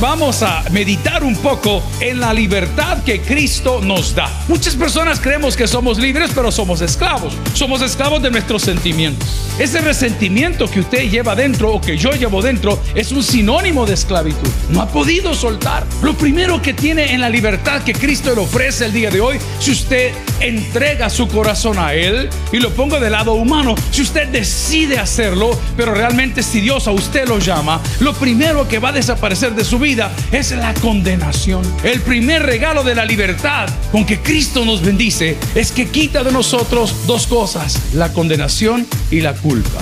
vamos 0.00 0.42
a 0.42 0.62
meditar 0.70 1.24
un 1.24 1.36
poco 1.36 1.82
en 2.00 2.20
la 2.20 2.32
libertad 2.32 3.02
que 3.02 3.20
Cristo 3.20 3.80
nos 3.82 4.14
da. 4.14 4.30
Muchas 4.46 4.76
personas 4.76 5.18
creemos 5.18 5.56
que 5.56 5.66
somos 5.66 5.98
libres, 5.98 6.30
pero 6.34 6.52
somos 6.52 6.80
esclavos. 6.80 7.34
Somos 7.54 7.82
esclavos 7.82 8.22
de 8.22 8.30
nuestros 8.30 8.62
sentimientos. 8.62 9.28
Ese 9.58 9.80
resentimiento 9.80 10.70
que 10.70 10.80
usted 10.80 11.10
lleva 11.10 11.34
dentro 11.34 11.72
o 11.72 11.80
que 11.80 11.96
yo 11.96 12.12
llevo 12.12 12.42
dentro 12.42 12.80
es 12.94 13.10
un 13.10 13.22
sinónimo 13.22 13.86
de 13.86 13.94
esclavitud. 13.94 14.48
No 14.70 14.82
ha 14.82 14.88
podido 14.88 15.34
soltar. 15.34 15.84
Lo 16.02 16.14
primero 16.14 16.62
que 16.62 16.74
tiene 16.74 17.12
en 17.12 17.20
la 17.20 17.28
libertad 17.28 17.82
que 17.82 17.92
Cristo 17.92 18.34
le 18.34 18.42
ofrece 18.42 18.86
el 18.86 18.92
día 18.92 19.10
de 19.10 19.20
hoy, 19.20 19.38
si 19.58 19.72
usted 19.72 20.12
entrega 20.40 21.10
su 21.10 21.26
corazón 21.26 21.78
a 21.78 21.94
Él 21.94 22.30
y 22.52 22.58
lo 22.58 22.70
pongo 22.70 23.00
del 23.00 23.12
lado 23.12 23.32
humano, 23.32 23.74
si 23.90 24.02
usted 24.02 24.28
decide 24.28 24.98
hacerlo, 24.98 25.58
pero 25.76 25.92
realmente 25.92 26.44
si 26.44 26.60
Dios 26.60 26.86
a 26.86 26.92
usted 26.92 27.26
lo 27.26 27.38
llama, 27.38 27.80
lo 27.98 28.14
primero 28.14 28.68
que 28.68 28.78
va 28.78 28.90
a 28.90 28.92
desaparecer 28.92 29.54
de 29.54 29.64
su 29.64 29.78
vida 29.78 29.87
es 30.32 30.50
la 30.50 30.74
condenación. 30.74 31.62
El 31.82 32.00
primer 32.00 32.42
regalo 32.42 32.84
de 32.84 32.94
la 32.94 33.06
libertad 33.06 33.70
con 33.90 34.04
que 34.04 34.18
Cristo 34.18 34.66
nos 34.66 34.82
bendice 34.82 35.38
es 35.54 35.72
que 35.72 35.86
quita 35.86 36.22
de 36.22 36.30
nosotros 36.30 37.06
dos 37.06 37.26
cosas, 37.26 37.94
la 37.94 38.12
condenación 38.12 38.86
y 39.10 39.22
la 39.22 39.32
culpa. 39.32 39.80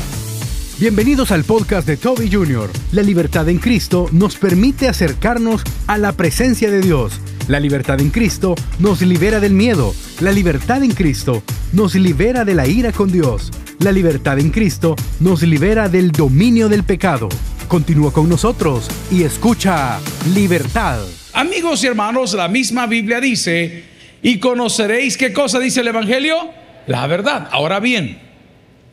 Bienvenidos 0.78 1.32
al 1.32 1.42
podcast 1.42 1.88
de 1.88 1.96
Toby 1.96 2.30
Jr. 2.30 2.70
La 2.92 3.02
libertad 3.02 3.48
en 3.48 3.58
Cristo 3.58 4.08
nos 4.12 4.36
permite 4.36 4.86
acercarnos 4.86 5.64
a 5.88 5.98
la 5.98 6.12
presencia 6.12 6.70
de 6.70 6.82
Dios. 6.82 7.20
La 7.48 7.58
libertad 7.58 8.00
en 8.00 8.10
Cristo 8.10 8.54
nos 8.78 9.02
libera 9.02 9.40
del 9.40 9.54
miedo. 9.54 9.92
La 10.20 10.30
libertad 10.30 10.84
en 10.84 10.92
Cristo 10.92 11.42
nos 11.72 11.96
libera 11.96 12.44
de 12.44 12.54
la 12.54 12.68
ira 12.68 12.92
con 12.92 13.10
Dios. 13.10 13.50
La 13.80 13.90
libertad 13.90 14.38
en 14.38 14.50
Cristo 14.50 14.94
nos 15.18 15.42
libera 15.42 15.88
del 15.88 16.12
dominio 16.12 16.68
del 16.68 16.84
pecado. 16.84 17.28
Continúa 17.68 18.12
con 18.12 18.28
nosotros 18.28 18.88
y 19.10 19.24
escucha 19.24 19.98
Libertad. 20.34 21.00
Amigos 21.32 21.82
y 21.82 21.88
hermanos, 21.88 22.32
la 22.34 22.46
misma 22.46 22.86
Biblia 22.86 23.20
dice, 23.20 23.84
y 24.22 24.38
conoceréis 24.38 25.16
qué 25.16 25.32
cosa 25.32 25.58
dice 25.58 25.80
el 25.80 25.88
Evangelio, 25.88 26.50
la 26.86 27.06
verdad. 27.08 27.48
Ahora 27.50 27.80
bien, 27.80 28.20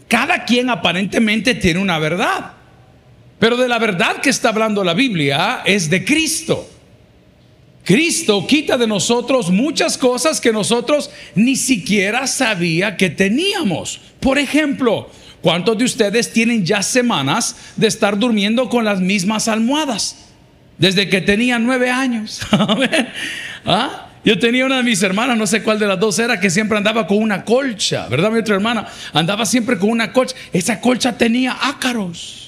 cada 0.07 0.43
quien 0.45 0.71
aparentemente 0.71 1.53
tiene 1.53 1.79
una 1.79 1.99
verdad, 1.99 2.53
pero 3.37 3.57
de 3.57 3.67
la 3.67 3.77
verdad 3.77 4.17
que 4.21 4.31
está 4.31 4.49
hablando 4.49 4.83
la 4.83 4.95
Biblia 4.95 5.61
es 5.65 5.89
de 5.89 6.03
Cristo. 6.03 6.67
Cristo 7.83 8.47
quita 8.47 8.77
de 8.77 8.87
nosotros 8.87 9.51
muchas 9.51 9.97
cosas 9.97 10.41
que 10.41 10.51
nosotros 10.51 11.11
ni 11.35 11.55
siquiera 11.55 12.25
sabía 12.25 12.97
que 12.97 13.09
teníamos. 13.09 13.99
Por 14.19 14.39
ejemplo, 14.39 15.09
¿Cuántos 15.43 15.77
de 15.77 15.83
ustedes 15.83 16.31
tienen 16.31 16.65
ya 16.65 16.81
semanas 16.81 17.57
de 17.75 17.87
estar 17.87 18.17
durmiendo 18.17 18.69
con 18.69 18.85
las 18.85 19.01
mismas 19.01 19.49
almohadas? 19.49 20.15
Desde 20.77 21.09
que 21.09 21.19
tenían 21.19 21.65
nueve 21.65 21.91
años. 21.91 22.39
¿Ah? 23.65 24.07
Yo 24.23 24.39
tenía 24.39 24.65
una 24.65 24.77
de 24.77 24.83
mis 24.83 25.03
hermanas, 25.03 25.37
no 25.37 25.45
sé 25.45 25.61
cuál 25.61 25.79
de 25.79 25.85
las 25.85 25.99
dos 25.99 26.17
era, 26.17 26.39
que 26.39 26.49
siempre 26.49 26.77
andaba 26.77 27.07
con 27.07 27.17
una 27.17 27.43
colcha, 27.43 28.07
¿verdad? 28.07 28.31
Mi 28.31 28.39
otra 28.39 28.55
hermana 28.55 28.87
andaba 29.11 29.45
siempre 29.45 29.77
con 29.77 29.89
una 29.89 30.13
colcha. 30.13 30.33
Esa 30.53 30.79
colcha 30.79 31.17
tenía 31.17 31.57
ácaros. 31.61 32.42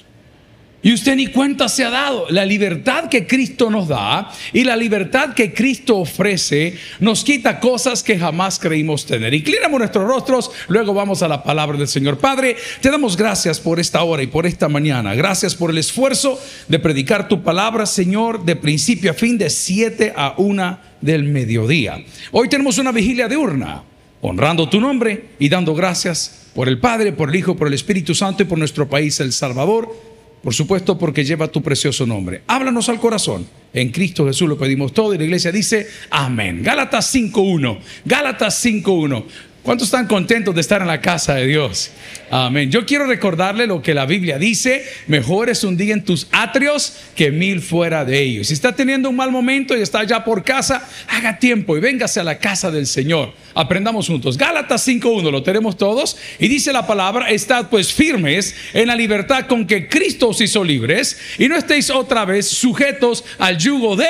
Y 0.85 0.93
usted 0.93 1.15
ni 1.15 1.25
cuenta 1.25 1.67
se 1.67 1.83
ha 1.83 1.89
dado. 1.89 2.27
La 2.29 2.45
libertad 2.45 3.09
que 3.09 3.25
Cristo 3.25 3.71
nos 3.71 3.87
da 3.87 4.31
y 4.53 4.63
la 4.63 4.75
libertad 4.75 5.33
que 5.33 5.51
Cristo 5.51 5.97
ofrece 5.97 6.77
nos 6.99 7.23
quita 7.23 7.59
cosas 7.59 8.03
que 8.03 8.19
jamás 8.19 8.59
creímos 8.59 9.07
tener. 9.07 9.33
Inclinamos 9.33 9.79
nuestros 9.79 10.07
rostros, 10.07 10.51
luego 10.67 10.93
vamos 10.93 11.23
a 11.23 11.27
la 11.27 11.41
palabra 11.41 11.75
del 11.75 11.87
Señor. 11.87 12.19
Padre, 12.19 12.55
te 12.81 12.91
damos 12.91 13.17
gracias 13.17 13.59
por 13.59 13.79
esta 13.79 14.03
hora 14.03 14.21
y 14.21 14.27
por 14.27 14.45
esta 14.45 14.69
mañana. 14.69 15.15
Gracias 15.15 15.55
por 15.55 15.71
el 15.71 15.79
esfuerzo 15.79 16.39
de 16.67 16.77
predicar 16.77 17.27
tu 17.27 17.41
palabra, 17.41 17.87
Señor, 17.87 18.45
de 18.45 18.55
principio 18.55 19.09
a 19.09 19.15
fin, 19.15 19.39
de 19.39 19.49
7 19.49 20.13
a 20.15 20.35
1 20.37 20.77
del 21.01 21.23
mediodía. 21.23 21.97
Hoy 22.31 22.47
tenemos 22.47 22.77
una 22.77 22.91
vigilia 22.91 23.27
de 23.27 23.37
urna, 23.37 23.81
honrando 24.21 24.69
tu 24.69 24.79
nombre 24.79 25.29
y 25.39 25.49
dando 25.49 25.73
gracias 25.73 26.43
por 26.53 26.69
el 26.69 26.77
Padre, 26.77 27.11
por 27.11 27.29
el 27.29 27.35
Hijo, 27.37 27.55
por 27.55 27.69
el 27.69 27.73
Espíritu 27.73 28.13
Santo 28.13 28.43
y 28.43 28.45
por 28.45 28.59
nuestro 28.59 28.87
país, 28.87 29.19
El 29.19 29.33
Salvador 29.33 30.14
por 30.45 30.53
supuesto, 30.53 30.95
porque 30.95 31.25
lleva 31.25 31.47
tu 31.47 31.63
precioso 31.63 32.05
nombre. 32.05 32.43
Háblanos 32.45 32.87
al 32.87 32.99
corazón. 32.99 33.47
En 33.73 33.89
Cristo 33.89 34.27
Jesús 34.27 34.47
lo 34.47 34.59
pedimos 34.59 34.93
todo 34.93 35.11
y 35.11 35.17
la 35.17 35.23
iglesia 35.23 35.51
dice 35.51 35.87
amén. 36.11 36.61
Gálatas 36.61 37.15
5.1. 37.15 37.79
Gálatas 38.05 38.63
5.1. 38.63 39.23
¿Cuántos 39.65 39.87
están 39.87 40.05
contentos 40.05 40.53
de 40.53 40.61
estar 40.61 40.79
en 40.81 40.87
la 40.87 41.01
casa 41.01 41.33
de 41.33 41.47
Dios? 41.47 41.89
Amén. 42.29 42.69
Yo 42.69 42.85
quiero 42.85 43.07
recordarle 43.07 43.65
lo 43.65 43.81
que 43.81 43.95
la 43.95 44.05
Biblia 44.05 44.37
dice, 44.37 44.85
mejor 45.07 45.49
es 45.49 45.63
un 45.63 45.75
día 45.75 45.95
en 45.95 46.05
tus 46.05 46.27
atrios 46.31 46.93
que 47.15 47.31
mil 47.31 47.63
fuera 47.63 48.05
de 48.05 48.21
ellos. 48.21 48.49
Si 48.49 48.53
está 48.53 48.75
teniendo 48.75 49.09
un 49.09 49.15
mal 49.15 49.31
momento 49.31 49.75
y 49.75 49.81
está 49.81 50.03
ya 50.03 50.23
por 50.23 50.43
casa, 50.43 50.87
haga 51.07 51.39
tiempo 51.39 51.75
y 51.75 51.79
véngase 51.79 52.19
a 52.19 52.23
la 52.23 52.37
casa 52.37 52.69
del 52.69 52.85
Señor. 52.85 53.33
Aprendamos 53.55 54.05
juntos. 54.05 54.37
Gálatas 54.37 54.87
5.1, 54.87 55.31
lo 55.31 55.41
tenemos 55.41 55.77
todos. 55.77 56.15
Y 56.37 56.47
dice 56.47 56.71
la 56.71 56.85
palabra, 56.85 57.31
estad 57.31 57.67
pues 57.67 57.91
firmes 57.91 58.55
en 58.71 58.85
la 58.85 58.95
libertad 58.95 59.47
con 59.47 59.65
que 59.65 59.89
Cristo 59.89 60.29
os 60.29 60.41
hizo 60.41 60.63
libres 60.63 61.17
y 61.39 61.47
no 61.47 61.57
estéis 61.57 61.89
otra 61.89 62.23
vez 62.23 62.47
sujetos 62.47 63.25
al 63.39 63.57
yugo 63.57 63.95
de 63.95 64.05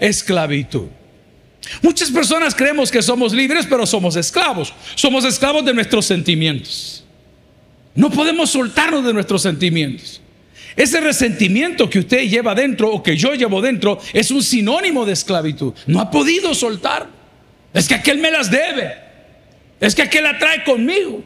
esclavitud. 0.00 1.03
Muchas 1.82 2.10
personas 2.10 2.54
creemos 2.54 2.90
que 2.90 3.02
somos 3.02 3.32
libres, 3.32 3.66
pero 3.68 3.86
somos 3.86 4.16
esclavos. 4.16 4.72
Somos 4.94 5.24
esclavos 5.24 5.64
de 5.64 5.74
nuestros 5.74 6.06
sentimientos. 6.06 7.04
No 7.94 8.10
podemos 8.10 8.50
soltarnos 8.50 9.04
de 9.04 9.12
nuestros 9.12 9.42
sentimientos. 9.42 10.20
Ese 10.76 11.00
resentimiento 11.00 11.88
que 11.88 12.00
usted 12.00 12.28
lleva 12.28 12.54
dentro 12.54 12.90
o 12.90 13.02
que 13.02 13.16
yo 13.16 13.34
llevo 13.34 13.60
dentro 13.60 14.00
es 14.12 14.30
un 14.30 14.42
sinónimo 14.42 15.06
de 15.06 15.12
esclavitud. 15.12 15.72
No 15.86 16.00
ha 16.00 16.10
podido 16.10 16.54
soltar. 16.54 17.08
Es 17.72 17.86
que 17.86 17.94
aquel 17.94 18.18
me 18.18 18.30
las 18.30 18.50
debe. 18.50 18.92
Es 19.80 19.94
que 19.94 20.02
aquel 20.02 20.24
la 20.24 20.38
trae 20.38 20.64
conmigo. 20.64 21.22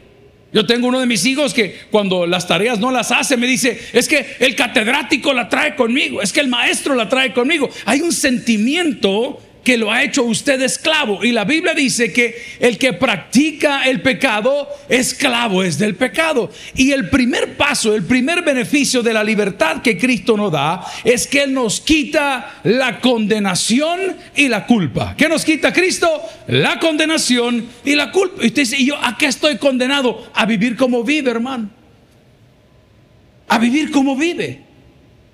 Yo 0.51 0.65
tengo 0.65 0.87
uno 0.87 0.99
de 0.99 1.05
mis 1.05 1.25
hijos 1.25 1.53
que 1.53 1.79
cuando 1.91 2.25
las 2.25 2.47
tareas 2.47 2.79
no 2.79 2.91
las 2.91 3.11
hace 3.11 3.37
me 3.37 3.45
dice, 3.45 3.79
es 3.93 4.07
que 4.07 4.35
el 4.39 4.55
catedrático 4.55 5.31
la 5.31 5.47
trae 5.47 5.75
conmigo, 5.75 6.23
es 6.23 6.33
que 6.33 6.39
el 6.39 6.47
maestro 6.47 6.95
la 6.95 7.07
trae 7.07 7.33
conmigo. 7.33 7.69
Hay 7.85 8.01
un 8.01 8.11
sentimiento 8.11 9.39
que 9.69 9.77
lo 9.77 9.91
ha 9.91 10.01
hecho 10.01 10.23
usted 10.23 10.59
esclavo. 10.63 11.23
Y 11.23 11.31
la 11.31 11.45
Biblia 11.45 11.75
dice 11.75 12.11
que 12.11 12.35
el 12.59 12.79
que 12.79 12.93
practica 12.93 13.83
el 13.83 14.01
pecado, 14.01 14.67
esclavo 14.89 15.61
es 15.61 15.77
del 15.77 15.93
pecado. 15.93 16.49
Y 16.73 16.91
el 16.91 17.11
primer 17.11 17.55
paso, 17.55 17.93
el 17.93 18.01
primer 18.01 18.41
beneficio 18.41 19.03
de 19.03 19.13
la 19.13 19.23
libertad 19.23 19.83
que 19.83 19.95
Cristo 19.95 20.35
nos 20.35 20.51
da 20.51 20.83
es 21.03 21.27
que 21.27 21.43
Él 21.43 21.53
nos 21.53 21.81
quita 21.81 22.61
la 22.63 22.99
condenación 22.99 24.17
y 24.35 24.47
la 24.47 24.65
culpa. 24.65 25.13
¿Qué 25.15 25.29
nos 25.29 25.45
quita 25.45 25.71
Cristo? 25.71 26.19
La 26.47 26.79
condenación 26.79 27.67
y 27.85 27.93
la 27.93 28.11
culpa. 28.11 28.41
Y 28.41 28.47
usted 28.47 28.63
dice, 28.63 28.75
¿y 28.75 28.87
yo 28.87 28.95
a 28.99 29.19
qué 29.19 29.27
estoy 29.27 29.57
condenado? 29.57 30.31
A 30.33 30.47
vivir 30.47 30.75
como 30.77 31.03
vive, 31.03 31.29
hermano. 31.29 31.69
A 33.47 33.59
vivir 33.59 33.91
como 33.91 34.15
vive. 34.15 34.68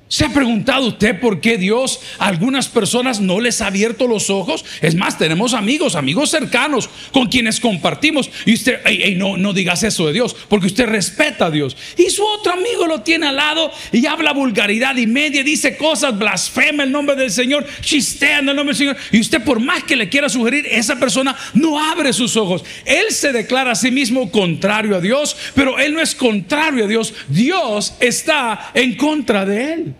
¿Se 0.07 0.23
ha 0.23 0.29
preguntado 0.29 0.85
usted 0.85 1.19
por 1.19 1.41
qué 1.41 1.57
Dios 1.57 1.99
a 2.19 2.27
algunas 2.27 2.69
personas 2.69 3.21
no 3.21 3.39
les 3.39 3.61
ha 3.61 3.67
abierto 3.67 4.07
los 4.07 4.29
ojos? 4.29 4.63
Es 4.81 4.93
más, 4.93 5.17
tenemos 5.17 5.55
amigos, 5.55 5.95
amigos 5.95 6.29
cercanos 6.29 6.91
con 7.11 7.25
quienes 7.25 7.59
compartimos. 7.59 8.29
Y 8.45 8.53
usted, 8.53 8.81
no, 9.17 9.35
no 9.35 9.51
digas 9.51 9.81
eso 9.81 10.05
de 10.05 10.13
Dios, 10.13 10.35
porque 10.47 10.67
usted 10.67 10.85
respeta 10.85 11.47
a 11.47 11.51
Dios. 11.51 11.75
Y 11.97 12.11
su 12.11 12.23
otro 12.23 12.53
amigo 12.53 12.85
lo 12.85 13.01
tiene 13.01 13.27
al 13.27 13.37
lado 13.37 13.71
y 13.91 14.05
habla 14.05 14.31
vulgaridad 14.31 14.95
y 14.95 15.07
media, 15.07 15.43
dice 15.43 15.75
cosas, 15.75 16.15
blasfema 16.15 16.83
el 16.83 16.91
nombre 16.91 17.15
del 17.15 17.31
Señor, 17.31 17.65
chistea 17.81 18.39
en 18.39 18.49
el 18.49 18.55
nombre 18.55 18.75
del 18.75 18.87
Señor. 18.87 18.97
Y 19.11 19.19
usted, 19.19 19.43
por 19.43 19.59
más 19.59 19.85
que 19.85 19.95
le 19.95 20.07
quiera 20.07 20.29
sugerir, 20.29 20.67
esa 20.69 20.99
persona 20.99 21.35
no 21.55 21.83
abre 21.83 22.13
sus 22.13 22.37
ojos. 22.37 22.63
Él 22.85 23.05
se 23.09 23.31
declara 23.31 23.71
a 23.71 23.75
sí 23.75 23.89
mismo 23.89 24.29
contrario 24.29 24.95
a 24.95 25.01
Dios, 25.01 25.35
pero 25.55 25.79
él 25.79 25.95
no 25.95 25.99
es 25.99 26.13
contrario 26.13 26.85
a 26.85 26.87
Dios. 26.87 27.11
Dios 27.27 27.95
está 27.99 28.69
en 28.75 28.95
contra 28.95 29.45
de 29.45 29.73
él. 29.73 29.95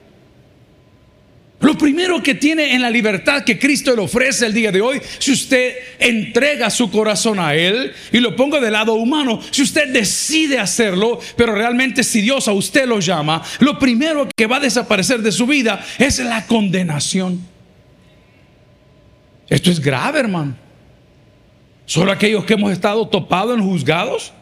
Lo 1.65 1.75
primero 1.75 2.21
que 2.21 2.35
tiene 2.35 2.75
en 2.75 2.81
la 2.83 2.91
libertad 2.91 3.43
que 3.43 3.57
Cristo 3.57 3.95
le 3.95 4.03
ofrece 4.03 4.45
el 4.45 4.53
día 4.53 4.71
de 4.71 4.81
hoy, 4.81 5.01
si 5.17 5.31
usted 5.31 5.73
entrega 5.97 6.69
su 6.69 6.91
corazón 6.91 7.39
a 7.39 7.55
Él, 7.55 7.91
y 8.11 8.19
lo 8.19 8.35
pongo 8.35 8.61
del 8.61 8.73
lado 8.73 8.93
humano, 8.93 9.41
si 9.49 9.63
usted 9.63 9.91
decide 9.91 10.59
hacerlo, 10.59 11.19
pero 11.35 11.55
realmente 11.55 12.03
si 12.03 12.21
Dios 12.21 12.47
a 12.47 12.53
usted 12.53 12.85
lo 12.85 12.99
llama, 12.99 13.41
lo 13.61 13.79
primero 13.79 14.29
que 14.37 14.45
va 14.45 14.57
a 14.57 14.59
desaparecer 14.59 15.23
de 15.23 15.31
su 15.31 15.47
vida 15.47 15.83
es 15.97 16.19
la 16.19 16.45
condenación. 16.45 17.43
Esto 19.49 19.71
es 19.71 19.79
grave, 19.79 20.19
hermano. 20.19 20.55
Solo 21.87 22.11
aquellos 22.11 22.45
que 22.45 22.53
hemos 22.53 22.73
estado 22.73 23.07
topados 23.07 23.57
en 23.57 23.63
juzgados, 23.63 24.33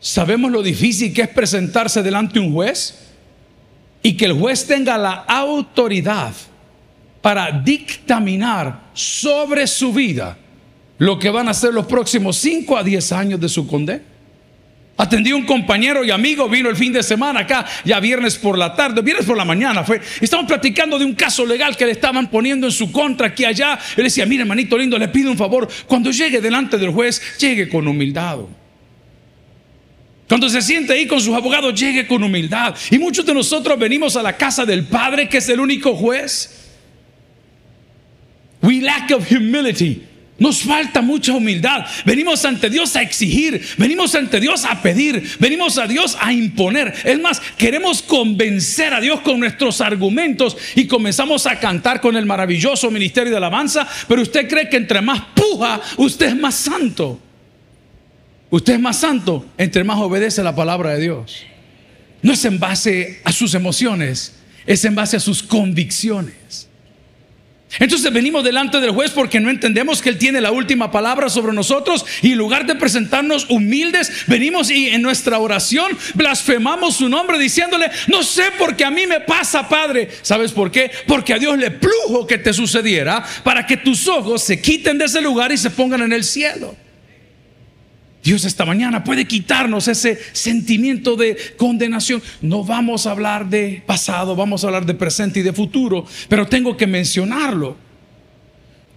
sabemos 0.00 0.50
lo 0.50 0.62
difícil 0.62 1.14
que 1.14 1.22
es 1.22 1.28
presentarse 1.28 2.02
delante 2.02 2.34
de 2.34 2.40
un 2.40 2.52
juez 2.52 3.09
y 4.02 4.16
que 4.16 4.26
el 4.26 4.32
juez 4.32 4.66
tenga 4.66 4.96
la 4.96 5.12
autoridad 5.12 6.32
para 7.20 7.50
dictaminar 7.50 8.90
sobre 8.94 9.66
su 9.66 9.92
vida 9.92 10.36
lo 10.98 11.18
que 11.18 11.30
van 11.30 11.48
a 11.48 11.54
ser 11.54 11.72
los 11.72 11.86
próximos 11.86 12.36
5 12.36 12.76
a 12.76 12.82
10 12.82 13.12
años 13.12 13.40
de 13.40 13.48
su 13.48 13.66
condena. 13.66 14.02
Atendí 14.98 15.30
a 15.30 15.36
un 15.36 15.46
compañero 15.46 16.04
y 16.04 16.10
amigo, 16.10 16.46
vino 16.46 16.68
el 16.68 16.76
fin 16.76 16.92
de 16.92 17.02
semana 17.02 17.40
acá, 17.40 17.64
ya 17.86 17.98
viernes 18.00 18.36
por 18.36 18.58
la 18.58 18.76
tarde, 18.76 19.00
viernes 19.00 19.24
por 19.24 19.34
la 19.34 19.46
mañana 19.46 19.82
fue. 19.82 19.98
Estamos 20.20 20.44
platicando 20.44 20.98
de 20.98 21.06
un 21.06 21.14
caso 21.14 21.46
legal 21.46 21.74
que 21.74 21.86
le 21.86 21.92
estaban 21.92 22.30
poniendo 22.30 22.66
en 22.66 22.72
su 22.72 22.92
contra 22.92 23.28
aquí 23.28 23.46
allá. 23.46 23.78
Él 23.96 24.04
decía, 24.04 24.26
mire 24.26 24.42
hermanito 24.42 24.76
lindo, 24.76 24.98
le 24.98 25.08
pido 25.08 25.30
un 25.30 25.38
favor, 25.38 25.66
cuando 25.86 26.10
llegue 26.10 26.42
delante 26.42 26.76
del 26.76 26.90
juez, 26.90 27.38
llegue 27.38 27.70
con 27.70 27.88
humildad. 27.88 28.40
Cuando 30.30 30.48
se 30.48 30.62
siente 30.62 30.92
ahí 30.92 31.08
con 31.08 31.20
sus 31.20 31.34
abogados, 31.34 31.74
llegue 31.74 32.06
con 32.06 32.22
humildad. 32.22 32.76
Y 32.88 33.00
muchos 33.00 33.26
de 33.26 33.34
nosotros 33.34 33.76
venimos 33.76 34.14
a 34.14 34.22
la 34.22 34.36
casa 34.36 34.64
del 34.64 34.84
Padre, 34.84 35.28
que 35.28 35.38
es 35.38 35.48
el 35.48 35.58
único 35.58 35.96
juez. 35.96 36.68
We 38.62 38.80
lack 38.80 39.10
of 39.10 39.28
humility. 39.28 40.04
Nos 40.38 40.62
falta 40.62 41.02
mucha 41.02 41.32
humildad. 41.32 41.84
Venimos 42.04 42.44
ante 42.44 42.70
Dios 42.70 42.94
a 42.94 43.02
exigir, 43.02 43.60
venimos 43.76 44.14
ante 44.14 44.38
Dios 44.38 44.64
a 44.64 44.80
pedir, 44.80 45.20
venimos 45.40 45.78
a 45.78 45.88
Dios 45.88 46.16
a 46.20 46.32
imponer. 46.32 46.94
Es 47.02 47.18
más, 47.18 47.42
queremos 47.58 48.00
convencer 48.00 48.94
a 48.94 49.00
Dios 49.00 49.22
con 49.22 49.40
nuestros 49.40 49.80
argumentos 49.80 50.56
y 50.76 50.86
comenzamos 50.86 51.44
a 51.48 51.58
cantar 51.58 52.00
con 52.00 52.14
el 52.14 52.24
maravilloso 52.24 52.88
ministerio 52.92 53.32
de 53.32 53.36
alabanza, 53.36 53.84
pero 54.06 54.22
usted 54.22 54.48
cree 54.48 54.68
que 54.68 54.76
entre 54.76 55.00
más 55.00 55.22
puja, 55.34 55.80
usted 55.96 56.26
es 56.26 56.36
más 56.36 56.54
santo. 56.54 57.20
Usted 58.50 58.74
es 58.74 58.80
más 58.80 58.98
santo 58.98 59.46
entre 59.56 59.84
más 59.84 59.98
obedece 59.98 60.42
la 60.42 60.54
palabra 60.54 60.90
de 60.90 61.00
Dios. 61.00 61.44
No 62.22 62.32
es 62.32 62.44
en 62.44 62.58
base 62.58 63.20
a 63.24 63.32
sus 63.32 63.54
emociones, 63.54 64.34
es 64.66 64.84
en 64.84 64.94
base 64.94 65.16
a 65.16 65.20
sus 65.20 65.42
convicciones. 65.42 66.66
Entonces 67.78 68.12
venimos 68.12 68.42
delante 68.42 68.80
del 68.80 68.90
juez 68.90 69.12
porque 69.12 69.38
no 69.38 69.48
entendemos 69.48 70.02
que 70.02 70.08
Él 70.08 70.18
tiene 70.18 70.40
la 70.40 70.50
última 70.50 70.90
palabra 70.90 71.28
sobre 71.28 71.52
nosotros 71.52 72.04
y 72.20 72.32
en 72.32 72.38
lugar 72.38 72.66
de 72.66 72.74
presentarnos 72.74 73.48
humildes, 73.48 74.24
venimos 74.26 74.70
y 74.70 74.88
en 74.88 75.02
nuestra 75.02 75.38
oración 75.38 75.96
blasfemamos 76.14 76.96
su 76.96 77.08
nombre 77.08 77.38
diciéndole, 77.38 77.88
no 78.08 78.24
sé 78.24 78.50
por 78.58 78.74
qué 78.74 78.84
a 78.84 78.90
mí 78.90 79.06
me 79.06 79.20
pasa, 79.20 79.68
Padre. 79.68 80.08
¿Sabes 80.22 80.50
por 80.50 80.72
qué? 80.72 80.90
Porque 81.06 81.32
a 81.32 81.38
Dios 81.38 81.56
le 81.56 81.70
plujo 81.70 82.26
que 82.26 82.38
te 82.38 82.52
sucediera 82.52 83.24
para 83.44 83.64
que 83.64 83.76
tus 83.76 84.08
ojos 84.08 84.42
se 84.42 84.60
quiten 84.60 84.98
de 84.98 85.04
ese 85.04 85.20
lugar 85.20 85.52
y 85.52 85.56
se 85.56 85.70
pongan 85.70 86.02
en 86.02 86.12
el 86.12 86.24
cielo. 86.24 86.74
Dios 88.22 88.44
esta 88.44 88.66
mañana 88.66 89.02
puede 89.02 89.26
quitarnos 89.26 89.88
ese 89.88 90.18
sentimiento 90.32 91.16
de 91.16 91.36
condenación. 91.56 92.22
No 92.42 92.64
vamos 92.64 93.06
a 93.06 93.12
hablar 93.12 93.48
de 93.48 93.82
pasado, 93.86 94.36
vamos 94.36 94.62
a 94.62 94.66
hablar 94.66 94.84
de 94.84 94.94
presente 94.94 95.40
y 95.40 95.42
de 95.42 95.52
futuro, 95.52 96.04
pero 96.28 96.46
tengo 96.46 96.76
que 96.76 96.86
mencionarlo. 96.86 97.76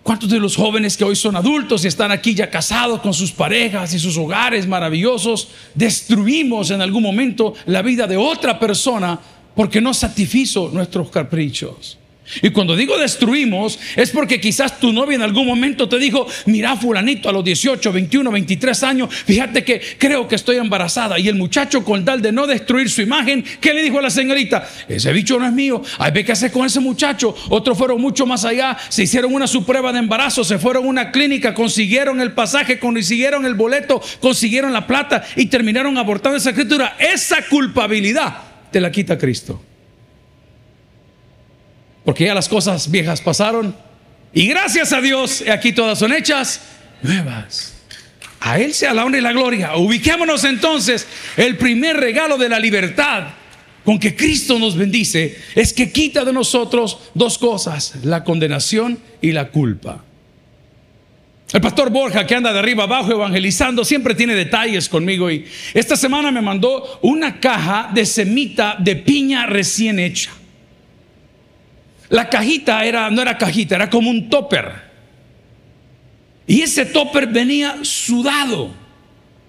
¿Cuántos 0.03 0.29
de 0.29 0.39
los 0.39 0.57
jóvenes 0.57 0.97
que 0.97 1.05
hoy 1.05 1.15
son 1.15 1.37
adultos 1.37 1.85
y 1.85 1.87
están 1.87 2.11
aquí 2.11 2.35
ya 2.35 2.49
casados 2.49 2.99
con 2.99 3.13
sus 3.13 3.31
parejas 3.31 3.93
y 3.93 3.99
sus 3.99 4.17
hogares 4.17 4.67
maravillosos, 4.67 5.47
destruimos 5.73 6.71
en 6.71 6.81
algún 6.81 7.03
momento 7.03 7.53
la 7.65 7.81
vida 7.81 8.05
de 8.05 8.17
otra 8.17 8.59
persona 8.59 9.17
porque 9.55 9.79
no 9.79 9.93
satisfizo 9.93 10.69
nuestros 10.73 11.09
caprichos? 11.09 11.97
Y 12.41 12.49
cuando 12.51 12.75
digo 12.75 12.97
destruimos, 12.97 13.79
es 13.95 14.09
porque 14.11 14.39
quizás 14.39 14.79
tu 14.79 14.93
novia 14.93 15.15
en 15.15 15.21
algún 15.21 15.45
momento 15.45 15.89
te 15.89 15.99
dijo, 15.99 16.25
mira 16.45 16.75
fulanito 16.75 17.29
a 17.29 17.31
los 17.31 17.43
18, 17.43 17.91
21, 17.91 18.31
23 18.31 18.83
años, 18.83 19.13
fíjate 19.13 19.63
que 19.63 19.81
creo 19.97 20.27
que 20.27 20.35
estoy 20.35 20.57
embarazada. 20.57 21.19
Y 21.19 21.27
el 21.27 21.35
muchacho 21.35 21.83
con 21.83 22.05
tal 22.05 22.21
de 22.21 22.31
no 22.31 22.47
destruir 22.47 22.89
su 22.89 23.01
imagen, 23.01 23.43
¿qué 23.59 23.73
le 23.73 23.83
dijo 23.83 23.99
a 23.99 24.01
la 24.01 24.09
señorita? 24.09 24.67
Ese 24.87 25.11
bicho 25.11 25.37
no 25.37 25.45
es 25.45 25.53
mío, 25.53 25.81
hay 25.99 26.11
ve 26.11 26.23
qué 26.23 26.31
hacer 26.31 26.51
con 26.51 26.65
ese 26.65 26.79
muchacho. 26.79 27.35
Otros 27.49 27.77
fueron 27.77 28.01
mucho 28.01 28.25
más 28.25 28.45
allá, 28.45 28.77
se 28.89 29.03
hicieron 29.03 29.33
una 29.33 29.47
prueba 29.65 29.91
de 29.91 29.99
embarazo, 29.99 30.43
se 30.43 30.59
fueron 30.59 30.85
a 30.85 30.87
una 30.87 31.11
clínica, 31.11 31.53
consiguieron 31.53 32.21
el 32.21 32.31
pasaje, 32.31 32.79
consiguieron 32.79 33.45
el 33.45 33.55
boleto, 33.55 34.01
consiguieron 34.19 34.73
la 34.73 34.87
plata 34.87 35.23
y 35.35 35.47
terminaron 35.47 35.97
abortando 35.97 36.37
esa 36.37 36.51
escritura. 36.51 36.95
Esa 36.99 37.45
culpabilidad 37.47 38.37
te 38.71 38.79
la 38.79 38.91
quita 38.91 39.17
Cristo. 39.17 39.61
Porque 42.05 42.25
ya 42.25 42.33
las 42.33 42.49
cosas 42.49 42.89
viejas 42.91 43.21
pasaron. 43.21 43.75
Y 44.33 44.47
gracias 44.47 44.93
a 44.93 45.01
Dios, 45.01 45.43
aquí 45.51 45.73
todas 45.73 45.99
son 45.99 46.13
hechas 46.13 46.61
nuevas. 47.01 47.73
A 48.39 48.59
Él 48.59 48.73
sea 48.73 48.93
la 48.93 49.05
honra 49.05 49.19
y 49.19 49.21
la 49.21 49.31
gloria. 49.31 49.75
Ubiquémonos 49.77 50.43
entonces. 50.43 51.07
El 51.37 51.55
primer 51.57 51.97
regalo 51.97 52.37
de 52.37 52.49
la 52.49 52.59
libertad 52.59 53.27
con 53.85 53.99
que 53.99 54.15
Cristo 54.15 54.59
nos 54.59 54.75
bendice 54.75 55.37
es 55.55 55.73
que 55.73 55.91
quita 55.91 56.25
de 56.25 56.33
nosotros 56.33 56.99
dos 57.13 57.37
cosas, 57.37 57.95
la 58.03 58.23
condenación 58.23 58.99
y 59.21 59.31
la 59.31 59.49
culpa. 59.49 60.03
El 61.53 61.61
pastor 61.61 61.91
Borja, 61.91 62.25
que 62.25 62.33
anda 62.33 62.51
de 62.51 62.59
arriba 62.59 62.85
abajo 62.85 63.11
evangelizando, 63.11 63.85
siempre 63.85 64.15
tiene 64.15 64.33
detalles 64.33 64.89
conmigo 64.89 65.29
y 65.29 65.45
esta 65.73 65.95
semana 65.95 66.31
me 66.31 66.41
mandó 66.41 66.99
una 67.03 67.39
caja 67.39 67.91
de 67.93 68.05
semita 68.05 68.75
de 68.79 68.95
piña 68.95 69.45
recién 69.45 69.99
hecha. 69.99 70.31
La 72.13 72.29
cajita 72.29 72.85
era, 72.85 73.09
no 73.09 73.23
era 73.23 73.39
cajita, 73.39 73.73
era 73.73 73.89
como 73.89 74.11
un 74.11 74.29
topper. 74.29 74.71
Y 76.45 76.61
ese 76.61 76.85
topper 76.85 77.25
venía 77.25 77.77
sudado, 77.81 78.71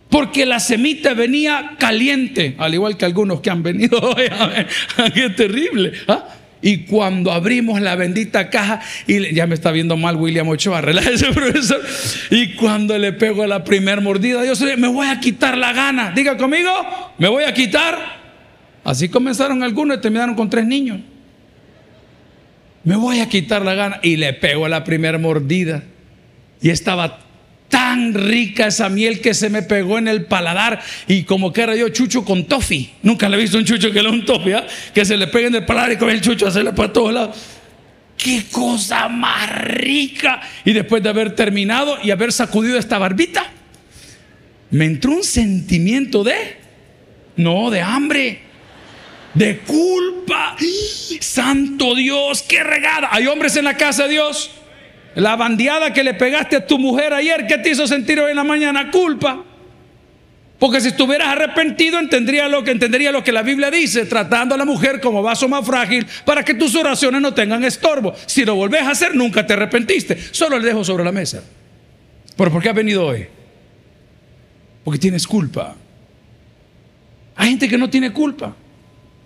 porque 0.09 0.47
la 0.47 0.59
semita 0.61 1.13
venía 1.13 1.73
caliente, 1.79 2.55
al 2.57 2.73
igual 2.73 2.97
que 2.97 3.05
algunos 3.05 3.43
que 3.43 3.51
han 3.51 3.63
venido 3.63 3.99
hoy. 4.17 4.31
Qué 5.15 5.29
terrible. 5.29 5.93
¿ah? 6.09 6.27
Y 6.63 6.87
cuando 6.87 7.33
abrimos 7.33 7.83
la 7.83 7.97
bendita 7.97 8.49
caja, 8.49 8.81
y 9.07 9.35
ya 9.35 9.47
me 9.47 9.57
está 9.57 9.71
viendo 9.71 9.99
mal 9.99 10.17
William 10.17 10.49
Ochoa, 10.49 10.81
ese 11.13 11.33
profesor. 11.35 11.83
Y 12.31 12.55
cuando 12.55 12.97
le 12.97 13.13
pego 13.13 13.47
la 13.47 13.63
primer 13.63 14.01
mordida, 14.01 14.41
Dios 14.41 14.65
me 14.79 14.89
voy 14.89 15.09
a 15.09 15.21
quitar 15.21 15.59
la 15.59 15.75
gana. 15.75 16.13
Diga 16.13 16.39
conmigo, 16.39 16.71
me 17.19 17.29
voy 17.29 17.45
a 17.45 17.53
quitar. 17.53 18.23
Así 18.85 19.11
comenzaron 19.11 19.63
algunos 19.63 19.99
y 19.99 20.01
terminaron 20.01 20.35
con 20.35 20.49
tres 20.49 20.65
niños 20.65 21.01
me 22.85 22.97
voy 22.97 23.21
a 23.21 23.29
quitar 23.29 23.63
la 23.63 23.75
gana. 23.75 24.01
Y 24.03 24.17
le 24.17 24.33
pego 24.35 24.67
a 24.67 24.69
la 24.69 24.85
primera 24.85 25.19
mordida. 25.19 25.83
Y 26.61 26.71
estaba 26.71 27.21
tan 27.69 28.15
rica 28.15 28.69
esa 28.69 28.89
miel 28.89 29.21
que 29.21 29.35
se 29.35 29.51
me 29.51 29.63
pegó 29.63 29.99
en 29.99 30.09
el 30.09 30.27
paladar. 30.27 30.81
Y 31.09 31.25
como 31.25 31.53
que 31.53 31.63
era 31.63 31.75
yo 31.75 31.89
chucho 31.89 32.25
con 32.25 32.45
tofi. 32.45 32.91
Nunca 33.03 33.29
le 33.29 33.37
he 33.37 33.41
visto 33.41 33.59
un 33.59 33.65
chucho 33.65 33.91
que 33.91 34.03
le 34.03 34.09
un 34.09 34.25
tofi, 34.25 34.53
¿ah? 34.53 34.67
que 34.95 35.05
se 35.05 35.17
le 35.17 35.27
pegue 35.27 35.49
en 35.49 35.57
el 35.57 35.65
paladar 35.65 35.93
y 35.93 35.97
con 35.97 36.11
el 36.11 36.21
chucho 36.21 36.47
hacerle 36.47 36.73
para 36.73 36.93
todos 36.93 37.13
lados. 37.13 37.37
¡Qué 38.17 38.45
cosa 38.51 39.09
más 39.09 39.51
rica! 39.65 40.41
Y 40.65 40.73
después 40.73 41.03
de 41.03 41.09
haber 41.09 41.35
terminado 41.35 41.99
y 42.03 42.11
haber 42.11 42.33
sacudido 42.33 42.79
esta 42.79 42.97
barbita, 42.99 43.45
me 44.71 44.85
entró 44.85 45.13
un 45.13 45.25
sentimiento 45.25 46.23
de, 46.23 46.57
no, 47.37 47.71
de 47.71 47.81
hambre 47.81 48.44
de 49.35 49.59
culpa. 49.59 50.57
Santo 51.21 51.95
Dios, 51.95 52.43
qué 52.43 52.63
regada. 52.63 53.09
Hay 53.11 53.27
hombres 53.27 53.57
en 53.57 53.65
la 53.65 53.77
casa 53.77 54.05
de 54.05 54.11
Dios. 54.11 54.51
La 55.15 55.37
bandeada 55.37 55.93
que 55.93 56.03
le 56.03 56.15
pegaste 56.15 56.57
a 56.57 56.67
tu 56.67 56.79
mujer 56.79 57.13
ayer, 57.13 57.47
¿qué 57.47 57.59
te 57.59 57.71
hizo 57.71 57.87
sentir 57.87 58.19
hoy 58.21 58.31
en 58.31 58.37
la 58.37 58.45
mañana? 58.45 58.91
Culpa. 58.91 59.45
Porque 60.59 60.81
si 60.81 60.89
estuvieras 60.89 61.29
arrepentido, 61.29 61.99
entendería 61.99 62.49
lo 62.49 62.65
que 62.65 62.71
entendería 62.71 63.13
lo 63.13 63.23
que 63.23 63.33
la 63.33 63.43
Biblia 63.43 63.71
dice, 63.71 64.07
tratando 64.07 64.55
a 64.55 64.59
la 64.59 64.65
mujer 64.65 65.01
como 65.01 65.23
vaso 65.23 65.49
más 65.49 65.67
frágil 65.67 66.07
para 66.25 66.45
que 66.45 66.55
tus 66.55 66.75
oraciones 66.75 67.21
no 67.21 67.35
tengan 67.35 67.65
estorbo. 67.65 68.15
Si 68.27 68.45
lo 68.45 68.55
volvés 68.55 68.83
a 68.83 68.93
hacer, 68.93 69.15
nunca 69.15 69.47
te 69.47 69.53
arrepentiste. 69.53 70.17
Solo 70.31 70.59
le 70.59 70.67
dejo 70.67 70.85
sobre 70.85 71.05
la 71.05 71.13
mesa. 71.13 71.43
¿Pero 72.37 72.51
por 72.51 72.63
qué 72.63 72.71
has 72.71 72.75
venido 72.75 73.05
hoy? 73.05 73.27
Porque 74.85 74.99
tienes 74.99 75.27
culpa. 75.27 75.77
Hay 77.37 77.51
gente 77.51 77.69
que 77.69 77.79
no 77.79 77.91
tiene 77.91 78.13
culpa. 78.13 78.57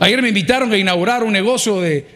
Ayer 0.00 0.23
me 0.23 0.28
invitaron 0.28 0.73
a 0.73 0.76
inaugurar 0.76 1.25
un 1.25 1.33
negocio 1.33 1.81
de, 1.81 2.07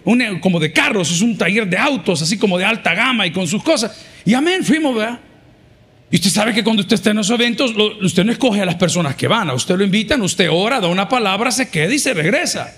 como 0.40 0.60
de 0.60 0.72
carros, 0.72 1.10
es 1.10 1.20
un 1.20 1.36
taller 1.36 1.68
de 1.68 1.76
autos, 1.76 2.22
así 2.22 2.38
como 2.38 2.56
de 2.56 2.64
alta 2.64 2.94
gama 2.94 3.26
y 3.26 3.32
con 3.32 3.46
sus 3.48 3.62
cosas. 3.62 4.04
Y 4.24 4.34
amén, 4.34 4.64
fuimos, 4.64 4.94
¿verdad? 4.94 5.18
Y 6.10 6.16
usted 6.16 6.30
sabe 6.30 6.54
que 6.54 6.62
cuando 6.62 6.82
usted 6.82 6.94
está 6.94 7.10
en 7.10 7.18
esos 7.18 7.34
eventos, 7.34 7.72
usted 8.02 8.24
no 8.24 8.30
escoge 8.30 8.60
a 8.60 8.66
las 8.66 8.76
personas 8.76 9.16
que 9.16 9.26
van, 9.26 9.50
a 9.50 9.54
usted 9.54 9.76
lo 9.76 9.82
invitan, 9.82 10.20
usted 10.22 10.48
ora, 10.50 10.78
da 10.78 10.86
una 10.88 11.08
palabra, 11.08 11.50
se 11.50 11.70
queda 11.70 11.92
y 11.92 11.98
se 11.98 12.14
regresa. 12.14 12.72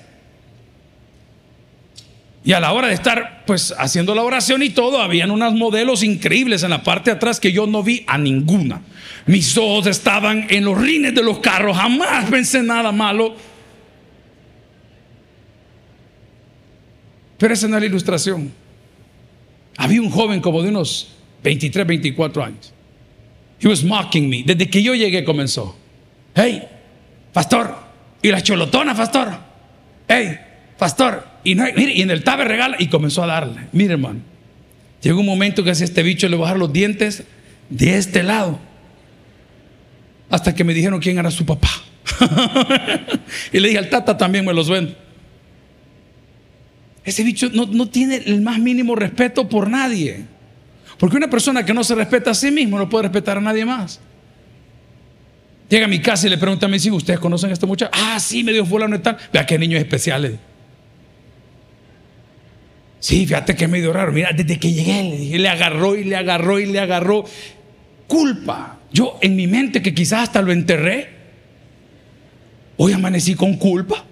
Y 2.45 2.53
a 2.53 2.61
la 2.61 2.73
hora 2.73 2.89
de 2.89 2.95
estar 2.95 3.43
pues 3.47 3.75
haciendo 3.77 4.15
la 4.15 4.23
oración 4.23 4.63
y 4.63 4.71
todo, 4.71 5.01
habían 5.03 5.31
unos 5.31 5.55
modelos 5.55 6.03
increíbles 6.03 6.63
en 6.63 6.71
la 6.71 6.83
parte 6.83 7.11
de 7.11 7.17
atrás 7.17 7.41
que 7.41 7.53
yo 7.53 7.67
no 7.67 7.83
vi 7.83 8.05
a 8.07 8.19
ninguna. 8.19 8.83
Mis 9.27 9.57
ojos 9.57 9.87
estaban 9.87 10.47
en 10.51 10.65
los 10.65 10.81
rines 10.81 11.15
de 11.15 11.23
los 11.23 11.39
carros, 11.39 11.77
jamás 11.77 12.31
pensé 12.31 12.63
nada 12.63 12.93
malo. 12.93 13.35
Pero 17.39 17.55
esa 17.55 17.69
no 17.69 17.77
es 17.77 17.83
la 17.83 17.87
ilustración. 17.87 18.53
Había 19.77 20.01
un 20.01 20.11
joven 20.11 20.41
como 20.41 20.63
de 20.63 20.69
unos 20.69 21.09
23, 21.43 21.87
24 21.87 22.45
años. 22.45 22.73
He 23.61 23.69
was 23.69 23.83
mocking 23.83 24.29
me. 24.29 24.43
Desde 24.45 24.69
que 24.69 24.83
yo 24.83 24.95
llegué 24.95 25.25
comenzó. 25.25 25.77
Hey, 26.35 26.63
pastor. 27.33 27.75
Y 28.23 28.31
la 28.31 28.43
cholotona, 28.43 28.95
pastor. 28.95 29.33
Hey, 30.09 30.39
pastor. 30.79 31.27
Y, 31.45 31.55
no, 31.55 31.65
mire, 31.77 31.93
y 31.93 32.03
en 32.03 32.11
el 32.11 32.23
tabe 32.25 32.45
regala. 32.45 32.77
Y 32.79 32.89
comenzó 32.89 33.23
a 33.23 33.27
darle. 33.27 33.69
Mire, 33.73 33.95
hermano. 33.95 34.21
Llegó 35.03 35.21
un 35.21 35.27
momento 35.27 35.63
que 35.63 35.71
a 35.71 35.73
este 35.73 36.03
bicho 36.03 36.29
le 36.29 36.37
bajar 36.37 36.57
los 36.57 36.73
dientes 36.73 37.25
de 37.69 37.97
este 37.97 38.23
lado. 38.23 38.59
Hasta 40.31 40.55
que 40.55 40.65
me 40.65 40.73
dijeron 40.73 41.01
quién 41.01 41.19
era 41.19 41.31
su 41.31 41.45
papá. 41.45 41.71
y 43.53 43.61
le 43.61 43.69
dije 43.69 43.79
al 43.79 43.91
tata 43.91 44.17
también 44.17 44.45
me 44.45 44.53
los 44.53 44.69
vendo. 44.69 44.95
Ese 47.05 47.23
bicho 47.23 47.51
no, 47.53 47.67
no 47.67 47.89
tiene 47.89 48.17
el 48.17 48.41
más 48.41 48.59
mínimo 48.59 48.95
respeto 48.95 49.49
por 49.49 49.69
nadie. 49.69 50.25
Porque 50.99 51.17
una 51.17 51.29
persona 51.29 51.65
que 51.65 51.75
no 51.75 51.85
se 51.85 51.95
respeta 51.95 52.31
a 52.31 52.35
sí 52.35 52.51
mismo 52.51 52.79
no 52.79 52.89
puede 52.89 53.05
respetar 53.05 53.39
a 53.39 53.41
nadie 53.41 53.65
más. 53.65 54.01
Llega 55.69 55.87
a 55.87 55.89
mi 55.89 56.01
casa 56.01 56.27
y 56.27 56.31
le 56.31 56.39
pregunta 56.39 56.67
a 56.67 56.69
mis 56.69 56.87
¿ustedes 56.87 57.19
conocen 57.19 57.51
a 57.51 57.53
este 57.53 57.67
muchacho? 57.67 57.91
Ah, 57.93 58.19
sí, 58.21 58.45
me 58.45 58.53
dio 58.53 58.65
fulano 58.65 58.97
y 58.97 59.01
tal. 59.01 59.17
Vea 59.33 59.45
qué 59.47 59.59
niños 59.59 59.81
especiales. 59.81 60.33
Sí, 63.01 63.27
fíjate 63.27 63.55
que 63.55 63.65
es 63.65 63.71
medio 63.71 63.93
raro. 63.93 64.13
Mira, 64.13 64.31
desde 64.33 64.59
que 64.59 64.73
llegué 64.73 65.03
le 65.03 65.39
le 65.39 65.49
agarró 65.49 65.97
y 65.97 66.05
le 66.05 66.17
agarró 66.17 66.59
y 66.59 66.67
le 66.67 66.81
agarró. 66.81 67.25
Culpa. 68.07 68.79
Yo 68.93 69.19
en 69.21 69.37
mi 69.37 69.47
mente 69.47 69.83
que 69.83 69.93
quizás 69.93 70.29
hasta 70.29 70.41
lo 70.41 70.53
enterré. 70.53 71.09
Hoy 72.77 72.93
amanecí 72.93 73.35
con 73.35 73.57
culpa. 73.57 74.05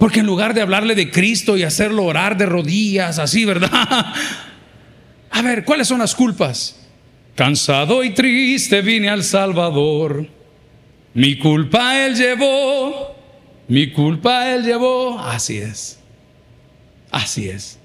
Porque 0.00 0.20
en 0.20 0.26
lugar 0.26 0.54
de 0.54 0.62
hablarle 0.62 0.94
de 0.94 1.10
Cristo 1.10 1.58
y 1.58 1.62
hacerlo 1.62 2.04
orar 2.04 2.38
de 2.38 2.46
rodillas, 2.46 3.18
así, 3.18 3.44
¿verdad? 3.44 3.70
A 5.30 5.42
ver, 5.42 5.62
¿cuáles 5.62 5.88
son 5.88 5.98
las 5.98 6.14
culpas? 6.14 6.80
Cansado 7.34 8.02
y 8.02 8.14
triste 8.14 8.80
vine 8.80 9.10
al 9.10 9.22
Salvador. 9.22 10.26
Mi 11.12 11.36
culpa 11.36 12.06
él 12.06 12.14
llevó. 12.14 13.14
Mi 13.68 13.92
culpa 13.92 14.50
él 14.50 14.64
llevó. 14.64 15.18
Así 15.18 15.58
es. 15.58 16.00
Así 17.10 17.50
es. 17.50 17.78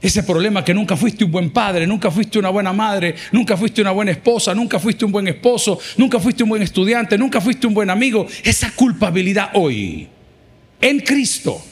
Ese 0.00 0.22
problema 0.22 0.64
que 0.64 0.72
nunca 0.72 0.96
fuiste 0.96 1.22
un 1.22 1.32
buen 1.32 1.50
padre, 1.50 1.86
nunca 1.86 2.10
fuiste 2.10 2.38
una 2.38 2.48
buena 2.48 2.72
madre, 2.72 3.14
nunca 3.30 3.58
fuiste 3.58 3.82
una 3.82 3.90
buena 3.90 4.12
esposa, 4.12 4.54
nunca 4.54 4.78
fuiste 4.78 5.04
un 5.04 5.12
buen 5.12 5.28
esposo, 5.28 5.78
nunca 5.98 6.18
fuiste 6.18 6.44
un 6.44 6.48
buen 6.48 6.62
estudiante, 6.62 7.18
nunca 7.18 7.42
fuiste 7.42 7.66
un 7.66 7.74
buen 7.74 7.90
amigo. 7.90 8.26
Esa 8.42 8.72
culpabilidad 8.72 9.50
hoy, 9.52 10.08
en 10.82 11.00
Cristo, 11.00 11.62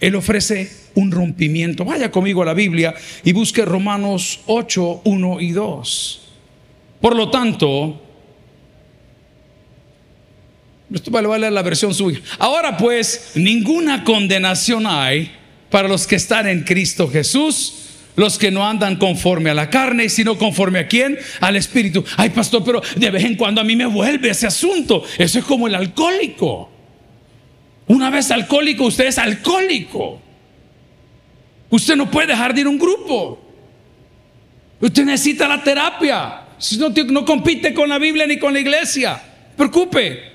Él 0.00 0.14
ofrece 0.14 0.70
un 0.94 1.10
rompimiento. 1.10 1.84
Vaya 1.84 2.10
conmigo 2.10 2.42
a 2.42 2.46
la 2.46 2.54
Biblia 2.54 2.94
y 3.22 3.32
busque 3.32 3.64
Romanos 3.64 4.40
8, 4.46 5.02
1 5.04 5.40
y 5.40 5.50
2. 5.50 6.20
Por 7.00 7.16
lo 7.16 7.30
tanto, 7.30 8.00
esto 10.92 11.10
vale, 11.10 11.28
leer 11.38 11.52
la 11.52 11.62
versión 11.62 11.92
suya. 11.92 12.20
Ahora 12.38 12.76
pues, 12.76 13.32
ninguna 13.34 14.04
condenación 14.04 14.86
hay 14.86 15.30
para 15.68 15.88
los 15.88 16.06
que 16.06 16.16
están 16.16 16.46
en 16.46 16.62
Cristo 16.62 17.08
Jesús, 17.10 17.74
los 18.16 18.38
que 18.38 18.52
no 18.52 18.64
andan 18.66 18.96
conforme 18.96 19.50
a 19.50 19.54
la 19.54 19.68
carne, 19.70 20.08
sino 20.08 20.38
conforme 20.38 20.78
a 20.78 20.86
quién? 20.86 21.18
Al 21.40 21.56
Espíritu. 21.56 22.04
Ay, 22.16 22.30
pastor, 22.30 22.62
pero 22.64 22.80
de 22.94 23.10
vez 23.10 23.24
en 23.24 23.34
cuando 23.34 23.60
a 23.60 23.64
mí 23.64 23.74
me 23.74 23.86
vuelve 23.86 24.30
ese 24.30 24.46
asunto. 24.46 25.02
Eso 25.18 25.40
es 25.40 25.44
como 25.44 25.66
el 25.66 25.74
alcohólico. 25.74 26.70
Una 27.86 28.10
vez 28.10 28.30
alcohólico, 28.30 28.84
usted 28.84 29.06
es 29.06 29.18
alcohólico. 29.18 30.20
Usted 31.70 31.96
no 31.96 32.10
puede 32.10 32.28
dejar 32.28 32.54
de 32.54 32.62
ir 32.62 32.66
a 32.66 32.70
un 32.70 32.78
grupo. 32.78 33.40
Usted 34.80 35.04
necesita 35.04 35.48
la 35.48 35.62
terapia. 35.62 36.40
Si 36.58 36.78
no, 36.78 36.90
no 36.90 37.24
compite 37.24 37.74
con 37.74 37.88
la 37.88 37.98
Biblia 37.98 38.26
ni 38.26 38.38
con 38.38 38.52
la 38.52 38.60
iglesia. 38.60 39.20
Preocupe. 39.56 40.34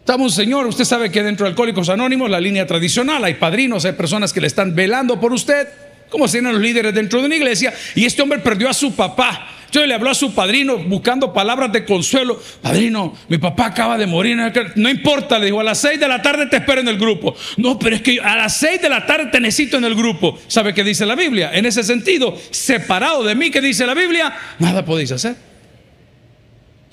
Estamos, 0.00 0.34
Señor, 0.34 0.66
usted 0.66 0.84
sabe 0.84 1.10
que 1.10 1.22
dentro 1.22 1.44
de 1.44 1.50
Alcohólicos 1.50 1.88
Anónimos, 1.88 2.30
la 2.30 2.40
línea 2.40 2.64
tradicional, 2.66 3.24
hay 3.24 3.34
padrinos, 3.34 3.84
hay 3.84 3.92
personas 3.92 4.32
que 4.32 4.40
le 4.40 4.46
están 4.46 4.72
velando 4.74 5.20
por 5.20 5.32
usted, 5.32 5.66
como 6.08 6.28
serían 6.28 6.52
los 6.52 6.62
líderes 6.62 6.94
dentro 6.94 7.20
de 7.20 7.26
una 7.26 7.34
iglesia, 7.34 7.74
y 7.96 8.04
este 8.04 8.22
hombre 8.22 8.38
perdió 8.38 8.68
a 8.68 8.74
su 8.74 8.94
papá. 8.94 9.48
Entonces 9.76 9.88
le 9.90 9.94
habló 9.94 10.08
a 10.08 10.14
su 10.14 10.32
padrino 10.32 10.78
buscando 10.78 11.34
palabras 11.34 11.70
de 11.70 11.84
consuelo. 11.84 12.40
Padrino, 12.62 13.14
mi 13.28 13.36
papá 13.36 13.66
acaba 13.66 13.98
de 13.98 14.06
morir. 14.06 14.34
No 14.74 14.88
importa, 14.88 15.38
le 15.38 15.44
dijo, 15.44 15.60
a 15.60 15.64
las 15.64 15.76
seis 15.76 16.00
de 16.00 16.08
la 16.08 16.22
tarde 16.22 16.46
te 16.46 16.56
espero 16.56 16.80
en 16.80 16.88
el 16.88 16.96
grupo. 16.96 17.36
No, 17.58 17.78
pero 17.78 17.96
es 17.96 18.00
que 18.00 18.18
a 18.18 18.36
las 18.36 18.56
seis 18.56 18.80
de 18.80 18.88
la 18.88 19.04
tarde 19.04 19.26
te 19.26 19.38
necesito 19.38 19.76
en 19.76 19.84
el 19.84 19.94
grupo. 19.94 20.38
¿Sabe 20.46 20.72
qué 20.72 20.82
dice 20.82 21.04
la 21.04 21.14
Biblia? 21.14 21.50
En 21.52 21.66
ese 21.66 21.82
sentido, 21.82 22.34
separado 22.50 23.22
de 23.22 23.34
mí, 23.34 23.50
¿qué 23.50 23.60
dice 23.60 23.84
la 23.84 23.92
Biblia? 23.92 24.34
Nada 24.60 24.82
podéis 24.82 25.12
hacer. 25.12 25.36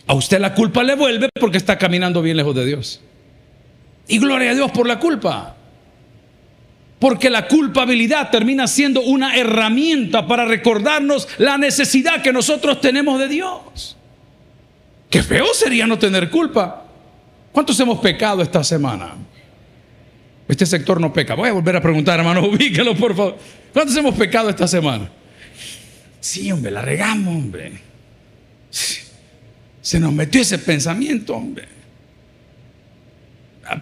A 0.05 0.13
usted 0.13 0.41
la 0.41 0.53
culpa 0.53 0.83
le 0.83 0.95
vuelve 0.95 1.29
porque 1.39 1.59
está 1.59 1.77
caminando 1.77 2.21
bien 2.21 2.35
lejos 2.35 2.53
de 2.53 2.65
Dios. 2.65 2.99
Y 4.09 4.19
gloria 4.19 4.51
a 4.51 4.55
Dios 4.55 4.71
por 4.71 4.89
la 4.89 4.99
culpa. 4.99 5.55
Porque 7.03 7.29
la 7.29 7.49
culpabilidad 7.49 8.31
termina 8.31 8.65
siendo 8.65 9.01
una 9.01 9.35
herramienta 9.35 10.25
para 10.25 10.45
recordarnos 10.45 11.27
la 11.37 11.57
necesidad 11.57 12.21
que 12.21 12.31
nosotros 12.31 12.79
tenemos 12.79 13.19
de 13.19 13.27
Dios. 13.27 13.97
Qué 15.09 15.21
feo 15.21 15.47
sería 15.53 15.85
no 15.85 15.99
tener 15.99 16.29
culpa. 16.29 16.85
¿Cuántos 17.51 17.77
hemos 17.81 17.99
pecado 17.99 18.41
esta 18.41 18.63
semana? 18.63 19.15
Este 20.47 20.65
sector 20.65 21.01
no 21.01 21.11
peca. 21.11 21.35
Voy 21.35 21.49
a 21.49 21.51
volver 21.51 21.75
a 21.75 21.81
preguntar, 21.81 22.19
hermano, 22.19 22.39
ubíquelo 22.47 22.95
por 22.95 23.13
favor. 23.13 23.37
¿Cuántos 23.73 23.97
hemos 23.97 24.15
pecado 24.15 24.49
esta 24.49 24.65
semana? 24.65 25.11
Sí, 26.21 26.49
hombre, 26.53 26.71
la 26.71 26.83
regamos, 26.83 27.35
hombre. 27.35 27.81
Se 29.81 29.99
nos 29.99 30.13
metió 30.13 30.39
ese 30.39 30.57
pensamiento, 30.57 31.35
hombre. 31.35 31.67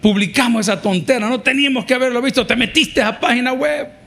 Publicamos 0.00 0.68
esa 0.68 0.80
tontera, 0.80 1.28
no 1.28 1.40
teníamos 1.40 1.84
que 1.84 1.94
haberlo 1.94 2.22
visto, 2.22 2.46
te 2.46 2.54
metiste 2.54 3.02
a 3.02 3.18
página 3.18 3.52
web. 3.52 4.02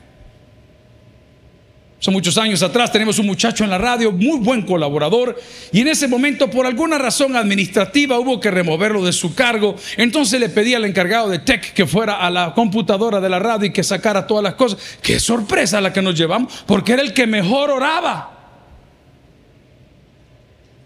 Son 1.98 2.14
muchos 2.14 2.36
años 2.38 2.62
atrás 2.62 2.92
tenemos 2.92 3.18
un 3.18 3.26
muchacho 3.26 3.64
en 3.64 3.70
la 3.70 3.78
radio, 3.78 4.12
muy 4.12 4.38
buen 4.38 4.62
colaborador, 4.62 5.40
y 5.72 5.80
en 5.80 5.88
ese 5.88 6.08
momento 6.08 6.48
por 6.50 6.66
alguna 6.66 6.98
razón 6.98 7.36
administrativa 7.36 8.18
hubo 8.18 8.38
que 8.38 8.50
removerlo 8.50 9.04
de 9.04 9.12
su 9.12 9.34
cargo. 9.34 9.76
Entonces 9.96 10.38
le 10.38 10.48
pedí 10.48 10.74
al 10.74 10.84
encargado 10.84 11.28
de 11.28 11.40
tech 11.40 11.72
que 11.72 11.86
fuera 11.86 12.16
a 12.16 12.30
la 12.30 12.54
computadora 12.54 13.20
de 13.20 13.28
la 13.28 13.38
radio 13.38 13.66
y 13.66 13.72
que 13.72 13.82
sacara 13.82 14.26
todas 14.26 14.44
las 14.44 14.54
cosas. 14.54 14.78
Qué 15.02 15.18
sorpresa 15.18 15.80
la 15.80 15.92
que 15.92 16.00
nos 16.00 16.14
llevamos, 16.14 16.64
porque 16.66 16.92
era 16.92 17.02
el 17.02 17.12
que 17.12 17.26
mejor 17.26 17.70
oraba. 17.70 18.32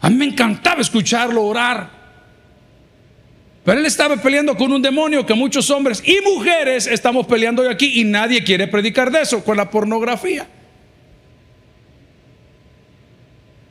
A 0.00 0.10
mí 0.10 0.16
me 0.16 0.24
encantaba 0.24 0.80
escucharlo 0.80 1.44
orar. 1.44 1.99
Pero 3.64 3.78
él 3.78 3.86
estaba 3.86 4.16
peleando 4.16 4.56
con 4.56 4.72
un 4.72 4.80
demonio 4.80 5.26
que 5.26 5.34
muchos 5.34 5.70
hombres 5.70 6.02
y 6.04 6.18
mujeres 6.22 6.86
estamos 6.86 7.26
peleando 7.26 7.62
hoy 7.62 7.68
aquí 7.68 8.00
y 8.00 8.04
nadie 8.04 8.42
quiere 8.42 8.66
predicar 8.66 9.10
de 9.10 9.20
eso, 9.20 9.44
con 9.44 9.56
la 9.56 9.70
pornografía. 9.70 10.48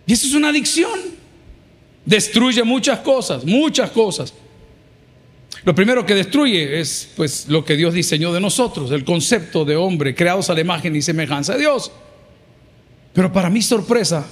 Y 0.06 0.14
eso 0.14 0.28
es 0.28 0.34
una 0.34 0.50
adicción. 0.50 1.00
Destruye 2.06 2.64
muchas 2.64 3.00
cosas, 3.00 3.46
muchas 3.46 3.92
cosas. 3.92 4.34
Lo 5.64 5.76
primero 5.76 6.06
que 6.06 6.16
destruye 6.16 6.80
es 6.80 7.10
pues 7.16 7.48
lo 7.48 7.66
que 7.66 7.76
Dios 7.76 7.94
diseñó 7.94 8.32
de 8.32 8.40
nosotros, 8.40 8.92
el 8.92 9.04
concepto 9.04 9.66
de 9.66 9.76
hombre 9.76 10.16
creados 10.16 10.50
a 10.50 10.54
la 10.54 10.62
imagen 10.62 10.96
y 10.96 11.02
semejanza 11.02 11.54
de 11.54 11.60
Dios. 11.60 11.92
Pero 13.14 13.32
para 13.32 13.50
mi 13.50 13.62
sorpresa, 13.62 14.26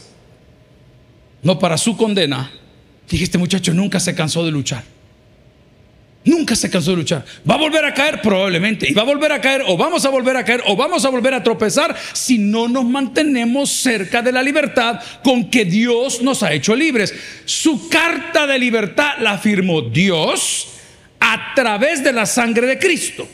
no 1.41 1.59
para 1.59 1.77
su 1.77 1.97
condena, 1.97 2.51
dije, 3.09 3.23
este 3.23 3.37
muchacho 3.37 3.73
nunca 3.73 3.99
se 3.99 4.15
cansó 4.15 4.45
de 4.45 4.51
luchar. 4.51 4.96
Nunca 6.27 6.57
se 6.57 6.69
cansó 6.69 6.91
de 6.91 6.97
luchar. 6.97 7.23
¿Va 7.49 7.55
a 7.55 7.57
volver 7.57 7.85
a 7.85 7.93
caer? 7.93 8.21
Probablemente. 8.21 8.85
Y 8.89 8.93
va 8.93 9.03
a 9.03 9.05
volver 9.05 9.31
a 9.31 9.39
caer, 9.39 9.63
o 9.65 9.77
vamos 9.77 10.03
a 10.03 10.09
volver 10.09 10.35
a 10.35 10.43
caer, 10.43 10.61
o 10.65 10.75
vamos 10.75 11.05
a 11.05 11.09
volver 11.09 11.33
a 11.33 11.41
tropezar 11.41 11.95
si 12.11 12.37
no 12.37 12.67
nos 12.67 12.83
mantenemos 12.83 13.69
cerca 13.71 14.21
de 14.21 14.33
la 14.33 14.43
libertad 14.43 14.99
con 15.23 15.49
que 15.49 15.63
Dios 15.63 16.21
nos 16.21 16.43
ha 16.43 16.51
hecho 16.51 16.75
libres. 16.75 17.13
Su 17.45 17.87
carta 17.87 18.45
de 18.45 18.59
libertad 18.59 19.13
la 19.21 19.37
firmó 19.37 19.81
Dios 19.81 20.67
a 21.21 21.53
través 21.55 22.03
de 22.03 22.11
la 22.11 22.25
sangre 22.25 22.67
de 22.67 22.77
Cristo. 22.77 23.25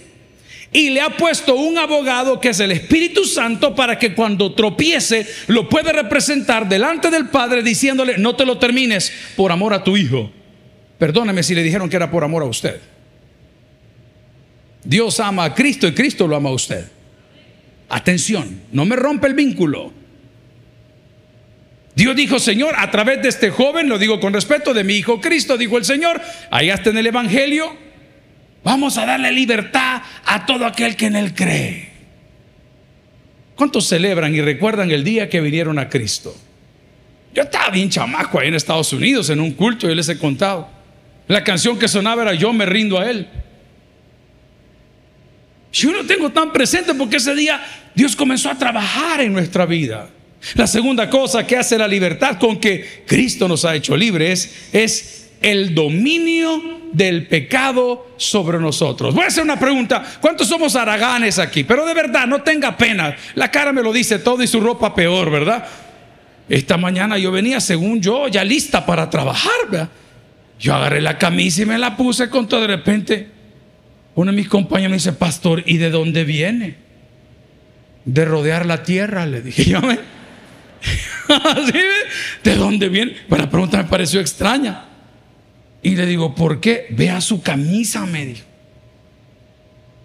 Y 0.72 0.92
le 0.92 1.02
ha 1.02 1.18
puesto 1.18 1.56
un 1.56 1.80
abogado 1.80 2.40
que 2.40 2.50
es 2.50 2.60
el 2.60 2.72
Espíritu 2.72 3.26
Santo 3.26 3.74
para 3.74 3.98
que 3.98 4.14
cuando 4.14 4.54
tropiece 4.54 5.26
lo 5.48 5.68
puede 5.68 5.92
representar 5.94 6.70
delante 6.70 7.10
del 7.10 7.30
Padre 7.30 7.64
diciéndole, 7.64 8.20
no 8.20 8.36
te 8.36 8.46
lo 8.46 8.60
termines 8.60 9.12
por 9.36 9.52
amor 9.52 9.74
a 9.74 9.84
tu 9.84 9.98
Hijo. 9.98 10.32
Perdóneme 11.04 11.44
si 11.44 11.54
le 11.54 11.64
dijeron 11.64 11.90
que 11.90 11.98
era 11.98 12.10
por 12.10 12.24
amor 12.24 12.44
a 12.44 12.46
usted. 12.46 12.80
Dios 14.86 15.20
ama 15.20 15.44
a 15.44 15.54
Cristo 15.54 15.86
y 15.86 15.94
Cristo 15.94 16.26
lo 16.28 16.38
ama 16.38 16.48
a 16.48 16.54
usted. 16.54 16.88
Atención, 17.90 18.62
no 18.72 18.86
me 18.86 18.96
rompe 18.96 19.28
el 19.28 19.34
vínculo. 19.34 19.92
Dios 21.94 22.16
dijo, 22.16 22.40
Señor, 22.40 22.76
a 22.78 22.90
través 22.90 23.22
de 23.22 23.28
este 23.28 23.50
joven, 23.50 23.90
lo 23.90 24.00
digo 24.00 24.22
con 24.22 24.32
respeto, 24.32 24.74
de 24.74 24.86
mi 24.86 24.94
hijo 24.94 25.20
Cristo, 25.20 25.58
dijo 25.58 25.78
el 25.78 25.84
Señor, 25.84 26.22
ahí 26.50 26.70
está 26.70 26.92
en 26.92 26.98
el 26.98 27.08
Evangelio, 27.08 27.76
vamos 28.64 28.98
a 28.98 29.06
darle 29.06 29.34
libertad 29.34 30.04
a 30.24 30.46
todo 30.46 30.66
aquel 30.66 30.96
que 30.96 31.08
en 31.08 31.18
él 31.18 31.36
cree. 31.36 31.90
¿Cuántos 33.58 33.90
celebran 33.90 34.34
y 34.34 34.40
recuerdan 34.40 34.90
el 34.90 35.04
día 35.04 35.28
que 35.28 35.42
vinieron 35.42 35.80
a 35.80 35.90
Cristo? 35.90 36.34
Yo 37.34 37.44
estaba 37.44 37.72
bien 37.72 37.90
chamaco 37.90 38.40
ahí 38.40 38.48
en 38.48 38.56
Estados 38.56 38.94
Unidos 38.94 39.30
en 39.30 39.42
un 39.42 39.52
culto 39.52 39.92
y 39.92 39.96
les 39.96 40.08
he 40.08 40.18
contado. 40.18 40.73
La 41.28 41.44
canción 41.44 41.80
que 41.80 41.88
sonaba 41.88 42.24
era 42.24 42.34
Yo 42.34 42.52
me 42.54 42.66
rindo 42.66 43.00
a 43.00 43.10
Él. 43.10 43.28
Yo 45.72 45.92
no 45.92 46.06
tengo 46.06 46.30
tan 46.30 46.54
presente 46.54 46.94
porque 46.94 47.18
ese 47.18 47.34
día 47.34 47.64
Dios 47.96 48.16
comenzó 48.16 48.50
a 48.50 48.58
trabajar 48.58 49.22
en 49.22 49.34
nuestra 49.34 49.66
vida. 49.66 50.10
La 50.56 50.68
segunda 50.68 51.10
cosa 51.10 51.48
que 51.48 51.58
hace 51.58 51.78
la 51.78 51.88
libertad 51.88 52.38
con 52.38 52.60
que 52.60 53.04
Cristo 53.08 53.48
nos 53.48 53.66
ha 53.66 53.76
hecho 53.76 53.96
libres 53.96 54.70
es 54.74 55.32
el 55.42 55.74
dominio 55.74 56.82
del 56.92 57.28
pecado 57.28 58.14
sobre 58.18 58.60
nosotros. 58.60 59.16
Voy 59.16 59.24
a 59.24 59.28
hacer 59.28 59.44
una 59.44 59.58
pregunta. 59.58 60.04
¿Cuántos 60.22 60.48
somos 60.48 60.76
araganes 60.76 61.40
aquí? 61.40 61.64
Pero 61.64 61.86
de 61.86 61.94
verdad, 61.94 62.28
no 62.28 62.44
tenga 62.44 62.78
pena. 62.78 63.16
La 63.34 63.50
cara 63.50 63.74
me 63.74 63.82
lo 63.82 63.92
dice 63.92 64.20
todo 64.20 64.44
y 64.44 64.48
su 64.48 64.60
ropa 64.60 64.94
peor, 64.94 65.32
¿verdad? 65.32 65.66
Esta 66.50 66.78
mañana 66.78 67.18
yo 67.18 67.32
venía, 67.32 67.60
según 67.60 68.00
yo, 68.00 68.28
ya 68.28 68.44
lista 68.44 68.86
para 68.86 69.10
trabajar. 69.10 69.52
¿verdad? 69.70 69.90
Yo 70.64 70.74
agarré 70.74 71.02
la 71.02 71.18
camisa 71.18 71.64
y 71.64 71.66
me 71.66 71.78
la 71.78 71.98
puse 71.98 72.30
con 72.30 72.48
todo. 72.48 72.62
De 72.62 72.68
repente, 72.68 73.28
uno 74.16 74.32
de 74.32 74.38
mis 74.38 74.48
compañeros 74.48 74.92
me 74.92 74.96
dice, 74.96 75.12
pastor, 75.12 75.62
¿y 75.66 75.76
de 75.76 75.90
dónde 75.90 76.24
viene? 76.24 76.76
De 78.06 78.24
rodear 78.24 78.66
la 78.66 78.82
tierra, 78.82 79.26
le 79.26 79.42
dije 79.42 79.66
yo. 79.66 79.82
¿De 82.46 82.56
dónde 82.56 82.88
viene? 82.88 83.14
Pues 83.28 83.42
la 83.42 83.50
pregunta 83.50 83.76
me 83.76 83.90
pareció 83.90 84.22
extraña. 84.22 84.86
Y 85.82 85.98
le 85.98 86.06
digo, 86.06 86.34
¿por 86.34 86.62
qué? 86.62 86.88
Vea 86.92 87.20
su 87.20 87.42
camisa, 87.42 88.06
me 88.06 88.26
dijo. 88.26 88.46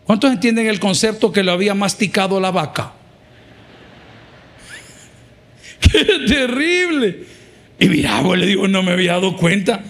¿Cuántos 0.02 0.32
entienden 0.32 0.66
el 0.66 0.80
concepto 0.80 1.30
que 1.30 1.44
lo 1.44 1.52
había 1.52 1.74
masticado 1.74 2.40
la 2.40 2.50
vaca? 2.50 2.94
¡Qué 5.80 6.04
terrible! 6.26 7.26
Y 7.78 7.88
mira, 7.88 8.20
pues 8.24 8.40
le 8.40 8.46
digo, 8.46 8.66
no 8.66 8.82
me 8.82 8.90
había 8.90 9.12
dado 9.12 9.36
cuenta. 9.36 9.84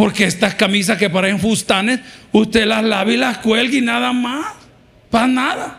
Porque 0.00 0.24
estas 0.24 0.54
camisas 0.54 0.96
que 0.96 1.10
parecen 1.10 1.38
fustanes, 1.38 2.00
usted 2.32 2.64
las 2.64 2.82
lava 2.82 3.12
y 3.12 3.18
las 3.18 3.36
cuelga 3.36 3.76
y 3.76 3.82
nada 3.82 4.14
más. 4.14 4.54
Para 5.10 5.26
nada. 5.26 5.78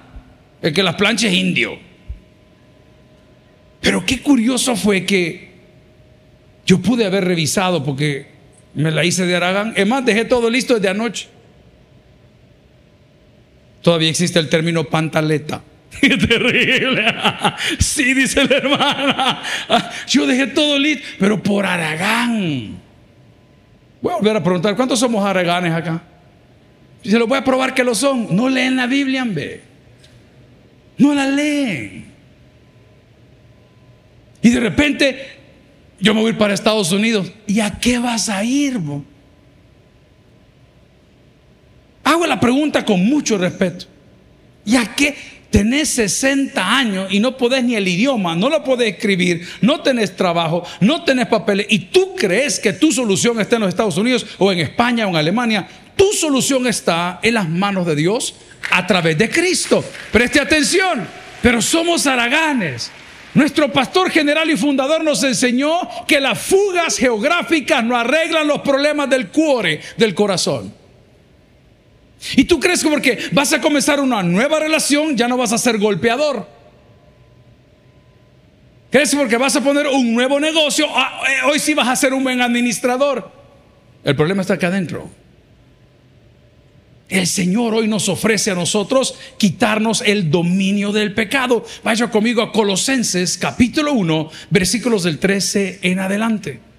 El 0.62 0.72
que 0.74 0.84
las 0.84 0.94
planche 0.94 1.28
es 1.28 1.34
indio. 1.34 1.80
Pero 3.80 4.06
qué 4.06 4.22
curioso 4.22 4.76
fue 4.76 5.08
que 5.08 5.50
yo 6.68 6.80
pude 6.84 7.04
haber 7.04 7.26
revisado 7.26 7.84
porque 7.84 8.28
me 8.76 8.92
la 8.92 9.04
hice 9.04 9.26
de 9.26 9.36
Aragán. 9.36 9.74
Es 9.76 9.88
más, 9.88 10.06
dejé 10.06 10.24
todo 10.26 10.52
listo 10.52 10.76
desde 10.76 10.90
anoche. 10.90 11.28
Todavía 13.82 14.12
existe 14.12 14.38
el 14.38 14.50
término 14.50 14.84
pantaleta. 14.84 15.64
Qué 16.00 16.16
terrible. 16.16 17.06
Sí, 17.80 18.14
dice 18.14 18.46
la 18.46 18.56
hermana. 18.56 19.42
Yo 20.08 20.28
dejé 20.28 20.46
todo 20.46 20.78
listo, 20.78 21.04
pero 21.18 21.42
por 21.42 21.66
Aragán. 21.66 22.91
Voy 24.02 24.14
a 24.14 24.16
volver 24.18 24.38
a 24.38 24.44
preguntar, 24.44 24.76
¿cuántos 24.76 25.00
somos 25.00 25.24
araganes 25.24 25.74
acá? 25.74 26.02
Se 27.04 27.18
lo 27.18 27.28
voy 27.28 27.38
a 27.38 27.44
probar 27.44 27.74
que 27.74 27.84
lo 27.84 27.96
son. 27.96 28.36
No 28.36 28.50
leen 28.50 28.76
la 28.76 28.88
Biblia, 28.88 29.24
ve. 29.28 29.62
No 30.98 31.14
la 31.14 31.28
leen. 31.28 32.06
Y 34.42 34.50
de 34.50 34.60
repente 34.60 35.26
yo 36.00 36.14
me 36.16 36.22
voy 36.22 36.34
para 36.34 36.54
Estados 36.54 36.92
Unidos. 36.92 37.32
¿Y 37.48 37.60
a 37.60 37.80
qué 37.80 38.00
vas 38.00 38.30
a 38.30 38.44
ir? 38.44 38.80
Hago 42.04 42.26
la 42.26 42.40
pregunta 42.40 42.84
con 42.84 43.06
mucho 43.06 43.38
respeto. 43.38 43.86
¿Y 44.66 44.76
a 44.76 44.96
qué? 44.96 45.16
Tenés 45.52 45.90
60 45.90 46.78
años 46.78 47.12
y 47.12 47.20
no 47.20 47.36
podés 47.36 47.64
ni 47.66 47.76
el 47.76 47.86
idioma, 47.86 48.36
no 48.38 48.50
lo 48.50 48.64
podés 48.64 48.94
escribir, 48.94 49.46
no 49.60 49.82
tenés 49.82 50.16
trabajo, 50.16 50.66
no 50.80 51.04
tenés 51.04 51.28
papeles 51.28 51.66
y 51.70 51.80
tú 51.80 52.16
crees 52.16 52.58
que 52.58 52.72
tu 52.72 52.92
solución 52.94 53.40
está 53.42 53.58
en 53.58 53.64
los 53.64 53.70
Estados 53.70 53.98
Unidos 53.98 54.26
o 54.38 54.50
en 54.52 54.60
España 54.60 55.06
o 55.06 55.10
en 55.10 55.18
Alemania. 55.18 55.68
Tu 55.98 56.14
solución 56.14 56.68
está 56.68 57.20
en 57.22 57.34
las 57.34 57.50
manos 57.50 57.86
de 57.86 57.96
Dios 57.96 58.34
a 58.72 58.88
través 58.88 59.18
de 59.18 59.30
Cristo. 59.30 59.84
Preste 60.12 60.40
atención, 60.40 61.06
pero 61.42 61.62
somos 61.62 62.08
araganes. 62.08 62.90
Nuestro 63.34 63.72
pastor 63.72 64.10
general 64.10 64.50
y 64.50 64.56
fundador 64.56 65.04
nos 65.04 65.22
enseñó 65.24 65.82
que 66.08 66.22
las 66.22 66.40
fugas 66.40 66.98
geográficas 66.98 67.84
no 67.84 67.98
arreglan 67.98 68.48
los 68.48 68.62
problemas 68.62 69.10
del 69.10 69.28
cuore, 69.28 69.82
del 69.98 70.16
corazón. 70.16 70.81
Y 72.36 72.44
tú 72.44 72.60
crees 72.60 72.84
que 72.84 72.90
porque 72.90 73.20
vas 73.32 73.52
a 73.54 73.62
comenzar 73.62 74.00
una 74.00 74.22
nueva 74.22 74.60
relación 74.60 75.18
ya 75.18 75.28
no 75.28 75.38
vas 75.38 75.52
a 75.52 75.58
ser 75.58 75.78
golpeador. 75.78 76.48
¿Crees 78.92 79.12
que 79.12 79.18
porque 79.18 79.38
vas 79.38 79.56
a 79.56 79.64
poner 79.64 79.88
un 79.88 80.14
nuevo 80.14 80.40
negocio, 80.40 80.86
ah, 80.94 81.22
eh, 81.28 81.50
hoy 81.50 81.60
sí 81.60 81.74
vas 81.74 81.88
a 81.88 81.96
ser 81.96 82.14
un 82.14 82.24
buen 82.24 82.42
administrador? 82.42 83.32
El 84.04 84.16
problema 84.16 84.42
está 84.42 84.56
acá 84.56 84.68
adentro. 84.68 85.10
El 87.08 87.28
Señor 87.28 87.74
hoy 87.74 87.88
nos 87.88 88.08
ofrece 88.08 88.52
a 88.52 88.56
nosotros 88.56 89.16
quitarnos 89.38 90.02
el 90.06 90.30
dominio 90.30 90.92
del 90.92 91.14
pecado. 91.14 91.66
Vaya 91.84 92.10
conmigo 92.10 92.42
a 92.42 92.52
Colosenses 92.52 93.38
capítulo 93.38 93.94
1, 93.94 94.30
versículos 94.50 95.04
del 95.04 95.20
13 95.20 95.80
en 95.82 96.00
adelante. 96.00 96.71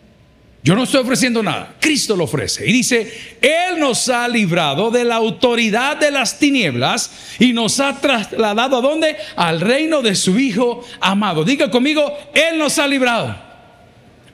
Yo 0.65 0.77
no 0.77 0.85
estoy 0.85 1.01
ofreciendo 1.01 1.43
nada, 1.43 1.75
Cristo 1.81 2.15
lo 2.15 2.25
ofrece. 2.25 2.69
Y 2.69 2.73
dice, 2.73 3.37
Él 3.41 3.81
nos 3.81 4.09
ha 4.09 4.29
librado 4.29 4.93
de 4.93 5.05
la 5.05 5.17
autoridad 5.17 5.97
de 5.97 6.13
las 6.13 6.39
tinieblas 6.39 7.11
y 7.41 7.53
nos 7.53 7.81
ha 7.81 8.01
trasladado 8.01 8.77
a 8.77 8.81
dónde? 8.81 9.17
Al 9.35 9.61
reino 9.61 10.03
de 10.03 10.15
su 10.15 10.39
Hijo 10.39 10.85
amado. 11.01 11.45
Diga 11.45 11.69
conmigo, 11.69 12.17
Él 12.33 12.59
nos 12.59 12.79
ha 12.79 12.87
librado. 12.87 13.35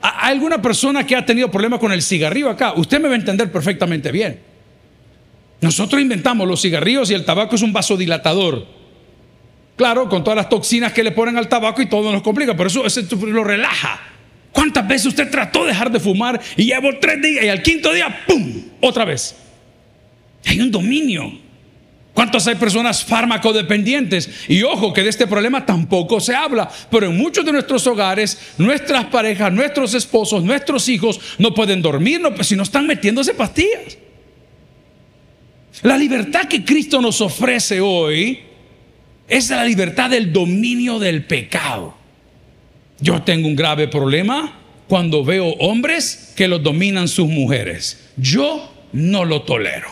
¿Hay 0.01 0.33
alguna 0.33 0.61
persona 0.61 1.05
que 1.05 1.15
ha 1.15 1.25
tenido 1.25 1.49
problemas 1.49 1.79
con 1.79 1.91
el 1.91 2.03
cigarrillo 2.03 2.51
acá? 2.51 2.73
Usted 2.75 2.99
me 3.01 3.07
va 3.07 3.15
a 3.15 3.17
entender 3.17 3.51
perfectamente 3.51 4.11
bien. 4.11 4.39
Nosotros 5.61 5.99
inventamos 5.99 6.47
los 6.47 6.61
cigarrillos 6.61 7.09
y 7.09 7.15
el 7.15 7.25
tabaco 7.25 7.55
es 7.55 7.63
un 7.63 7.73
vasodilatador. 7.73 8.67
Claro, 9.75 10.07
con 10.07 10.23
todas 10.23 10.37
las 10.37 10.49
toxinas 10.49 10.93
que 10.93 11.03
le 11.03 11.11
ponen 11.11 11.37
al 11.37 11.49
tabaco 11.49 11.81
y 11.81 11.87
todo 11.87 12.11
nos 12.11 12.21
complica, 12.21 12.55
pero 12.55 12.67
eso, 12.67 12.85
eso 12.85 13.01
lo 13.25 13.43
relaja. 13.43 13.99
¿Cuántas 14.51 14.87
veces 14.87 15.07
usted 15.07 15.29
trató 15.29 15.63
de 15.63 15.69
dejar 15.69 15.91
de 15.91 15.99
fumar 15.99 16.39
y 16.57 16.65
llevó 16.65 16.89
tres 16.99 17.21
días 17.21 17.45
y 17.45 17.49
al 17.49 17.61
quinto 17.61 17.93
día, 17.93 18.23
¡pum! 18.27 18.63
Otra 18.81 19.05
vez. 19.05 19.35
Hay 20.45 20.59
un 20.59 20.71
dominio. 20.71 21.31
¿Cuántas 22.13 22.47
hay 22.47 22.55
personas 22.55 23.05
fármacodependientes? 23.05 24.29
Y 24.49 24.63
ojo 24.63 24.91
que 24.91 25.03
de 25.03 25.09
este 25.09 25.27
problema 25.27 25.65
tampoco 25.65 26.19
se 26.19 26.35
habla, 26.35 26.69
pero 26.91 27.05
en 27.05 27.15
muchos 27.15 27.45
de 27.45 27.51
nuestros 27.51 27.87
hogares, 27.87 28.37
nuestras 28.57 29.05
parejas, 29.05 29.53
nuestros 29.53 29.93
esposos, 29.93 30.43
nuestros 30.43 30.89
hijos 30.89 31.19
no 31.37 31.53
pueden 31.53 31.81
dormir 31.81 32.19
no, 32.19 32.35
pues, 32.35 32.47
si 32.47 32.57
no 32.57 32.63
están 32.63 32.87
metiéndose 32.87 33.33
pastillas. 33.33 33.97
La 35.83 35.97
libertad 35.97 36.41
que 36.49 36.65
Cristo 36.65 36.99
nos 36.99 37.21
ofrece 37.21 37.79
hoy 37.79 38.39
es 39.27 39.49
la 39.49 39.63
libertad 39.63 40.09
del 40.09 40.33
dominio 40.33 40.99
del 40.99 41.23
pecado. 41.23 41.98
Yo 43.01 43.21
tengo 43.23 43.47
un 43.47 43.55
grave 43.55 43.87
problema 43.87 44.53
cuando 44.87 45.23
veo 45.23 45.47
hombres 45.59 46.33
que 46.35 46.47
los 46.47 46.61
dominan 46.61 47.07
sus 47.07 47.27
mujeres. 47.27 48.09
Yo 48.17 48.73
no 48.91 49.23
lo 49.23 49.43
tolero. 49.43 49.89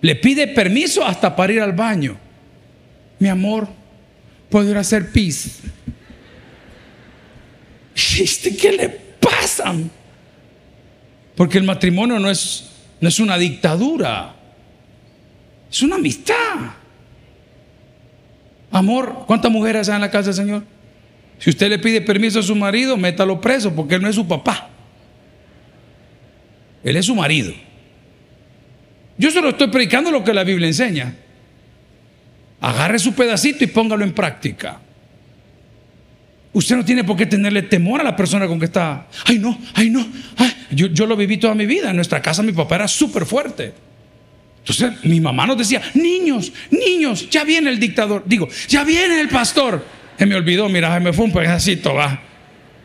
Le 0.00 0.16
pide 0.16 0.48
permiso 0.48 1.04
hasta 1.04 1.34
para 1.34 1.52
ir 1.52 1.60
al 1.60 1.72
baño. 1.72 2.16
Mi 3.18 3.28
amor, 3.28 3.68
puedo 4.48 4.70
ir 4.70 4.76
a 4.76 4.80
hacer 4.80 5.10
pis. 5.10 5.60
¿Este 7.94 8.56
qué 8.56 8.72
le 8.72 8.88
pasa? 8.88 9.74
Porque 11.34 11.58
el 11.58 11.64
matrimonio 11.64 12.18
no 12.18 12.30
es, 12.30 12.70
no 13.00 13.08
es 13.08 13.18
una 13.18 13.36
dictadura, 13.38 14.34
es 15.70 15.82
una 15.82 15.96
amistad. 15.96 16.34
Amor, 18.74 19.22
¿cuántas 19.28 19.52
mujeres 19.52 19.88
hay 19.88 19.94
en 19.94 20.00
la 20.00 20.10
casa 20.10 20.26
del 20.26 20.34
Señor? 20.34 20.64
Si 21.38 21.48
usted 21.48 21.68
le 21.68 21.78
pide 21.78 22.00
permiso 22.00 22.40
a 22.40 22.42
su 22.42 22.56
marido, 22.56 22.96
métalo 22.96 23.40
preso 23.40 23.72
porque 23.72 23.94
él 23.94 24.02
no 24.02 24.08
es 24.08 24.16
su 24.16 24.26
papá. 24.26 24.68
Él 26.82 26.96
es 26.96 27.06
su 27.06 27.14
marido. 27.14 27.52
Yo 29.16 29.30
solo 29.30 29.50
estoy 29.50 29.68
predicando 29.68 30.10
lo 30.10 30.24
que 30.24 30.34
la 30.34 30.42
Biblia 30.42 30.66
enseña. 30.66 31.14
Agarre 32.60 32.98
su 32.98 33.14
pedacito 33.14 33.62
y 33.62 33.68
póngalo 33.68 34.02
en 34.02 34.12
práctica. 34.12 34.80
Usted 36.52 36.74
no 36.74 36.84
tiene 36.84 37.04
por 37.04 37.16
qué 37.16 37.26
tenerle 37.26 37.62
temor 37.62 38.00
a 38.00 38.04
la 38.04 38.16
persona 38.16 38.48
con 38.48 38.58
que 38.58 38.64
está. 38.64 39.06
Ay, 39.24 39.38
no, 39.38 39.56
ay, 39.74 39.88
no. 39.88 40.04
yo, 40.72 40.88
yo 40.88 41.06
lo 41.06 41.14
viví 41.14 41.36
toda 41.36 41.54
mi 41.54 41.66
vida. 41.66 41.90
En 41.90 41.96
nuestra 41.96 42.20
casa 42.20 42.42
mi 42.42 42.50
papá 42.50 42.74
era 42.74 42.88
súper 42.88 43.24
fuerte. 43.24 43.72
Entonces 44.66 45.04
mi 45.04 45.20
mamá 45.20 45.46
nos 45.46 45.58
decía, 45.58 45.82
niños, 45.92 46.50
niños, 46.70 47.28
ya 47.28 47.44
viene 47.44 47.68
el 47.68 47.78
dictador. 47.78 48.22
Digo, 48.24 48.48
ya 48.66 48.82
viene 48.82 49.20
el 49.20 49.28
pastor. 49.28 49.84
Se 50.18 50.24
me 50.24 50.34
olvidó, 50.36 50.70
mira, 50.70 50.98
me 51.00 51.12
fue 51.12 51.26
un 51.26 51.32
pedacito, 51.32 51.92
va. 51.92 52.18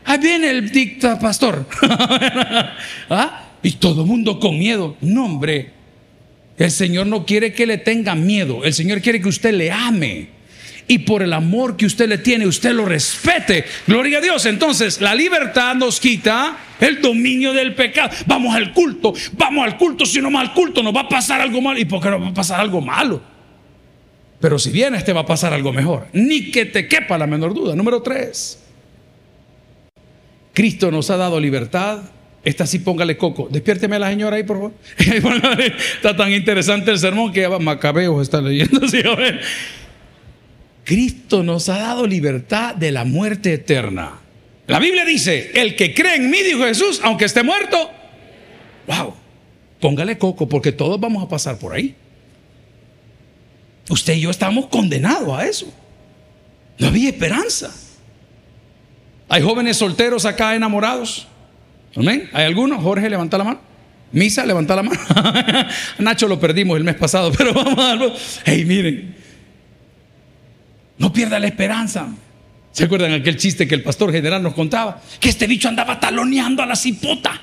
Ahí 0.03 0.17
viene 0.17 0.49
el 0.49 0.69
dicta 0.71 1.17
pastor. 1.17 1.65
¿Ah? 3.09 3.45
Y 3.63 3.71
todo 3.73 4.01
el 4.01 4.07
mundo 4.07 4.39
con 4.41 4.59
miedo. 4.59 4.97
No, 4.99 5.25
hombre. 5.25 5.71
El 6.57 6.71
Señor 6.71 7.07
no 7.07 7.25
quiere 7.25 7.53
que 7.53 7.65
le 7.65 7.77
tenga 7.77 8.13
miedo. 8.13 8.65
El 8.65 8.73
Señor 8.73 8.99
quiere 8.99 9.21
que 9.21 9.29
usted 9.29 9.53
le 9.53 9.71
ame 9.71 10.38
y 10.89 10.97
por 10.97 11.21
el 11.21 11.33
amor 11.33 11.77
que 11.77 11.85
usted 11.85 12.09
le 12.09 12.17
tiene, 12.17 12.47
usted 12.47 12.73
lo 12.73 12.83
respete. 12.83 13.63
Gloria 13.85 14.17
a 14.17 14.21
Dios. 14.21 14.47
Entonces, 14.47 14.99
la 14.99 15.13
libertad 15.13 15.75
nos 15.75 15.99
quita 15.99 16.57
el 16.79 16.99
dominio 16.99 17.53
del 17.53 17.75
pecado. 17.75 18.09
Vamos 18.25 18.55
al 18.55 18.73
culto, 18.73 19.13
vamos 19.33 19.65
al 19.65 19.77
culto, 19.77 20.03
si 20.03 20.19
no 20.19 20.31
va 20.31 20.41
al 20.41 20.51
culto 20.51 20.81
nos 20.81 20.95
va 20.95 21.01
a 21.01 21.07
pasar 21.07 21.41
algo 21.41 21.61
malo. 21.61 21.79
¿Y 21.79 21.85
por 21.85 22.01
qué 22.01 22.09
nos 22.09 22.23
va 22.23 22.29
a 22.29 22.33
pasar 22.33 22.59
algo 22.59 22.81
malo? 22.81 23.21
Pero 24.41 24.57
si 24.57 24.71
vienes 24.71 25.05
te 25.05 25.13
va 25.13 25.21
a 25.21 25.25
pasar 25.27 25.53
algo 25.53 25.71
mejor. 25.71 26.07
Ni 26.11 26.49
que 26.49 26.65
te 26.65 26.87
quepa 26.87 27.19
la 27.19 27.27
menor 27.27 27.53
duda. 27.53 27.75
Número 27.75 28.01
tres. 28.01 28.59
Cristo 30.53 30.89
nos 30.89 31.11
ha 31.11 31.17
dado 31.17 31.39
libertad 31.39 31.99
Esta 32.43 32.65
sí, 32.65 32.79
póngale 32.79 33.15
coco. 33.15 33.47
Despiérteme 33.51 33.97
a 33.97 33.99
la 33.99 34.09
señora 34.09 34.37
ahí, 34.37 34.43
por 34.43 34.57
favor. 34.57 34.73
está 35.93 36.17
tan 36.17 36.33
interesante 36.33 36.89
el 36.89 36.97
sermón 36.97 37.31
que 37.31 37.41
ya 37.41 37.49
va 37.49 38.21
está 38.23 38.41
leyendo. 38.41 38.81
Cristo 40.89 41.43
nos 41.43 41.69
ha 41.69 41.77
dado 41.77 42.07
libertad 42.07 42.73
de 42.73 42.91
la 42.91 43.05
muerte 43.05 43.53
eterna. 43.53 44.21
La 44.65 44.79
Biblia 44.79 45.05
dice, 45.05 45.51
el 45.53 45.75
que 45.75 45.93
cree 45.93 46.15
en 46.15 46.31
mí, 46.31 46.41
dijo 46.41 46.63
Jesús, 46.63 46.99
aunque 47.03 47.25
esté 47.25 47.43
muerto, 47.43 47.91
wow, 48.87 49.13
póngale 49.79 50.17
coco 50.17 50.49
porque 50.49 50.71
todos 50.71 50.99
vamos 50.99 51.23
a 51.23 51.29
pasar 51.29 51.59
por 51.59 51.75
ahí. 51.75 51.93
Usted 53.87 54.15
y 54.15 54.21
yo 54.21 54.31
estamos 54.31 54.65
condenados 54.65 55.29
a 55.37 55.45
eso. 55.45 55.71
No 56.79 56.87
había 56.87 57.09
esperanza. 57.09 57.71
Hay 59.27 59.43
jóvenes 59.43 59.77
solteros 59.77 60.25
acá 60.25 60.55
enamorados. 60.55 61.27
Amén. 61.95 62.31
¿Hay 62.33 62.45
alguno? 62.45 62.81
Jorge, 62.81 63.07
levanta 63.11 63.37
la 63.37 63.43
mano. 63.43 63.61
Misa, 64.11 64.43
levanta 64.43 64.75
la 64.75 64.81
mano. 64.81 64.99
Nacho 65.99 66.27
lo 66.27 66.39
perdimos 66.39 66.77
el 66.77 66.83
mes 66.83 66.95
pasado, 66.95 67.31
pero 67.37 67.53
vamos 67.53 67.77
a 67.77 67.89
darlo. 67.89 68.11
Hey, 68.43 68.65
miren. 68.65 69.18
No 70.99 71.11
pierda 71.11 71.39
la 71.39 71.47
esperanza. 71.47 72.07
¿Se 72.71 72.83
acuerdan 72.83 73.13
aquel 73.13 73.37
chiste 73.37 73.67
que 73.67 73.75
el 73.75 73.81
pastor 73.81 74.11
general 74.11 74.43
nos 74.43 74.53
contaba? 74.53 75.01
Que 75.19 75.29
este 75.29 75.47
bicho 75.47 75.67
andaba 75.67 75.99
taloneando 75.99 76.61
a 76.61 76.65
la 76.65 76.75
cipota. 76.75 77.41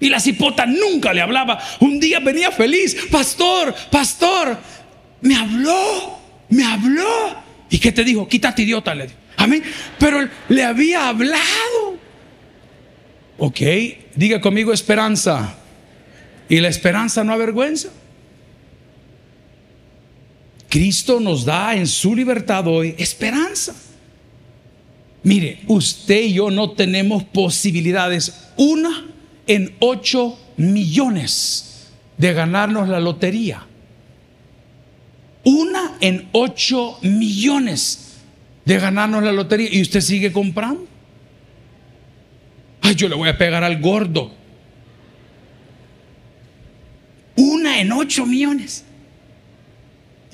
Y 0.00 0.08
la 0.08 0.20
cipota 0.20 0.64
nunca 0.64 1.12
le 1.12 1.20
hablaba. 1.20 1.58
Un 1.80 2.00
día 2.00 2.20
venía 2.20 2.50
feliz. 2.50 2.96
Pastor, 3.10 3.74
pastor, 3.90 4.56
me 5.20 5.36
habló, 5.36 6.18
me 6.48 6.64
habló. 6.64 7.36
¿Y 7.68 7.78
qué 7.78 7.92
te 7.92 8.04
dijo? 8.04 8.28
Quítate, 8.28 8.62
idiota, 8.62 8.94
le 8.94 9.08
dijo. 9.08 9.18
Amén. 9.36 9.62
Pero 9.98 10.28
le 10.48 10.64
había 10.64 11.08
hablado. 11.08 11.98
Ok, 13.38 13.60
diga 14.14 14.40
conmigo 14.40 14.72
esperanza. 14.72 15.56
Y 16.48 16.60
la 16.60 16.68
esperanza 16.68 17.24
no 17.24 17.32
avergüenza. 17.32 17.88
Cristo 20.74 21.20
nos 21.20 21.44
da 21.44 21.76
en 21.76 21.86
su 21.86 22.16
libertad 22.16 22.66
hoy 22.66 22.96
esperanza. 22.98 23.76
Mire, 25.22 25.60
usted 25.68 26.22
y 26.22 26.32
yo 26.32 26.50
no 26.50 26.72
tenemos 26.72 27.22
posibilidades, 27.22 28.50
una 28.56 29.06
en 29.46 29.72
ocho 29.78 30.36
millones 30.56 31.92
de 32.18 32.32
ganarnos 32.32 32.88
la 32.88 32.98
lotería. 32.98 33.64
Una 35.44 35.96
en 36.00 36.28
ocho 36.32 36.98
millones 37.02 38.16
de 38.64 38.76
ganarnos 38.76 39.22
la 39.22 39.30
lotería 39.30 39.68
y 39.70 39.80
usted 39.80 40.00
sigue 40.00 40.32
comprando. 40.32 40.88
Ay, 42.80 42.96
yo 42.96 43.08
le 43.08 43.14
voy 43.14 43.28
a 43.28 43.38
pegar 43.38 43.62
al 43.62 43.80
gordo. 43.80 44.32
Una 47.36 47.80
en 47.80 47.92
ocho 47.92 48.26
millones. 48.26 48.84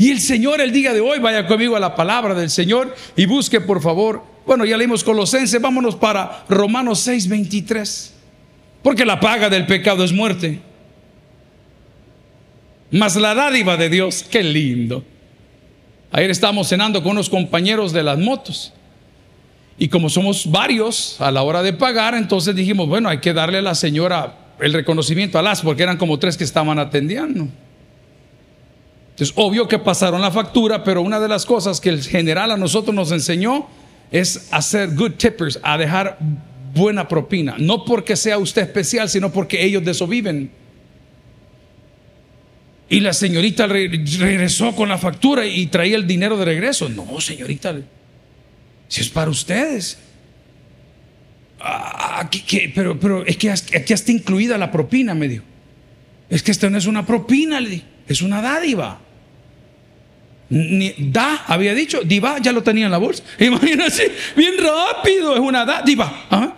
Y 0.01 0.11
el 0.11 0.19
Señor 0.19 0.63
el 0.63 0.73
día 0.73 0.95
de 0.95 1.01
hoy, 1.03 1.19
vaya 1.19 1.47
conmigo 1.47 1.77
a 1.77 1.79
la 1.79 1.95
palabra 1.95 2.35
del 2.35 2.49
Señor 2.49 2.97
y 3.17 3.27
busque 3.27 3.61
por 3.61 3.83
favor. 3.83 4.25
Bueno, 4.47 4.65
ya 4.65 4.79
leímos 4.79 5.05
Colosenses, 5.05 5.61
vámonos 5.61 5.95
para 5.95 6.43
Romanos 6.49 7.01
6, 7.01 7.29
23. 7.29 8.15
Porque 8.83 9.05
la 9.05 9.21
paga 9.21 9.51
del 9.51 9.67
pecado 9.67 10.03
es 10.03 10.11
muerte. 10.11 10.63
Mas 12.91 13.15
la 13.17 13.35
dádiva 13.35 13.77
de 13.77 13.91
Dios, 13.91 14.23
qué 14.23 14.43
lindo. 14.43 15.05
Ayer 16.13 16.31
estábamos 16.31 16.69
cenando 16.69 17.03
con 17.03 17.13
unos 17.13 17.29
compañeros 17.29 17.93
de 17.93 18.03
las 18.03 18.19
motos. 18.19 18.73
Y 19.77 19.89
como 19.89 20.09
somos 20.09 20.51
varios 20.51 21.21
a 21.21 21.31
la 21.31 21.43
hora 21.43 21.63
de 21.63 21.75
pagar, 21.75 22.15
entonces 22.15 22.55
dijimos, 22.55 22.89
bueno, 22.89 23.11
hay 23.11 23.19
que 23.19 23.35
darle 23.35 23.59
a 23.59 23.63
la 23.63 23.75
señora 23.75 24.35
el 24.61 24.73
reconocimiento 24.73 25.39
a 25.39 25.43
las, 25.43 25.61
porque 25.61 25.83
eran 25.83 25.99
como 25.99 26.19
tres 26.19 26.39
que 26.39 26.45
estaban 26.45 26.79
atendiendo. 26.79 27.49
Entonces, 29.21 29.37
obvio 29.37 29.69
que 29.69 29.79
pasaron 29.79 30.23
la 30.23 30.31
factura, 30.31 30.83
pero 30.83 31.03
una 31.03 31.21
de 31.21 31.29
las 31.29 31.45
cosas 31.45 31.79
que 31.79 31.91
el 31.91 32.03
general 32.03 32.53
a 32.53 32.57
nosotros 32.57 32.95
nos 32.95 33.13
enseñó 33.13 33.69
es 34.11 34.49
hacer 34.51 34.95
good 34.95 35.13
tippers, 35.19 35.61
a 35.63 35.77
dejar 35.77 36.17
buena 36.75 37.07
propina. 37.07 37.57
No 37.59 37.85
porque 37.85 38.17
sea 38.17 38.39
usted 38.39 38.63
especial, 38.63 39.11
sino 39.11 39.31
porque 39.31 39.63
ellos 39.63 39.85
de 39.85 39.91
eso 39.91 40.07
viven. 40.07 40.51
Y 42.89 43.01
la 43.01 43.13
señorita 43.13 43.67
regresó 43.67 44.75
con 44.75 44.89
la 44.89 44.97
factura 44.97 45.45
y 45.45 45.67
traía 45.67 45.97
el 45.97 46.07
dinero 46.07 46.39
de 46.39 46.47
regreso. 46.47 46.89
No, 46.89 47.21
señorita, 47.21 47.77
si 48.89 49.03
es 49.03 49.11
para 49.11 49.31
ustedes. 49.31 49.99
Ah, 51.61 52.27
pero, 52.75 53.27
es 53.27 53.37
que 53.37 53.51
aquí 53.51 53.93
está 53.93 54.13
incluida 54.13 54.57
la 54.57 54.73
propina, 54.73 55.15
me 55.15 55.29
dijo. 55.29 55.45
Es 56.31 56.43
que 56.43 56.53
esto 56.53 56.71
no 56.71 56.79
es 56.79 56.87
una 56.87 57.05
propina, 57.05 57.61
le 57.61 57.83
es 58.09 58.23
una 58.23 58.41
dádiva. 58.41 59.10
Ni, 60.51 60.93
da, 60.99 61.45
había 61.47 61.75
dicho, 61.75 62.01
diva, 62.03 62.39
ya 62.41 62.53
lo 62.53 62.63
tenía 62.63 62.87
en 62.87 62.91
la 62.91 62.99
bolsa. 62.99 63.23
Imagínense, 63.39 64.11
bien 64.37 64.55
rápido, 64.59 65.35
es 65.35 65.41
una 65.41 65.65
dádiva. 65.65 66.27
¿Ah? 66.29 66.55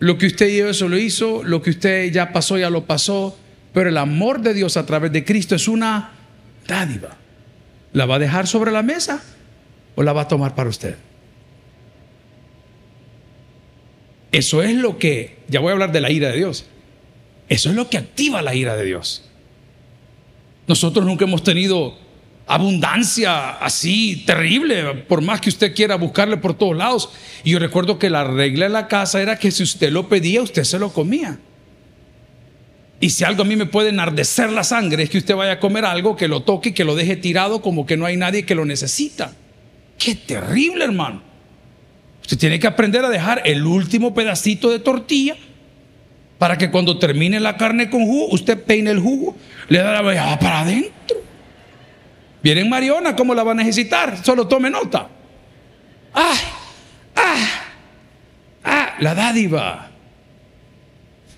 Lo 0.00 0.18
que 0.18 0.26
usted 0.26 0.48
hizo, 0.48 0.68
eso 0.68 0.88
lo 0.88 0.98
hizo, 0.98 1.42
lo 1.44 1.62
que 1.62 1.70
usted 1.70 2.12
ya 2.12 2.32
pasó, 2.32 2.58
ya 2.58 2.70
lo 2.70 2.84
pasó, 2.84 3.38
pero 3.72 3.88
el 3.88 3.96
amor 3.96 4.40
de 4.40 4.52
Dios 4.52 4.76
a 4.76 4.84
través 4.84 5.12
de 5.12 5.24
Cristo 5.24 5.54
es 5.54 5.68
una 5.68 6.10
dádiva. 6.66 7.16
¿La 7.92 8.04
va 8.04 8.16
a 8.16 8.18
dejar 8.18 8.46
sobre 8.46 8.72
la 8.72 8.82
mesa 8.82 9.22
o 9.94 10.02
la 10.02 10.12
va 10.12 10.22
a 10.22 10.28
tomar 10.28 10.54
para 10.54 10.68
usted? 10.68 10.96
Eso 14.32 14.62
es 14.62 14.74
lo 14.74 14.98
que, 14.98 15.38
ya 15.48 15.60
voy 15.60 15.70
a 15.70 15.72
hablar 15.72 15.92
de 15.92 16.00
la 16.00 16.10
ira 16.10 16.28
de 16.28 16.36
Dios, 16.36 16.66
eso 17.48 17.70
es 17.70 17.76
lo 17.76 17.88
que 17.88 17.96
activa 17.96 18.42
la 18.42 18.54
ira 18.54 18.76
de 18.76 18.84
Dios. 18.84 19.30
Nosotros 20.66 21.04
nunca 21.04 21.24
hemos 21.24 21.42
tenido 21.42 21.96
abundancia 22.46 23.50
así 23.50 24.22
terrible, 24.24 24.94
por 25.08 25.20
más 25.20 25.40
que 25.40 25.48
usted 25.48 25.74
quiera 25.74 25.96
buscarle 25.96 26.36
por 26.36 26.54
todos 26.54 26.76
lados. 26.76 27.10
Y 27.44 27.50
yo 27.50 27.58
recuerdo 27.58 27.98
que 27.98 28.10
la 28.10 28.24
regla 28.24 28.66
en 28.66 28.72
la 28.72 28.88
casa 28.88 29.20
era 29.20 29.38
que 29.38 29.50
si 29.50 29.62
usted 29.62 29.90
lo 29.90 30.08
pedía, 30.08 30.42
usted 30.42 30.64
se 30.64 30.78
lo 30.78 30.92
comía. 30.92 31.38
Y 32.98 33.10
si 33.10 33.24
algo 33.24 33.42
a 33.42 33.44
mí 33.44 33.56
me 33.56 33.66
puede 33.66 33.90
enardecer 33.90 34.50
la 34.50 34.64
sangre 34.64 35.02
es 35.02 35.10
que 35.10 35.18
usted 35.18 35.34
vaya 35.34 35.52
a 35.52 35.60
comer 35.60 35.84
algo, 35.84 36.16
que 36.16 36.28
lo 36.28 36.42
toque 36.42 36.72
que 36.72 36.84
lo 36.84 36.94
deje 36.94 37.16
tirado 37.16 37.60
como 37.60 37.84
que 37.84 37.96
no 37.96 38.06
hay 38.06 38.16
nadie 38.16 38.46
que 38.46 38.54
lo 38.54 38.64
necesita. 38.64 39.34
Qué 39.98 40.14
terrible, 40.14 40.84
hermano. 40.84 41.22
Usted 42.22 42.38
tiene 42.38 42.58
que 42.58 42.66
aprender 42.66 43.04
a 43.04 43.10
dejar 43.10 43.42
el 43.44 43.64
último 43.66 44.14
pedacito 44.14 44.70
de 44.70 44.78
tortilla 44.78 45.36
para 46.38 46.58
que 46.58 46.70
cuando 46.70 46.98
termine 46.98 47.40
la 47.40 47.56
carne 47.56 47.88
con 47.88 48.04
jugo, 48.04 48.28
usted 48.28 48.62
peine 48.62 48.90
el 48.90 49.00
jugo, 49.00 49.36
le 49.68 49.78
da 49.78 50.02
la 50.02 50.38
para 50.38 50.60
adentro. 50.60 51.16
Viene 52.42 52.64
Mariona, 52.64 53.16
¿cómo 53.16 53.34
la 53.34 53.42
va 53.42 53.52
a 53.52 53.54
necesitar? 53.54 54.24
Solo 54.24 54.46
tome 54.46 54.70
nota. 54.70 55.08
Ah, 56.14 56.36
ah, 57.16 57.64
ah, 58.64 58.94
la 59.00 59.14
dádiva. 59.14 59.90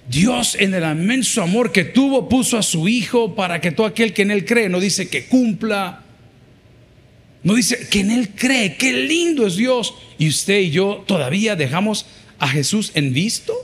Dios 0.08 0.56
en 0.58 0.74
el 0.74 0.82
inmenso 0.82 1.42
amor 1.42 1.70
que 1.70 1.84
tuvo 1.84 2.28
puso 2.28 2.58
a 2.58 2.62
su 2.62 2.88
Hijo 2.88 3.34
para 3.34 3.60
que 3.60 3.72
todo 3.72 3.86
aquel 3.86 4.12
que 4.12 4.22
en 4.22 4.30
Él 4.30 4.44
cree, 4.44 4.68
no 4.68 4.80
dice 4.80 5.08
que 5.08 5.26
cumpla, 5.26 6.02
no 7.42 7.54
dice 7.54 7.88
que 7.88 8.00
en 8.00 8.10
Él 8.10 8.30
cree, 8.34 8.76
qué 8.76 8.92
lindo 8.92 9.46
es 9.46 9.56
Dios. 9.56 9.94
Y 10.18 10.28
usted 10.28 10.60
y 10.60 10.70
yo 10.70 11.04
todavía 11.06 11.56
dejamos 11.56 12.06
a 12.38 12.48
Jesús 12.48 12.92
en 12.94 13.12
visto. 13.12 13.54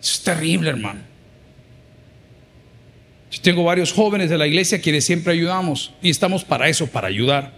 Es 0.00 0.22
terrible, 0.22 0.70
hermano. 0.70 1.00
Yo 3.30 3.42
tengo 3.42 3.64
varios 3.64 3.92
jóvenes 3.92 4.30
de 4.30 4.38
la 4.38 4.46
iglesia 4.46 4.80
quienes 4.80 5.04
siempre 5.04 5.32
ayudamos 5.32 5.92
y 6.00 6.10
estamos 6.10 6.44
para 6.44 6.68
eso, 6.68 6.86
para 6.86 7.08
ayudar. 7.08 7.52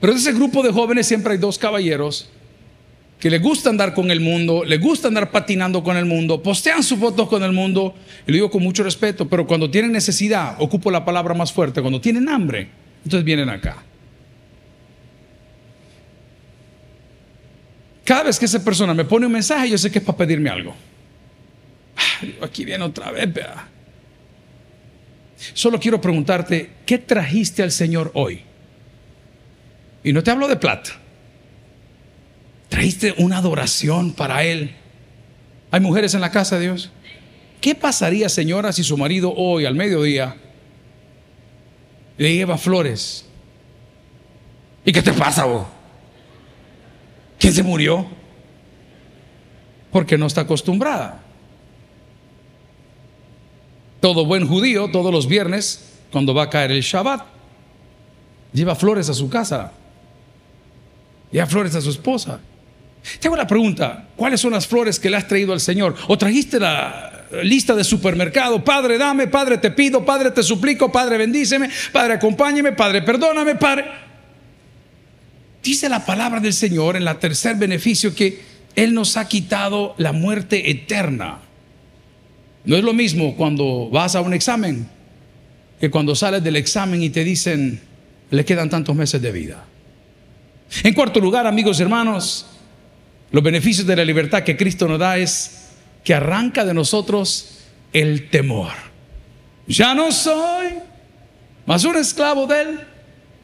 Pero 0.00 0.12
de 0.12 0.18
ese 0.18 0.32
grupo 0.32 0.62
de 0.62 0.72
jóvenes 0.72 1.06
siempre 1.06 1.32
hay 1.32 1.38
dos 1.38 1.58
caballeros 1.58 2.28
que 3.18 3.30
les 3.30 3.40
gusta 3.40 3.70
andar 3.70 3.94
con 3.94 4.10
el 4.10 4.20
mundo, 4.20 4.64
les 4.64 4.78
gusta 4.80 5.08
andar 5.08 5.30
patinando 5.30 5.82
con 5.82 5.96
el 5.96 6.04
mundo, 6.04 6.42
postean 6.42 6.82
sus 6.82 6.98
fotos 6.98 7.26
con 7.26 7.42
el 7.42 7.52
mundo, 7.52 7.94
y 8.26 8.32
lo 8.32 8.34
digo 8.34 8.50
con 8.50 8.62
mucho 8.62 8.82
respeto, 8.82 9.26
pero 9.26 9.46
cuando 9.46 9.70
tienen 9.70 9.92
necesidad, 9.92 10.56
ocupo 10.58 10.90
la 10.90 11.06
palabra 11.06 11.32
más 11.32 11.50
fuerte, 11.50 11.80
cuando 11.80 12.02
tienen 12.02 12.28
hambre, 12.28 12.68
entonces 13.02 13.24
vienen 13.24 13.48
acá. 13.48 13.82
Cada 18.04 18.24
vez 18.24 18.38
que 18.38 18.44
esa 18.44 18.62
persona 18.62 18.92
me 18.92 19.06
pone 19.06 19.24
un 19.24 19.32
mensaje, 19.32 19.70
yo 19.70 19.78
sé 19.78 19.90
que 19.90 20.00
es 20.00 20.04
para 20.04 20.18
pedirme 20.18 20.50
algo. 20.50 20.74
Aquí 22.42 22.64
viene 22.64 22.84
otra 22.84 23.10
vez. 23.10 23.28
Solo 25.52 25.78
quiero 25.78 26.00
preguntarte, 26.00 26.70
¿qué 26.86 26.98
trajiste 26.98 27.62
al 27.62 27.72
Señor 27.72 28.10
hoy? 28.14 28.42
Y 30.02 30.12
no 30.12 30.22
te 30.22 30.30
hablo 30.30 30.48
de 30.48 30.56
plata. 30.56 30.90
Trajiste 32.68 33.14
una 33.18 33.38
adoración 33.38 34.12
para 34.12 34.44
Él. 34.44 34.74
¿Hay 35.70 35.80
mujeres 35.80 36.14
en 36.14 36.20
la 36.20 36.30
casa 36.30 36.56
de 36.56 36.62
Dios? 36.62 36.90
¿Qué 37.60 37.74
pasaría, 37.74 38.28
señora, 38.28 38.72
si 38.72 38.84
su 38.84 38.96
marido 38.96 39.32
hoy 39.34 39.64
al 39.64 39.74
mediodía 39.74 40.36
le 42.18 42.34
lleva 42.34 42.58
flores? 42.58 43.26
¿Y 44.84 44.92
qué 44.92 45.02
te 45.02 45.12
pasa 45.12 45.46
vos? 45.46 45.66
¿Quién 47.38 47.54
se 47.54 47.62
murió? 47.62 48.06
Porque 49.90 50.18
no 50.18 50.26
está 50.26 50.42
acostumbrada. 50.42 51.23
Todo 54.04 54.26
buen 54.26 54.46
judío, 54.46 54.90
todos 54.90 55.10
los 55.10 55.26
viernes, 55.26 55.82
cuando 56.12 56.34
va 56.34 56.42
a 56.42 56.50
caer 56.50 56.70
el 56.70 56.82
Shabbat, 56.82 57.22
lleva 58.52 58.74
flores 58.74 59.08
a 59.08 59.14
su 59.14 59.30
casa, 59.30 59.72
lleva 61.32 61.46
flores 61.46 61.74
a 61.74 61.80
su 61.80 61.88
esposa. 61.88 62.38
Te 63.18 63.28
hago 63.28 63.36
la 63.38 63.46
pregunta, 63.46 64.08
¿cuáles 64.14 64.42
son 64.42 64.52
las 64.52 64.66
flores 64.66 65.00
que 65.00 65.08
le 65.08 65.16
has 65.16 65.26
traído 65.26 65.54
al 65.54 65.60
Señor? 65.60 65.96
¿O 66.06 66.18
trajiste 66.18 66.60
la 66.60 67.24
lista 67.44 67.74
de 67.74 67.82
supermercado? 67.82 68.62
Padre, 68.62 68.98
dame, 68.98 69.26
Padre, 69.26 69.56
te 69.56 69.70
pido, 69.70 70.04
Padre, 70.04 70.32
te 70.32 70.42
suplico, 70.42 70.92
Padre, 70.92 71.16
bendíceme, 71.16 71.70
Padre, 71.90 72.12
acompáñeme, 72.12 72.72
Padre, 72.72 73.00
perdóname, 73.00 73.54
Padre. 73.54 73.86
Dice 75.62 75.88
la 75.88 76.04
palabra 76.04 76.40
del 76.40 76.52
Señor 76.52 76.96
en 76.96 77.06
la 77.06 77.18
tercer 77.18 77.56
beneficio 77.56 78.14
que 78.14 78.42
Él 78.76 78.92
nos 78.92 79.16
ha 79.16 79.26
quitado 79.28 79.94
la 79.96 80.12
muerte 80.12 80.70
eterna. 80.70 81.43
No 82.64 82.76
es 82.76 82.84
lo 82.84 82.92
mismo 82.92 83.36
cuando 83.36 83.88
vas 83.90 84.14
a 84.14 84.20
un 84.20 84.32
examen 84.32 84.88
que 85.80 85.90
cuando 85.90 86.14
sales 86.14 86.42
del 86.42 86.56
examen 86.56 87.02
y 87.02 87.10
te 87.10 87.24
dicen, 87.24 87.80
le 88.30 88.44
quedan 88.44 88.70
tantos 88.70 88.94
meses 88.96 89.20
de 89.20 89.32
vida. 89.32 89.64
En 90.82 90.94
cuarto 90.94 91.20
lugar, 91.20 91.46
amigos 91.46 91.78
y 91.78 91.82
hermanos, 91.82 92.46
los 93.30 93.42
beneficios 93.42 93.86
de 93.86 93.96
la 93.96 94.04
libertad 94.04 94.42
que 94.42 94.56
Cristo 94.56 94.88
nos 94.88 94.98
da 94.98 95.18
es 95.18 95.68
que 96.02 96.14
arranca 96.14 96.64
de 96.64 96.74
nosotros 96.74 97.58
el 97.92 98.30
temor. 98.30 98.72
Ya 99.66 99.94
no 99.94 100.12
soy 100.12 100.74
más 101.66 101.84
un 101.84 101.96
esclavo 101.96 102.46
del 102.46 102.80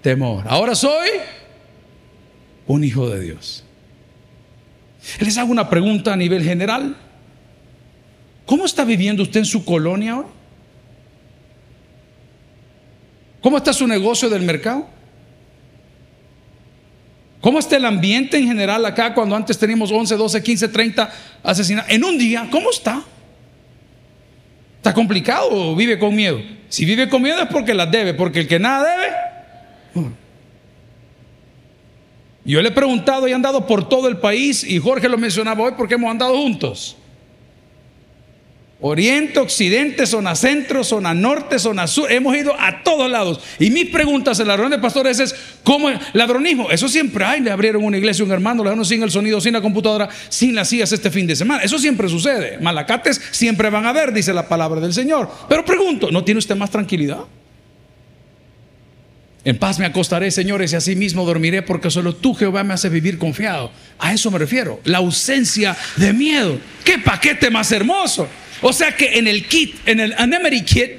temor. 0.03 0.45
Ahora 0.49 0.75
soy 0.75 1.09
un 2.67 2.85
hijo 2.85 3.09
de 3.09 3.21
Dios. 3.21 3.65
Les 5.21 5.39
hago 5.39 5.51
una 5.51 5.69
pregunta 5.71 6.13
a 6.13 6.17
nivel 6.17 6.45
general. 6.45 6.97
¿Cómo 8.51 8.65
está 8.65 8.85
viviendo 8.85 9.23
usted 9.23 9.39
en 9.39 9.47
su 9.47 9.65
colonia 9.65 10.15
ahora? 10.15 10.29
¿Cómo 13.41 13.57
está 13.57 13.73
su 13.73 13.87
negocio 13.87 14.29
del 14.29 14.43
mercado? 14.43 14.89
¿Cómo 17.41 17.61
está 17.61 17.77
el 17.77 17.85
ambiente 17.85 18.39
en 18.39 18.49
general 18.49 18.85
acá 18.85 19.15
cuando 19.15 19.37
antes 19.37 19.57
teníamos 19.57 19.93
11, 19.93 20.17
12, 20.17 20.43
15, 20.43 20.67
30 20.67 21.13
asesinatos? 21.45 21.93
En 21.93 22.03
un 22.03 22.19
día, 22.19 22.49
¿cómo 22.51 22.71
está? 22.71 23.05
¿Está 24.79 24.93
complicado 24.95 25.49
o 25.49 25.77
vive 25.77 25.97
con 25.97 26.13
miedo? 26.13 26.43
Si 26.69 26.85
vive 26.85 27.09
con 27.09 27.23
miedo 27.23 27.41
es 27.41 27.49
porque 27.51 27.73
las 27.73 27.89
debe, 27.89 28.15
porque 28.15 28.41
el 28.41 28.49
que 28.49 28.59
nada 28.59 28.85
debe. 29.95 30.11
Yo 32.45 32.61
le 32.61 32.71
he 32.71 32.73
preguntado 32.73 33.29
y 33.29 33.31
he 33.31 33.35
andado 33.35 33.65
por 33.69 33.89
todo 33.89 34.09
el 34.09 34.17
país 34.17 34.65
y 34.65 34.81
Jorge 34.81 35.09
lo 35.09 35.19
mencionaba 35.19 35.63
hoy 35.63 35.75
porque 35.77 35.95
hemos 35.95 36.11
andado 36.11 36.37
juntos. 36.37 36.97
Oriente, 38.83 39.39
Occidente, 39.39 40.07
zona 40.07 40.35
centro, 40.35 40.83
zona 40.83 41.13
norte, 41.13 41.59
zona 41.59 41.87
sur. 41.87 42.11
Hemos 42.11 42.35
ido 42.35 42.55
a 42.59 42.83
todos 42.83 43.11
lados. 43.11 43.41
Y 43.59 43.69
mis 43.71 43.91
preguntas 43.91 44.41
en 44.41 44.49
la 44.49 44.57
reunión 44.57 44.71
de 44.71 44.83
pastores 44.83 45.21
es, 45.21 45.35
¿cómo 45.63 45.91
ladronismo? 46.15 46.71
Eso 46.71 46.89
siempre 46.89 47.25
hay. 47.27 47.41
Le 47.41 47.51
abrieron 47.51 47.85
una 47.85 47.99
iglesia 47.99 48.25
un 48.25 48.33
hermano, 48.33 48.65
le 48.65 48.71
dieron 48.71 48.85
sin 48.87 49.03
el 49.03 49.11
sonido, 49.11 49.39
sin 49.39 49.53
la 49.53 49.61
computadora, 49.61 50.09
sin 50.31 50.55
las 50.55 50.71
sillas 50.71 50.93
este 50.93 51.11
fin 51.11 51.27
de 51.27 51.37
semana. 51.37 51.63
Eso 51.63 51.79
siempre 51.79 52.09
sucede. 52.09 52.59
Malacates 52.59 53.21
siempre 53.33 53.69
van 53.69 53.85
a 53.85 53.93
ver, 53.93 54.15
dice 54.15 54.33
la 54.33 54.49
palabra 54.49 54.81
del 54.81 54.95
Señor. 54.95 55.31
Pero 55.47 55.63
pregunto, 55.63 56.11
¿no 56.11 56.25
tiene 56.25 56.39
usted 56.39 56.57
más 56.57 56.71
tranquilidad? 56.71 57.25
En 59.45 59.59
paz 59.59 59.79
me 59.79 59.87
acostaré, 59.87 60.31
señores, 60.31 60.73
y 60.73 60.77
así 60.77 60.97
mismo 60.97 61.25
dormiré, 61.27 61.63
porque 61.63 61.91
solo 61.91 62.15
tú, 62.15 62.35
Jehová, 62.35 62.65
me 62.65 62.75
haces 62.75 62.91
vivir 62.91 63.19
confiado. 63.19 63.71
A 63.99 64.13
eso 64.13 64.31
me 64.31 64.39
refiero, 64.39 64.81
la 64.85 64.99
ausencia 64.99 65.77
de 65.97 66.13
miedo. 66.13 66.59
¡Qué 66.85 66.99
paquete 66.99 67.51
más 67.51 67.73
hermoso! 67.73 68.27
O 68.63 68.73
sea 68.73 68.95
que 68.95 69.19
en 69.19 69.27
el 69.27 69.47
kit, 69.47 69.77
en 69.87 70.01
el 70.01 70.15
Anemery 70.17 70.63
Kit, 70.65 70.91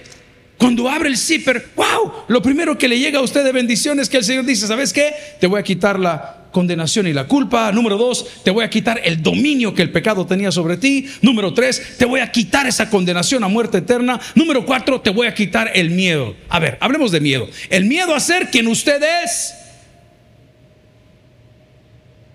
cuando 0.57 0.89
abre 0.89 1.09
el 1.09 1.17
zipper, 1.17 1.69
wow, 1.75 2.11
lo 2.27 2.41
primero 2.41 2.77
que 2.77 2.87
le 2.87 2.99
llega 2.99 3.19
a 3.19 3.23
usted 3.23 3.43
de 3.43 3.51
bendición 3.51 3.99
es 3.99 4.09
que 4.09 4.17
el 4.17 4.23
Señor 4.23 4.45
dice, 4.45 4.67
¿sabes 4.67 4.93
qué? 4.93 5.13
Te 5.39 5.47
voy 5.47 5.59
a 5.59 5.63
quitar 5.63 5.99
la 5.99 6.49
condenación 6.51 7.07
y 7.07 7.13
la 7.13 7.27
culpa. 7.27 7.71
Número 7.71 7.97
dos, 7.97 8.43
te 8.43 8.51
voy 8.51 8.63
a 8.63 8.69
quitar 8.69 9.01
el 9.03 9.23
dominio 9.23 9.73
que 9.73 9.81
el 9.81 9.91
pecado 9.91 10.25
tenía 10.25 10.51
sobre 10.51 10.77
ti. 10.77 11.07
Número 11.21 11.53
tres, 11.53 11.97
te 11.97 12.05
voy 12.05 12.19
a 12.19 12.31
quitar 12.31 12.67
esa 12.67 12.89
condenación 12.89 13.43
a 13.43 13.47
muerte 13.47 13.79
eterna. 13.79 14.19
Número 14.35 14.65
cuatro, 14.65 15.01
te 15.01 15.09
voy 15.09 15.27
a 15.27 15.33
quitar 15.33 15.71
el 15.73 15.89
miedo. 15.89 16.35
A 16.49 16.59
ver, 16.59 16.77
hablemos 16.79 17.11
de 17.11 17.21
miedo. 17.21 17.49
El 17.69 17.85
miedo 17.85 18.13
a 18.13 18.19
ser 18.19 18.51
quien 18.51 18.67
usted 18.67 19.01
es. 19.23 19.55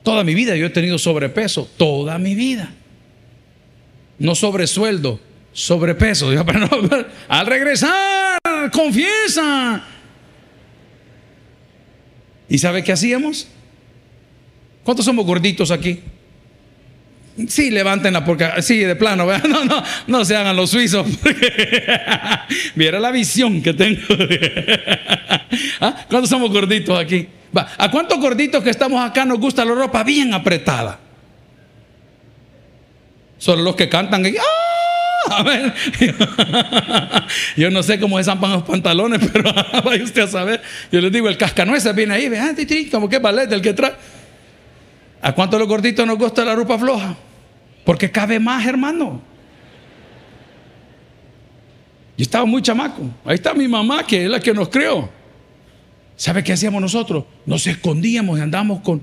Toda 0.03 0.25
mi 0.25 0.35
vida 0.35 0.57
yo 0.57 0.67
he 0.67 0.71
tenido 0.71 0.99
sobrepeso, 0.99 1.69
toda 1.77 2.19
mi 2.19 2.35
vida 2.35 2.73
no 4.19 4.35
sobresueldo, 4.35 5.21
sobrepeso. 5.53 6.31
al 7.29 7.47
regresar, 7.47 8.39
confiesa. 8.73 9.85
¿Y 12.49 12.59
sabe 12.59 12.85
qué 12.85 12.93
hacíamos? 12.93 13.49
¿Cuántos 14.85 15.05
somos 15.05 15.27
gorditos 15.27 15.71
aquí? 15.71 16.01
Sí, 17.49 17.71
la 17.71 18.25
porque 18.25 18.49
sí, 18.63 18.79
de 18.79 18.97
plano, 18.97 19.27
no, 19.49 19.65
no, 19.65 19.83
no 20.07 20.25
se 20.25 20.37
hagan 20.37 20.57
los 20.57 20.71
suizos. 20.71 21.07
Viera 22.75 22.99
la 22.99 23.11
visión 23.11 23.61
que 23.63 23.75
tengo. 23.75 24.01
¿Ah? 25.81 26.07
¿Cuántos 26.09 26.31
somos 26.31 26.51
gorditos 26.51 26.99
aquí? 26.99 27.29
¿A 27.79 27.91
cuántos 27.91 28.19
gorditos 28.19 28.63
que 28.63 28.71
estamos 28.71 29.05
acá 29.05 29.25
nos 29.25 29.39
gusta 29.39 29.65
la 29.65 29.75
ropa 29.75 30.03
bien 30.03 30.33
apretada? 30.33 31.01
Son 33.39 33.65
los 33.65 33.77
que 33.77 33.89
cantan. 33.89 34.27
¡Ah! 34.27 34.67
Yo 37.57 37.71
no 37.71 37.83
sé 37.83 37.99
cómo 37.99 38.19
se 38.19 38.25
zampan 38.25 38.53
los 38.53 38.63
pantalones, 38.63 39.21
pero 39.33 39.53
vaya 39.85 40.05
usted 40.05 40.23
a 40.23 40.29
saber. 40.29 40.63
Yo 40.91 41.01
les 41.01 41.13
digo, 41.13 41.29
el 41.29 41.37
cascanueces 41.37 41.95
viene 41.95 42.15
ahí, 42.15 42.29
ve, 42.29 42.39
ah, 42.39 42.55
como 42.91 43.09
que 43.09 43.19
ballet 43.19 43.51
el 43.53 43.61
que 43.61 43.73
trae. 43.73 43.95
¿A 45.23 45.35
cuánto 45.35 45.59
los 45.59 45.67
gorditos 45.67 46.07
nos 46.07 46.19
gusta 46.19 46.45
la 46.45 46.55
ropa 46.55 46.79
floja? 46.79 47.17
Porque 47.85 48.11
cabe 48.11 48.39
más, 48.39 48.65
hermano. 48.67 49.21
Yo 52.17 52.23
estaba 52.23 52.45
muy 52.45 52.63
chamaco. 52.63 53.03
Ahí 53.25 53.35
está 53.35 53.53
mi 53.53 53.69
mamá, 53.69 54.07
que 54.07 54.25
es 54.25 54.31
la 54.31 54.41
que 54.41 54.55
nos 54.55 54.69
creó. 54.69 55.11
¿Sabe 56.17 56.43
qué 56.43 56.53
hacíamos 56.53 56.81
nosotros? 56.81 57.25
Nos 57.45 57.67
escondíamos 57.67 58.39
y 58.39 58.43
andábamos 58.43 58.81
con, 58.81 59.03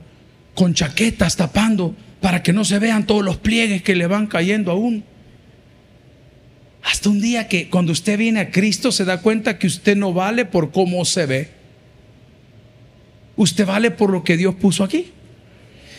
con 0.55 0.73
chaquetas 0.73 1.35
tapando 1.35 1.93
para 2.23 2.41
que 2.41 2.53
no 2.53 2.63
se 2.63 2.79
vean 2.79 3.05
todos 3.05 3.21
los 3.21 3.35
pliegues 3.35 3.83
que 3.83 3.97
le 3.97 4.07
van 4.07 4.27
cayendo 4.27 4.71
a 4.71 4.75
uno. 4.75 5.03
Hasta 6.81 7.09
un 7.09 7.19
día 7.19 7.49
que 7.49 7.69
cuando 7.69 7.91
usted 7.91 8.17
viene 8.17 8.39
a 8.39 8.49
Cristo 8.49 8.93
se 8.93 9.03
da 9.03 9.19
cuenta 9.19 9.59
que 9.59 9.67
usted 9.67 9.97
no 9.97 10.13
vale 10.13 10.45
por 10.45 10.71
cómo 10.71 11.03
se 11.03 11.25
ve. 11.25 11.49
Usted 13.35 13.65
vale 13.65 13.91
por 13.91 14.09
lo 14.09 14.23
que 14.23 14.37
Dios 14.37 14.55
puso 14.55 14.85
aquí. 14.85 15.11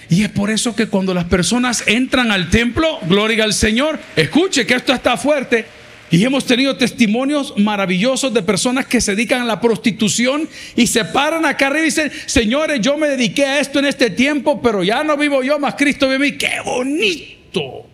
Y 0.08 0.22
es 0.22 0.30
por 0.30 0.50
eso 0.50 0.74
que 0.74 0.86
cuando 0.86 1.12
las 1.12 1.26
personas 1.26 1.84
entran 1.86 2.32
al 2.32 2.48
templo, 2.48 3.00
gloria 3.06 3.44
al 3.44 3.52
Señor, 3.52 4.00
escuche 4.16 4.64
que 4.64 4.76
esto 4.76 4.94
está 4.94 5.18
fuerte, 5.18 5.66
y 6.10 6.24
hemos 6.24 6.44
tenido 6.44 6.76
testimonios 6.76 7.54
maravillosos 7.56 8.32
de 8.32 8.42
personas 8.42 8.86
que 8.86 9.00
se 9.00 9.14
dedican 9.14 9.42
a 9.42 9.44
la 9.44 9.60
prostitución 9.60 10.48
y 10.76 10.86
se 10.86 11.04
paran 11.04 11.46
acá 11.46 11.68
arriba 11.68 11.82
y 11.82 11.86
dicen, 11.86 12.12
señores, 12.26 12.80
yo 12.80 12.96
me 12.98 13.08
dediqué 13.08 13.44
a 13.44 13.60
esto 13.60 13.78
en 13.78 13.86
este 13.86 14.10
tiempo, 14.10 14.60
pero 14.62 14.84
ya 14.84 15.02
no 15.02 15.16
vivo 15.16 15.42
yo, 15.42 15.58
más 15.58 15.74
Cristo 15.74 16.08
vive 16.08 16.28
en. 16.28 16.38
¡Qué 16.38 16.52
bonito! 16.64 17.86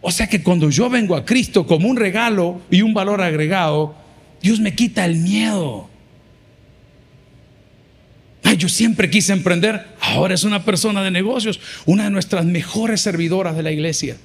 O 0.00 0.10
sea 0.10 0.26
que 0.26 0.42
cuando 0.42 0.70
yo 0.70 0.88
vengo 0.88 1.14
a 1.14 1.24
Cristo 1.24 1.66
como 1.66 1.88
un 1.88 1.96
regalo 1.96 2.60
y 2.70 2.82
un 2.82 2.94
valor 2.94 3.20
agregado, 3.20 3.94
Dios 4.42 4.58
me 4.58 4.74
quita 4.74 5.04
el 5.04 5.16
miedo. 5.16 5.88
Ay, 8.42 8.56
yo 8.56 8.70
siempre 8.70 9.10
quise 9.10 9.34
emprender, 9.34 9.86
ahora 10.00 10.34
es 10.34 10.44
una 10.44 10.64
persona 10.64 11.02
de 11.02 11.10
negocios, 11.10 11.60
una 11.84 12.04
de 12.04 12.10
nuestras 12.10 12.46
mejores 12.46 13.02
servidoras 13.02 13.54
de 13.54 13.62
la 13.62 13.70
iglesia 13.70 14.16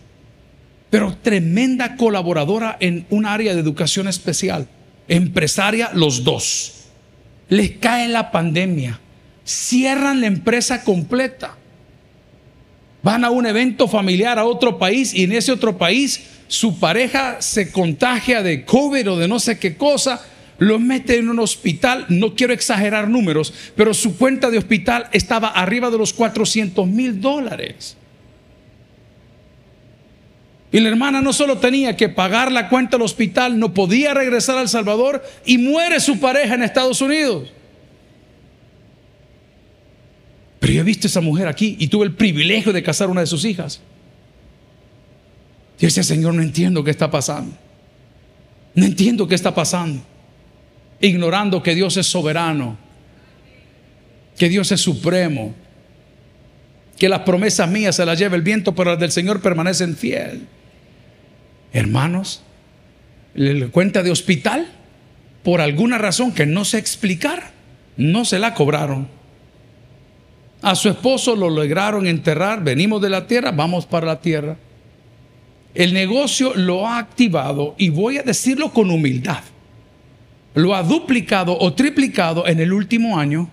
pero 0.95 1.13
tremenda 1.21 1.97
colaboradora 1.97 2.77
en 2.79 3.05
un 3.09 3.25
área 3.25 3.53
de 3.53 3.59
educación 3.59 4.07
especial, 4.07 4.69
empresaria 5.09 5.91
los 5.93 6.23
dos. 6.23 6.85
Les 7.49 7.71
cae 7.71 8.07
la 8.07 8.31
pandemia, 8.31 9.01
cierran 9.43 10.21
la 10.21 10.27
empresa 10.27 10.85
completa, 10.85 11.57
van 13.03 13.25
a 13.25 13.29
un 13.29 13.45
evento 13.45 13.89
familiar 13.89 14.39
a 14.39 14.45
otro 14.45 14.77
país 14.77 15.13
y 15.13 15.25
en 15.25 15.33
ese 15.33 15.51
otro 15.51 15.77
país 15.77 16.27
su 16.47 16.79
pareja 16.79 17.41
se 17.41 17.73
contagia 17.73 18.41
de 18.41 18.63
COVID 18.63 19.11
o 19.11 19.17
de 19.17 19.27
no 19.27 19.41
sé 19.41 19.59
qué 19.59 19.75
cosa, 19.75 20.25
lo 20.59 20.79
mete 20.79 21.17
en 21.17 21.27
un 21.27 21.39
hospital, 21.39 22.05
no 22.07 22.35
quiero 22.35 22.53
exagerar 22.53 23.09
números, 23.09 23.53
pero 23.75 23.93
su 23.93 24.15
cuenta 24.15 24.49
de 24.49 24.59
hospital 24.59 25.09
estaba 25.11 25.49
arriba 25.49 25.91
de 25.91 25.97
los 25.97 26.13
400 26.13 26.87
mil 26.87 27.19
dólares. 27.19 27.97
Y 30.75 30.81
la 30.81 30.89
hermana 30.89 31.21
no 31.21 31.31
solo 31.31 31.57
tenía 31.57 31.95
que 31.95 32.09
pagar 32.09 32.51
la 32.51 32.67
cuenta 32.67 32.97
del 32.97 33.05
hospital, 33.05 33.57
no 33.57 33.73
podía 33.73 34.13
regresar 34.13 34.57
al 34.57 34.67
Salvador 34.67 35.23
y 35.45 35.57
muere 35.57 36.01
su 36.01 36.19
pareja 36.19 36.53
en 36.53 36.63
Estados 36.63 36.99
Unidos. 36.99 37.49
Pero 40.59 40.73
yo 40.73 40.81
he 40.81 40.83
visto 40.83 41.07
a 41.07 41.09
esa 41.09 41.21
mujer 41.21 41.47
aquí 41.47 41.77
y 41.79 41.87
tuve 41.87 42.03
el 42.03 42.13
privilegio 42.13 42.73
de 42.73 42.83
casar 42.83 43.07
a 43.07 43.11
una 43.11 43.21
de 43.21 43.27
sus 43.27 43.45
hijas. 43.45 43.79
Y 45.79 45.85
ese 45.85 46.03
Señor, 46.03 46.33
no 46.33 46.41
entiendo 46.41 46.83
qué 46.83 46.91
está 46.91 47.09
pasando. 47.09 47.55
No 48.73 48.85
entiendo 48.85 49.29
qué 49.29 49.35
está 49.35 49.55
pasando. 49.55 50.03
Ignorando 50.99 51.63
que 51.63 51.73
Dios 51.73 51.95
es 51.95 52.05
soberano, 52.05 52.77
que 54.37 54.49
Dios 54.49 54.73
es 54.73 54.81
supremo, 54.81 55.55
que 56.97 57.07
las 57.07 57.21
promesas 57.21 57.69
mías 57.69 57.95
se 57.95 58.05
las 58.05 58.19
lleva 58.19 58.35
el 58.35 58.41
viento, 58.41 58.75
pero 58.75 58.91
las 58.91 58.99
del 58.99 59.13
Señor 59.13 59.39
permanecen 59.41 59.95
fiel. 59.95 60.49
Hermanos, 61.75 62.41
le 63.33 63.67
cuenta 63.67 64.01
de 64.01 64.09
hospital 64.09 64.65
por 65.43 65.59
alguna 65.59 65.97
razón 65.97 66.31
que 66.31 66.45
no 66.45 66.63
sé 66.63 66.77
explicar, 66.77 67.51
no 67.97 68.23
se 68.23 68.39
la 68.39 68.53
cobraron. 68.53 69.09
A 70.61 70.73
su 70.75 70.87
esposo 70.87 71.35
lo 71.35 71.49
lograron 71.49 72.07
enterrar, 72.07 72.63
venimos 72.63 73.01
de 73.01 73.09
la 73.09 73.27
tierra, 73.27 73.51
vamos 73.51 73.85
para 73.85 74.07
la 74.07 74.21
tierra. 74.21 74.55
El 75.73 75.93
negocio 75.93 76.53
lo 76.55 76.87
ha 76.87 76.97
activado 76.97 77.75
y 77.77 77.89
voy 77.89 78.19
a 78.19 78.23
decirlo 78.23 78.71
con 78.71 78.89
humildad. 78.89 79.43
Lo 80.53 80.75
ha 80.75 80.81
duplicado 80.81 81.59
o 81.59 81.73
triplicado 81.73 82.47
en 82.47 82.61
el 82.61 82.71
último 82.71 83.19
año. 83.19 83.49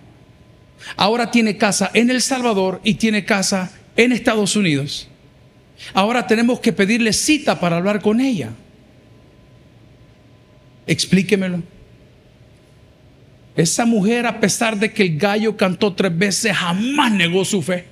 Ahora 0.95 1.29
tiene 1.29 1.57
casa 1.57 1.91
en 1.93 2.09
El 2.09 2.21
Salvador 2.21 2.79
y 2.85 2.93
tiene 2.93 3.25
casa 3.25 3.73
en 3.97 4.13
Estados 4.13 4.55
Unidos. 4.55 5.09
Ahora 5.93 6.25
tenemos 6.27 6.59
que 6.59 6.73
pedirle 6.73 7.13
cita 7.13 7.59
para 7.59 7.77
hablar 7.77 8.01
con 8.01 8.21
ella. 8.21 8.51
Explíquemelo. 10.87 11.61
Esa 13.55 13.85
mujer, 13.85 14.25
a 14.25 14.39
pesar 14.39 14.77
de 14.77 14.91
que 14.91 15.03
el 15.03 15.17
gallo 15.17 15.55
cantó 15.55 15.93
tres 15.93 16.17
veces, 16.17 16.55
jamás 16.55 17.11
negó 17.11 17.45
su 17.45 17.61
fe. 17.61 17.85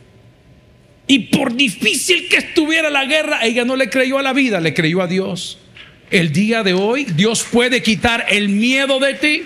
Y 1.07 1.19
por 1.19 1.55
difícil 1.55 2.27
que 2.29 2.37
estuviera 2.37 2.89
la 2.89 3.05
guerra, 3.05 3.43
ella 3.43 3.65
no 3.65 3.75
le 3.75 3.89
creyó 3.89 4.17
a 4.17 4.23
la 4.23 4.33
vida, 4.33 4.59
le 4.59 4.73
creyó 4.73 5.01
a 5.01 5.07
Dios. 5.07 5.59
El 6.09 6.31
día 6.31 6.63
de 6.63 6.73
hoy, 6.73 7.05
Dios 7.05 7.45
puede 7.49 7.81
quitar 7.81 8.25
el 8.29 8.49
miedo 8.49 8.99
de 8.99 9.13
ti. 9.13 9.43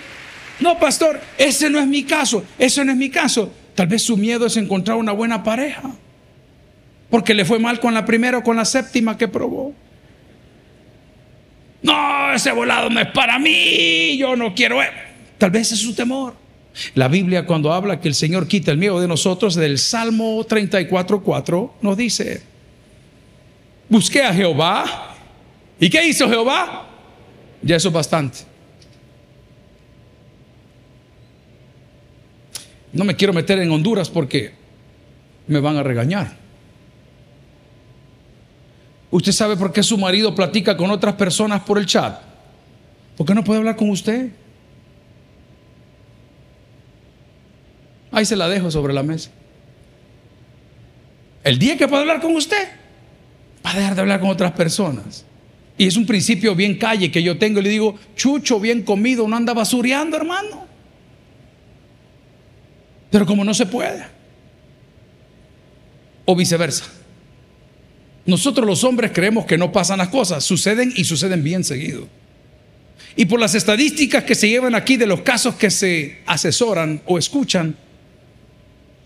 No, 0.59 0.79
pastor, 0.79 1.19
ese 1.37 1.69
no 1.69 1.79
es 1.79 1.87
mi 1.87 2.03
caso, 2.03 2.45
eso 2.57 2.83
no 2.85 2.91
es 2.91 2.97
mi 2.97 3.09
caso. 3.09 3.53
Tal 3.75 3.87
vez 3.87 4.03
su 4.03 4.15
miedo 4.15 4.45
es 4.45 4.55
encontrar 4.57 4.97
una 4.97 5.11
buena 5.11 5.43
pareja. 5.43 5.95
Porque 7.15 7.33
le 7.33 7.45
fue 7.45 7.59
mal 7.59 7.79
con 7.79 7.93
la 7.93 8.03
primera 8.03 8.39
o 8.39 8.43
con 8.43 8.57
la 8.57 8.65
séptima 8.65 9.17
que 9.17 9.29
probó. 9.29 9.73
No, 11.81 12.33
ese 12.33 12.51
volado 12.51 12.89
no 12.89 12.99
es 12.99 13.07
para 13.13 13.39
mí, 13.39 14.17
yo 14.17 14.35
no 14.35 14.53
quiero. 14.53 14.79
Tal 15.37 15.49
vez 15.49 15.71
es 15.71 15.79
su 15.79 15.95
temor. 15.95 16.35
La 16.93 17.07
Biblia 17.07 17.45
cuando 17.45 17.71
habla 17.71 18.01
que 18.01 18.09
el 18.09 18.15
Señor 18.15 18.49
quita 18.49 18.73
el 18.73 18.77
miedo 18.77 18.99
de 18.99 19.07
nosotros, 19.07 19.55
del 19.55 19.77
Salmo 19.79 20.45
34.4 20.45 21.71
nos 21.81 21.95
dice, 21.95 22.43
busqué 23.87 24.21
a 24.21 24.33
Jehová. 24.33 25.15
¿Y 25.79 25.89
qué 25.89 26.05
hizo 26.05 26.27
Jehová? 26.27 26.85
Ya 27.61 27.77
eso 27.77 27.87
es 27.87 27.93
bastante. 27.93 28.39
No 32.91 33.05
me 33.05 33.15
quiero 33.15 33.31
meter 33.31 33.59
en 33.59 33.71
Honduras 33.71 34.09
porque 34.09 34.51
me 35.47 35.61
van 35.61 35.77
a 35.77 35.83
regañar. 35.83 36.43
¿Usted 39.15 39.31
sabe 39.31 39.55
por 39.55 39.71
qué 39.71 39.81
su 39.81 39.97
marido 39.97 40.35
platica 40.35 40.75
con 40.75 40.91
otras 40.91 41.15
personas 41.15 41.61
por 41.61 41.77
el 41.77 41.85
chat? 41.85 42.19
¿Por 43.15 43.25
qué 43.25 43.33
no 43.33 43.45
puede 43.45 43.59
hablar 43.59 43.77
con 43.77 43.89
usted? 43.89 44.31
Ahí 48.11 48.25
se 48.25 48.35
la 48.35 48.49
dejo 48.49 48.69
sobre 48.69 48.93
la 48.93 49.03
mesa. 49.03 49.31
El 51.45 51.57
día 51.57 51.77
que 51.77 51.87
pueda 51.87 52.01
hablar 52.01 52.19
con 52.19 52.35
usted, 52.35 52.67
va 53.65 53.71
a 53.71 53.75
dejar 53.75 53.95
de 53.95 54.01
hablar 54.01 54.19
con 54.19 54.31
otras 54.31 54.51
personas. 54.51 55.23
Y 55.77 55.87
es 55.87 55.95
un 55.95 56.05
principio 56.05 56.53
bien 56.53 56.77
calle 56.77 57.09
que 57.09 57.23
yo 57.23 57.37
tengo. 57.37 57.61
Y 57.61 57.63
le 57.63 57.69
digo, 57.69 57.97
chucho, 58.17 58.59
bien 58.59 58.83
comido, 58.83 59.25
no 59.29 59.37
anda 59.37 59.53
basureando, 59.53 60.17
hermano. 60.17 60.65
Pero 63.09 63.25
como 63.25 63.45
no 63.45 63.53
se 63.53 63.65
puede. 63.65 64.07
O 66.25 66.35
viceversa. 66.35 67.04
Nosotros 68.25 68.65
los 68.65 68.83
hombres 68.83 69.11
creemos 69.13 69.45
que 69.45 69.57
no 69.57 69.71
pasan 69.71 69.99
las 69.99 70.09
cosas. 70.09 70.43
Suceden 70.43 70.91
y 70.95 71.03
suceden 71.03 71.43
bien 71.43 71.63
seguido. 71.63 72.07
Y 73.15 73.25
por 73.25 73.39
las 73.39 73.55
estadísticas 73.55 74.23
que 74.23 74.35
se 74.35 74.49
llevan 74.49 74.75
aquí 74.75 74.97
de 74.97 75.07
los 75.07 75.21
casos 75.21 75.55
que 75.55 75.69
se 75.69 76.19
asesoran 76.25 77.01
o 77.05 77.17
escuchan, 77.17 77.77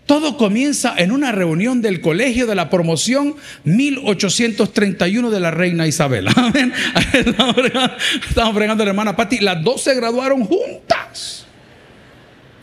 todo 0.06 0.36
comienza 0.36 0.94
en 0.96 1.12
una 1.12 1.30
reunión 1.30 1.82
del 1.82 2.00
colegio 2.00 2.48
de 2.48 2.56
la 2.56 2.68
promoción 2.68 3.36
1831 3.62 5.30
de 5.30 5.38
la 5.38 5.52
reina 5.52 5.86
Isabel. 5.86 6.26
Amén. 6.34 6.72
Estamos 7.14 8.54
fregando 8.54 8.82
a 8.82 8.86
la 8.86 8.90
hermana 8.90 9.14
Patti. 9.14 9.38
Las 9.38 9.62
dos 9.62 9.82
se 9.82 9.94
graduaron 9.94 10.44
juntas. 10.44 11.46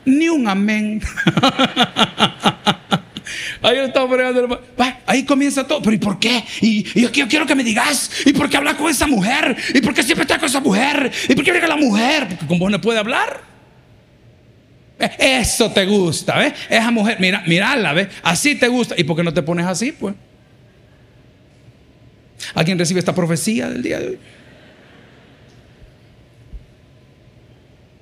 Ni 0.04 0.28
un 0.28 0.50
amén. 0.50 1.02
Ahí 3.62 3.78
estamos 3.78 4.10
fregando. 4.10 4.62
Ahí 5.06 5.24
comienza 5.24 5.66
todo. 5.66 5.82
Pero 5.82 5.96
¿y 5.96 6.00
por 6.00 6.20
qué? 6.20 6.44
Y, 6.62 6.84
yo, 7.00 7.12
quiero 7.12 7.46
que 7.46 7.56
me 7.56 7.64
digas. 7.64 8.12
¿Y 8.26 8.34
por 8.34 8.50
qué 8.50 8.58
habla 8.58 8.76
con 8.76 8.90
esa 8.90 9.08
mujer? 9.08 9.56
¿Y 9.74 9.82
por 9.82 9.94
qué 9.94 10.04
siempre 10.04 10.24
está 10.24 10.40
con 10.40 10.50
esa 10.50 10.60
mujer? 10.60 11.12
¿Y 11.30 11.36
por 11.36 11.44
qué 11.44 11.52
llega 11.52 11.68
la 11.68 11.78
mujer? 11.78 12.28
Porque 12.28 12.46
con 12.46 12.60
vos 12.60 12.72
no 12.72 12.82
puede 12.82 13.00
hablar. 13.00 13.42
Eso 15.20 15.72
te 15.72 15.86
gusta, 15.86 16.38
¿ves? 16.38 16.54
Esa 16.70 16.90
mujer, 16.90 17.18
mira, 17.20 17.44
mirala, 17.46 17.94
¿ves? 17.94 18.08
Así 18.24 18.56
te 18.56 18.68
gusta. 18.68 18.96
¿Y 18.98 19.04
por 19.04 19.16
qué 19.16 19.24
no 19.24 19.34
te 19.34 19.44
pones 19.44 19.66
así, 19.66 19.92
pues? 19.92 20.16
¿Alguien 22.54 22.80
recibe 22.80 23.00
esta 23.00 23.14
profecía 23.14 23.70
del 23.70 23.84
día 23.84 24.00
de 24.00 24.08
hoy? 24.08 24.20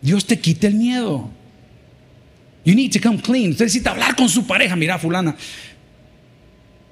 Dios 0.02 0.26
te 0.26 0.40
quite 0.40 0.68
el 0.68 0.76
miedo. 0.76 1.32
You 2.66 2.76
need 2.76 2.92
to 2.94 3.00
come 3.00 3.22
clean. 3.22 3.52
Usted 3.52 3.66
necesita 3.66 3.92
hablar 3.92 4.16
con 4.16 4.28
su 4.28 4.46
pareja. 4.46 4.76
Mira, 4.76 4.98
fulana. 4.98 5.36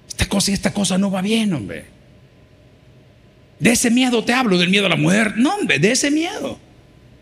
Esta 0.07 0.27
cosa 0.27 0.51
y 0.51 0.53
esta 0.53 0.71
cosa 0.71 0.97
no 0.97 1.09
va 1.09 1.21
bien, 1.21 1.51
hombre. 1.53 1.85
De 3.59 3.71
ese 3.71 3.89
miedo 3.89 4.23
te 4.23 4.33
hablo, 4.33 4.57
del 4.57 4.69
miedo 4.69 4.85
a 4.85 4.89
la 4.89 4.95
mujer. 4.95 5.33
No, 5.35 5.55
hombre, 5.55 5.79
de 5.79 5.91
ese 5.91 6.11
miedo. 6.11 6.59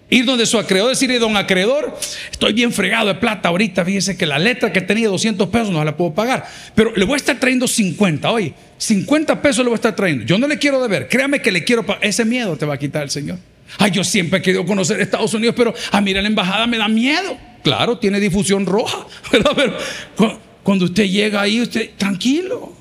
Ir 0.10 0.26
donde 0.26 0.46
su 0.46 0.58
acreedor, 0.58 0.90
decirle, 0.90 1.20
don 1.20 1.38
acreedor, 1.38 1.98
estoy 2.30 2.52
bien 2.52 2.74
fregado 2.74 3.08
de 3.08 3.16
plata 3.16 3.48
ahorita, 3.48 3.86
fíjese 3.86 4.18
que 4.18 4.26
la 4.26 4.40
letra 4.40 4.74
que 4.74 4.82
tenía 4.82 5.08
200 5.08 5.48
pesos 5.48 5.70
no 5.70 5.82
la 5.86 5.96
puedo 5.96 6.14
pagar, 6.14 6.46
pero 6.76 6.94
le 6.94 7.06
voy 7.06 7.14
a 7.14 7.16
estar 7.16 7.40
trayendo 7.40 7.66
50, 7.66 8.30
oye, 8.30 8.54
50 8.78 9.42
pesos 9.42 9.60
le 9.60 9.70
voy 9.70 9.74
a 9.74 9.76
estar 9.76 9.96
trayendo. 9.96 10.26
Yo 10.26 10.38
no 10.38 10.48
le 10.48 10.58
quiero 10.58 10.82
deber, 10.82 11.08
créame 11.08 11.42
que 11.42 11.50
le 11.50 11.64
quiero 11.64 11.86
pagar. 11.86 12.04
Ese 12.04 12.26
miedo 12.26 12.58
te 12.58 12.66
va 12.66 12.74
a 12.74 12.78
quitar 12.78 13.04
el 13.04 13.10
Señor. 13.10 13.38
Ay, 13.78 13.92
yo 13.92 14.04
siempre 14.04 14.40
he 14.40 14.42
querido 14.42 14.66
conocer 14.66 15.00
Estados 15.02 15.34
Unidos, 15.34 15.56
pero 15.58 15.74
a 15.92 16.02
mí 16.02 16.14
la 16.14 16.22
embajada 16.22 16.68
me 16.68 16.78
da 16.78 16.88
miedo. 16.88 17.38
Claro, 17.64 17.98
tiene 17.98 18.20
difusión 18.20 18.66
roja, 18.66 19.06
Pero 19.32 20.40
cuando 20.64 20.86
usted 20.86 21.06
llega 21.06 21.42
ahí, 21.42 21.62
usted, 21.62 21.92
tranquilo. 21.98 22.74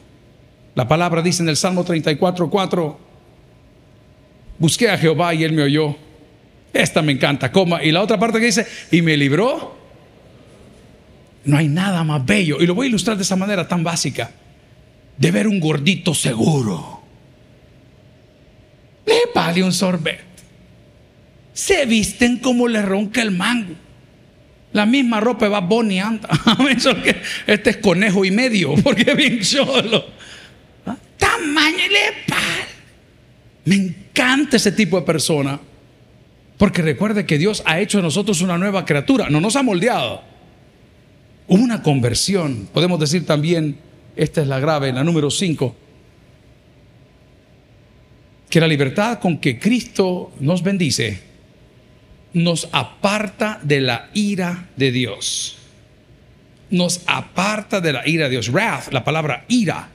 La 0.74 0.88
palabra 0.88 1.22
dice 1.22 1.42
en 1.42 1.48
el 1.48 1.56
Salmo 1.56 1.84
34, 1.84 2.48
4, 2.48 2.98
busqué 4.58 4.88
a 4.88 4.96
Jehová 4.96 5.34
y 5.34 5.44
él 5.44 5.52
me 5.52 5.62
oyó 5.62 5.96
esta 6.72 7.02
me 7.02 7.12
encanta, 7.12 7.50
coma. 7.50 7.82
Y 7.82 7.90
la 7.90 8.02
otra 8.02 8.18
parte 8.18 8.38
que 8.38 8.46
dice, 8.46 8.66
y 8.90 9.02
me 9.02 9.16
libró. 9.16 9.78
No 11.44 11.56
hay 11.56 11.68
nada 11.68 12.04
más 12.04 12.24
bello. 12.24 12.60
Y 12.60 12.66
lo 12.66 12.74
voy 12.74 12.86
a 12.86 12.88
ilustrar 12.90 13.16
de 13.16 13.22
esa 13.22 13.36
manera 13.36 13.66
tan 13.66 13.82
básica. 13.82 14.30
De 15.16 15.30
ver 15.30 15.48
un 15.48 15.58
gordito 15.58 16.14
seguro. 16.14 17.00
Le 19.06 19.20
vale 19.34 19.62
un 19.62 19.72
sorbet. 19.72 20.29
Se 21.60 21.84
visten 21.84 22.38
como 22.38 22.66
le 22.68 22.80
ronca 22.80 23.20
el 23.20 23.32
mango. 23.32 23.74
La 24.72 24.86
misma 24.86 25.20
ropa 25.20 25.46
va 25.50 25.60
Bonnie 25.60 26.00
anda. 26.00 26.26
Este 27.46 27.70
es 27.70 27.76
conejo 27.76 28.24
y 28.24 28.30
medio, 28.30 28.74
porque 28.76 29.14
bien 29.14 29.40
cholo. 29.40 30.06
¿Ah? 30.86 30.96
Tamaño 31.18 31.76
le 31.76 32.00
Me 33.66 33.74
encanta 33.74 34.56
ese 34.56 34.72
tipo 34.72 34.98
de 34.98 35.04
persona. 35.04 35.60
Porque 36.56 36.80
recuerde 36.80 37.26
que 37.26 37.36
Dios 37.36 37.62
ha 37.66 37.78
hecho 37.78 37.98
de 37.98 38.04
nosotros 38.04 38.40
una 38.40 38.56
nueva 38.56 38.86
criatura, 38.86 39.28
no 39.28 39.38
nos 39.38 39.54
ha 39.54 39.62
moldeado. 39.62 40.22
Una 41.46 41.82
conversión. 41.82 42.70
Podemos 42.72 42.98
decir 42.98 43.26
también, 43.26 43.76
esta 44.16 44.40
es 44.40 44.48
la 44.48 44.60
grave, 44.60 44.94
la 44.94 45.04
número 45.04 45.30
5, 45.30 45.76
que 48.48 48.60
la 48.60 48.66
libertad 48.66 49.18
con 49.18 49.36
que 49.36 49.58
Cristo 49.58 50.32
nos 50.40 50.62
bendice 50.62 51.29
nos 52.32 52.68
aparta 52.72 53.60
de 53.62 53.80
la 53.80 54.10
ira 54.14 54.68
de 54.76 54.92
Dios. 54.92 55.56
Nos 56.70 57.02
aparta 57.06 57.80
de 57.80 57.92
la 57.92 58.08
ira 58.08 58.24
de 58.24 58.30
Dios. 58.30 58.50
Wrath, 58.50 58.92
la 58.92 59.04
palabra 59.04 59.44
ira, 59.48 59.88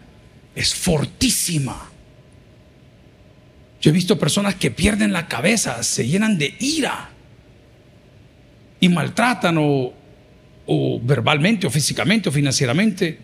es 0.56 0.76
fortísima. 0.76 1.90
Yo 3.82 3.92
he 3.92 3.94
visto 3.94 4.18
personas 4.18 4.56
que 4.56 4.72
pierden 4.72 5.14
la 5.14 5.28
cabeza, 5.28 5.82
se 5.84 6.08
llenan 6.08 6.38
de 6.38 6.56
ira 6.60 7.10
y 8.80 8.90
maltratan 8.90 9.58
o 9.60 9.94
o 10.66 11.00
verbalmente, 11.02 11.68
o 11.68 11.70
físicamente, 11.70 12.30
o 12.30 12.32
financieramente. 12.32 13.20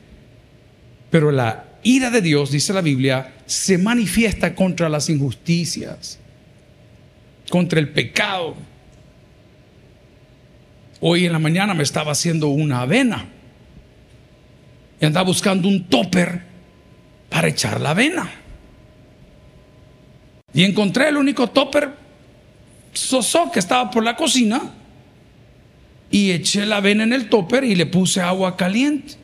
Pero 1.10 1.32
la 1.32 1.66
ira 1.84 2.10
de 2.10 2.22
Dios, 2.22 2.52
dice 2.52 2.74
la 2.74 2.82
Biblia, 2.82 3.34
se 3.46 3.78
manifiesta 3.78 4.56
contra 4.56 4.90
las 4.90 5.10
injusticias, 5.10 6.20
contra 7.50 7.80
el 7.80 7.90
pecado. 7.90 8.56
Hoy 11.02 11.26
en 11.26 11.34
la 11.34 11.40
mañana 11.40 11.74
me 11.74 11.82
estaba 11.82 12.12
haciendo 12.12 12.50
una 12.50 12.82
avena 12.82 13.26
y 15.00 15.06
andaba 15.06 15.26
buscando 15.26 15.68
un 15.68 15.86
topper 15.86 16.44
para 17.28 17.48
echar 17.48 17.82
la 17.82 17.90
avena. 17.90 18.30
Y 20.54 20.64
encontré 20.64 21.10
el 21.10 21.18
único 21.18 21.50
topper 21.50 21.90
sosó 22.94 23.52
que 23.52 23.58
estaba 23.60 23.90
por 23.90 24.04
la 24.04 24.16
cocina 24.16 24.62
y 26.12 26.32
eché 26.32 26.68
la 26.68 26.78
avena 26.78 27.04
en 27.04 27.14
el 27.14 27.30
topper 27.30 27.64
y 27.64 27.74
le 27.74 27.88
puse 27.88 28.22
agua 28.22 28.56
caliente. 28.56 29.16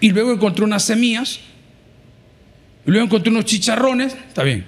Y 0.00 0.10
luego 0.10 0.32
encontré 0.32 0.64
unas 0.64 0.82
semillas. 0.84 1.40
Y 2.86 2.90
luego 2.90 3.06
encontré 3.06 3.30
unos 3.30 3.44
chicharrones. 3.44 4.14
Está 4.14 4.44
bien. 4.44 4.66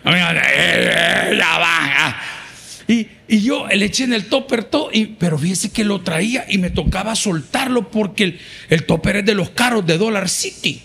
Y, 2.89 3.07
yo 3.29 3.67
le 3.69 3.85
eché 3.85 4.05
en 4.05 4.15
el 4.15 4.25
topper 4.25 4.65
todo. 4.65 4.89
Y, 4.93 5.07
pero 5.07 5.39
fíjese 5.39 5.71
que 5.71 5.85
lo 5.85 6.01
traía 6.01 6.47
y 6.49 6.57
me 6.57 6.71
tocaba 6.71 7.15
soltarlo 7.15 7.91
porque 7.91 8.25
el, 8.25 8.39
el 8.71 8.87
topper 8.87 9.17
es 9.17 9.27
de 9.27 9.35
los 9.35 9.51
caros 9.51 9.87
de 9.87 9.99
Dollar 9.99 10.29
City. 10.29 10.83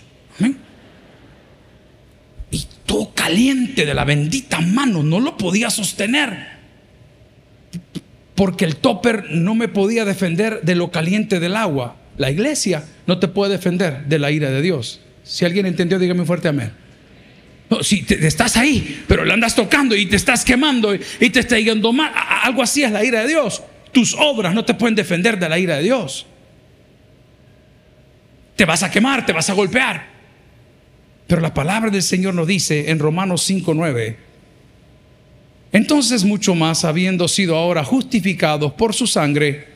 Y 2.50 2.66
todo 2.86 3.12
caliente 3.14 3.86
de 3.86 3.94
la 3.94 4.04
bendita 4.04 4.60
mano. 4.60 5.02
No 5.02 5.18
lo 5.18 5.38
podía 5.38 5.70
sostener. 5.70 6.54
Porque 8.34 8.66
el 8.66 8.76
topper 8.76 9.30
no 9.30 9.54
me 9.54 9.68
podía 9.68 10.04
defender 10.04 10.60
de 10.62 10.74
lo 10.74 10.90
caliente 10.90 11.40
del 11.40 11.56
agua. 11.56 11.96
La 12.18 12.30
iglesia 12.30 12.84
no 13.06 13.18
te 13.18 13.28
puede 13.28 13.52
defender 13.52 14.04
de 14.04 14.18
la 14.18 14.30
ira 14.30 14.50
de 14.50 14.60
Dios. 14.60 15.00
Si 15.22 15.46
alguien 15.46 15.64
entendió, 15.64 15.98
dígame 15.98 16.26
fuerte 16.26 16.48
amén. 16.48 16.83
No, 17.70 17.82
si 17.82 18.02
te, 18.02 18.26
estás 18.26 18.56
ahí, 18.56 19.04
pero 19.08 19.24
le 19.24 19.32
andas 19.32 19.54
tocando 19.54 19.96
y 19.96 20.06
te 20.06 20.16
estás 20.16 20.44
quemando 20.44 20.94
y, 20.94 21.30
te 21.30 21.40
está 21.40 21.58
yendo 21.58 21.92
mal, 21.92 22.12
algo 22.42 22.62
así 22.62 22.82
es 22.82 22.92
la 22.92 23.04
ira 23.04 23.22
de 23.22 23.28
Dios. 23.28 23.62
Tus 23.92 24.14
obras 24.14 24.54
no 24.54 24.64
te 24.64 24.74
pueden 24.74 24.94
defender 24.94 25.38
de 25.38 25.48
la 25.48 25.58
ira 25.58 25.76
de 25.76 25.84
Dios. 25.84 26.26
Te 28.56 28.64
vas 28.64 28.82
a 28.82 28.90
quemar, 28.90 29.24
te 29.24 29.32
vas 29.32 29.48
a 29.50 29.54
golpear. 29.54 30.14
Pero 31.26 31.40
la 31.40 31.54
palabra 31.54 31.90
del 31.90 32.02
Señor 32.02 32.34
nos 32.34 32.46
dice 32.46 32.90
en 32.90 32.98
Romanos 32.98 33.48
5:9, 33.48 34.16
entonces 35.72 36.22
mucho 36.22 36.54
más, 36.54 36.84
habiendo 36.84 37.26
sido 37.26 37.56
ahora 37.56 37.82
justificados 37.82 38.74
por 38.74 38.94
su 38.94 39.06
sangre, 39.06 39.66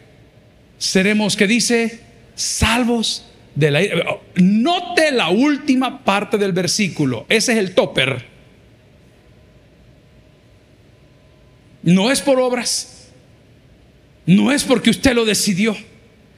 seremos, 0.78 1.36
que 1.36 1.48
dice, 1.48 2.00
salvos 2.36 3.27
Note 4.36 5.12
la 5.12 5.30
última 5.30 6.04
parte 6.04 6.38
del 6.38 6.52
versículo. 6.52 7.26
Ese 7.28 7.52
es 7.52 7.58
el 7.58 7.74
topper. 7.74 8.24
No 11.82 12.10
es 12.10 12.20
por 12.20 12.38
obras. 12.38 13.08
No 14.26 14.52
es 14.52 14.64
porque 14.64 14.90
usted 14.90 15.14
lo 15.14 15.24
decidió. 15.24 15.76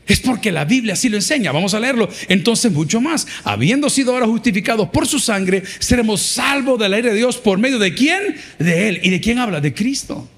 Es 0.07 0.21
porque 0.21 0.51
la 0.51 0.64
Biblia 0.64 0.95
así 0.95 1.09
lo 1.09 1.16
enseña. 1.16 1.53
Vamos 1.53 1.75
a 1.75 1.81
leerlo. 1.81 2.09
Entonces, 2.29 2.73
mucho 2.73 3.01
más. 3.01 3.27
Habiendo 3.45 3.89
sido 3.91 4.12
ahora 4.12 4.27
justificados 4.27 4.89
por 4.89 5.07
su 5.07 5.18
sangre, 5.18 5.62
seremos 5.79 6.23
salvos 6.23 6.79
del 6.79 6.95
aire 6.95 7.11
de 7.11 7.16
Dios 7.16 7.37
por 7.37 7.59
medio 7.59 7.79
de 7.79 7.95
quién? 7.95 8.37
De 8.59 8.89
Él. 8.89 9.01
¿Y 9.03 9.11
de 9.11 9.21
quién 9.21 9.39
habla? 9.39 9.61
De 9.61 9.73
Cristo. 9.73 10.29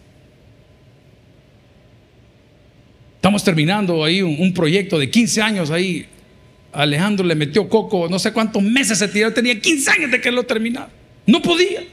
Estamos 3.17 3.45
terminando 3.45 4.03
ahí 4.03 4.21
un, 4.21 4.53
proyecto 4.53 4.99
de 4.99 5.09
15 5.09 5.43
años 5.43 5.71
ahí. 5.71 6.07
Alejandro 6.73 7.27
le 7.27 7.35
metió 7.35 7.69
coco, 7.69 8.09
no 8.09 8.19
sé 8.19 8.33
cuántos 8.33 8.63
meses 8.63 8.99
se 8.99 9.09
tiró, 9.09 9.33
tenía 9.33 9.61
15 9.61 9.91
años 9.91 10.11
de 10.11 10.21
que 10.21 10.31
lo 10.31 10.45
terminara. 10.45 10.91
No 11.27 11.43
podía. 11.43 11.85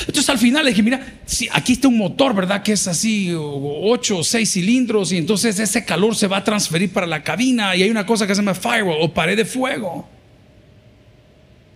Entonces 0.00 0.28
al 0.28 0.38
final 0.38 0.64
le 0.64 0.70
dije, 0.70 0.82
mira, 0.82 1.20
si 1.24 1.48
aquí 1.52 1.72
está 1.74 1.88
un 1.88 1.96
motor, 1.96 2.34
¿verdad? 2.34 2.62
Que 2.62 2.72
es 2.72 2.86
así, 2.86 3.32
8 3.34 4.18
o 4.18 4.24
6 4.24 4.50
cilindros, 4.50 5.12
y 5.12 5.16
entonces 5.16 5.58
ese 5.58 5.84
calor 5.84 6.14
se 6.14 6.26
va 6.26 6.38
a 6.38 6.44
transferir 6.44 6.92
para 6.92 7.06
la 7.06 7.22
cabina, 7.22 7.74
y 7.74 7.82
hay 7.82 7.90
una 7.90 8.06
cosa 8.06 8.26
que 8.26 8.34
se 8.34 8.42
llama 8.42 8.54
firewall 8.54 8.98
o 9.00 9.12
pared 9.12 9.36
de 9.36 9.44
fuego. 9.44 10.08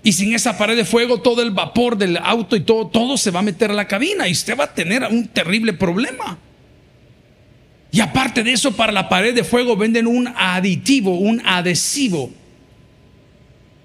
Y 0.03 0.13
sin 0.13 0.35
esa 0.35 0.57
pared 0.57 0.77
de 0.77 0.85
fuego, 0.85 1.21
todo 1.21 1.43
el 1.43 1.51
vapor 1.51 1.97
del 1.97 2.17
auto 2.19 2.57
y 2.57 2.61
todo, 2.61 2.87
todo 2.89 3.17
se 3.17 3.31
va 3.31 3.41
a 3.41 3.43
meter 3.43 3.71
a 3.71 3.75
la 3.75 3.89
cabina, 3.89 4.29
y 4.29 4.33
usted 4.33 4.57
va 4.59 4.65
a 4.65 4.75
tener 4.75 5.03
un 5.05 5.29
terrible 5.29 5.73
problema. 5.73 6.39
Y 7.93 8.01
aparte 8.01 8.45
de 8.45 8.53
eso, 8.53 8.77
para 8.77 8.93
la 8.93 9.09
pared 9.09 9.35
de 9.35 9.45
fuego 9.45 9.77
venden 9.77 10.07
un 10.07 10.29
aditivo, 10.37 11.19
un 11.19 11.43
adhesivo, 11.45 12.31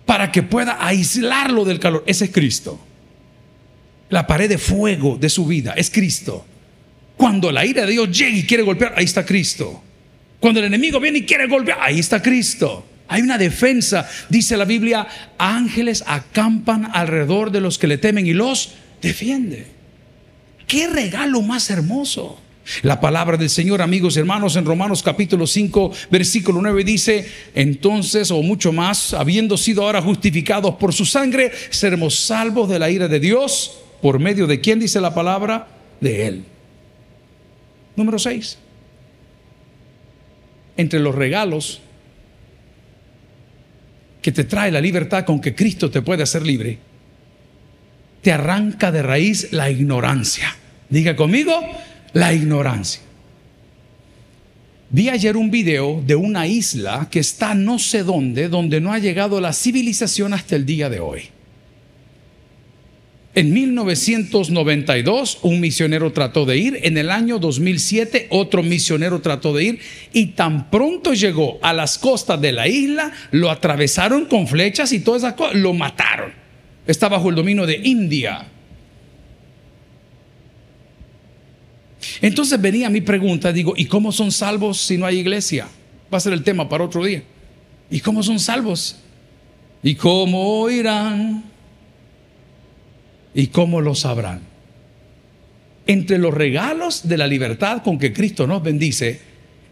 para 0.05 0.31
que 0.31 0.43
pueda 0.43 0.85
aislarlo 0.85 1.65
del 1.65 1.79
calor. 1.79 2.03
Ese 2.05 2.25
es 2.25 2.31
Cristo. 2.31 2.79
La 4.09 4.27
pared 4.27 4.47
de 4.47 4.59
fuego 4.59 5.17
de 5.17 5.29
su 5.29 5.45
vida 5.47 5.73
es 5.75 5.89
Cristo. 5.89 6.45
Cuando 7.17 7.51
la 7.51 7.65
ira 7.65 7.85
de 7.85 7.93
Dios 7.93 8.15
llega 8.15 8.37
y 8.37 8.43
quiere 8.43 8.63
golpear, 8.63 8.93
ahí 8.95 9.05
está 9.05 9.25
Cristo. 9.25 9.81
Cuando 10.39 10.59
el 10.59 10.67
enemigo 10.67 10.99
viene 10.99 11.19
y 11.19 11.25
quiere 11.25 11.47
golpear, 11.47 11.79
ahí 11.81 11.99
está 11.99 12.21
Cristo. 12.21 12.85
Hay 13.07 13.21
una 13.21 13.37
defensa, 13.37 14.07
dice 14.29 14.57
la 14.57 14.65
Biblia, 14.65 15.07
ángeles 15.37 16.03
acampan 16.05 16.89
alrededor 16.93 17.51
de 17.51 17.61
los 17.61 17.77
que 17.77 17.87
le 17.87 17.97
temen 17.97 18.27
y 18.27 18.33
los 18.33 18.73
defiende. 19.01 19.67
Qué 20.67 20.87
regalo 20.87 21.41
más 21.41 21.69
hermoso. 21.69 22.39
La 22.81 22.99
palabra 22.99 23.37
del 23.37 23.49
Señor, 23.49 23.81
amigos 23.81 24.15
y 24.15 24.19
hermanos, 24.19 24.55
en 24.55 24.65
Romanos 24.65 25.03
capítulo 25.03 25.45
5, 25.45 25.91
versículo 26.09 26.61
9 26.61 26.83
dice, 26.83 27.25
entonces, 27.53 28.31
o 28.31 28.41
mucho 28.41 28.71
más, 28.71 29.13
habiendo 29.13 29.55
sido 29.57 29.83
ahora 29.83 30.01
justificados 30.01 30.75
por 30.75 30.93
su 30.93 31.05
sangre, 31.05 31.51
seremos 31.69 32.15
salvos 32.15 32.67
de 32.67 32.79
la 32.79 32.89
ira 32.89 33.07
de 33.07 33.19
Dios, 33.19 33.77
por 34.01 34.19
medio 34.19 34.47
de 34.47 34.61
quién 34.61 34.79
dice 34.79 34.99
la 34.99 35.13
palabra, 35.13 35.67
de 36.01 36.27
Él. 36.27 36.43
Número 37.95 38.17
6. 38.17 38.57
Entre 40.77 40.99
los 40.99 41.15
regalos 41.15 41.81
que 44.21 44.31
te 44.31 44.43
trae 44.43 44.71
la 44.71 44.81
libertad 44.81 45.23
con 45.23 45.39
que 45.39 45.53
Cristo 45.53 45.91
te 45.91 46.01
puede 46.01 46.23
hacer 46.23 46.43
libre, 46.45 46.79
te 48.23 48.31
arranca 48.31 48.91
de 48.91 49.03
raíz 49.03 49.51
la 49.51 49.69
ignorancia. 49.69 50.55
Diga 50.89 51.15
conmigo, 51.15 51.53
la 52.15 52.33
ignorancia. 52.33 53.01
Vi 54.89 55.09
ayer 55.09 55.35
un 55.35 55.51
video 55.51 56.01
de 56.05 56.15
una 56.15 56.47
isla 56.47 57.09
que 57.11 57.19
está 57.19 57.53
no 57.53 57.77
sé 57.77 58.03
dónde, 58.03 58.47
donde 58.47 58.79
no 58.79 58.93
ha 58.93 58.99
llegado 58.99 59.41
la 59.41 59.51
civilización 59.51 60.33
hasta 60.33 60.55
el 60.55 60.65
día 60.65 60.89
de 60.89 61.01
hoy. 61.01 61.23
En 63.33 63.51
1992 63.51 65.39
un 65.41 65.59
misionero 65.59 66.13
trató 66.13 66.45
de 66.45 66.57
ir, 66.57 66.79
en 66.83 66.97
el 66.97 67.11
año 67.11 67.37
2007 67.37 68.27
otro 68.29 68.63
misionero 68.63 69.19
trató 69.19 69.53
de 69.53 69.65
ir 69.65 69.79
y 70.13 70.27
tan 70.27 70.71
pronto 70.71 71.13
llegó 71.13 71.59
a 71.61 71.73
las 71.73 71.97
costas 71.97 72.39
de 72.39 72.53
la 72.53 72.69
isla, 72.69 73.11
lo 73.31 73.51
atravesaron 73.51 74.23
con 74.27 74.47
flechas 74.47 74.93
y 74.93 75.01
todas 75.01 75.23
esas 75.23 75.33
cosas, 75.33 75.55
lo 75.55 75.73
mataron. 75.73 76.31
Está 76.87 77.09
bajo 77.09 77.29
el 77.29 77.35
dominio 77.35 77.65
de 77.65 77.81
India. 77.83 78.54
Entonces 82.21 82.59
venía 82.61 82.89
mi 82.89 83.01
pregunta, 83.01 83.51
digo, 83.51 83.73
¿y 83.75 83.85
cómo 83.85 84.11
son 84.11 84.31
salvos 84.31 84.79
si 84.79 84.97
no 84.97 85.05
hay 85.05 85.19
iglesia? 85.19 85.67
Va 86.13 86.17
a 86.17 86.21
ser 86.21 86.33
el 86.33 86.43
tema 86.43 86.69
para 86.69 86.83
otro 86.83 87.03
día. 87.03 87.23
¿Y 87.89 87.99
cómo 87.99 88.23
son 88.23 88.39
salvos? 88.39 88.97
¿Y 89.83 89.95
cómo 89.95 90.61
oirán? 90.61 91.43
¿Y 93.33 93.47
cómo 93.47 93.81
lo 93.81 93.95
sabrán? 93.95 94.41
Entre 95.87 96.17
los 96.17 96.33
regalos 96.33 97.07
de 97.07 97.17
la 97.17 97.27
libertad 97.27 97.83
con 97.83 97.99
que 97.99 98.13
Cristo 98.13 98.47
nos 98.47 98.63
bendice 98.63 99.19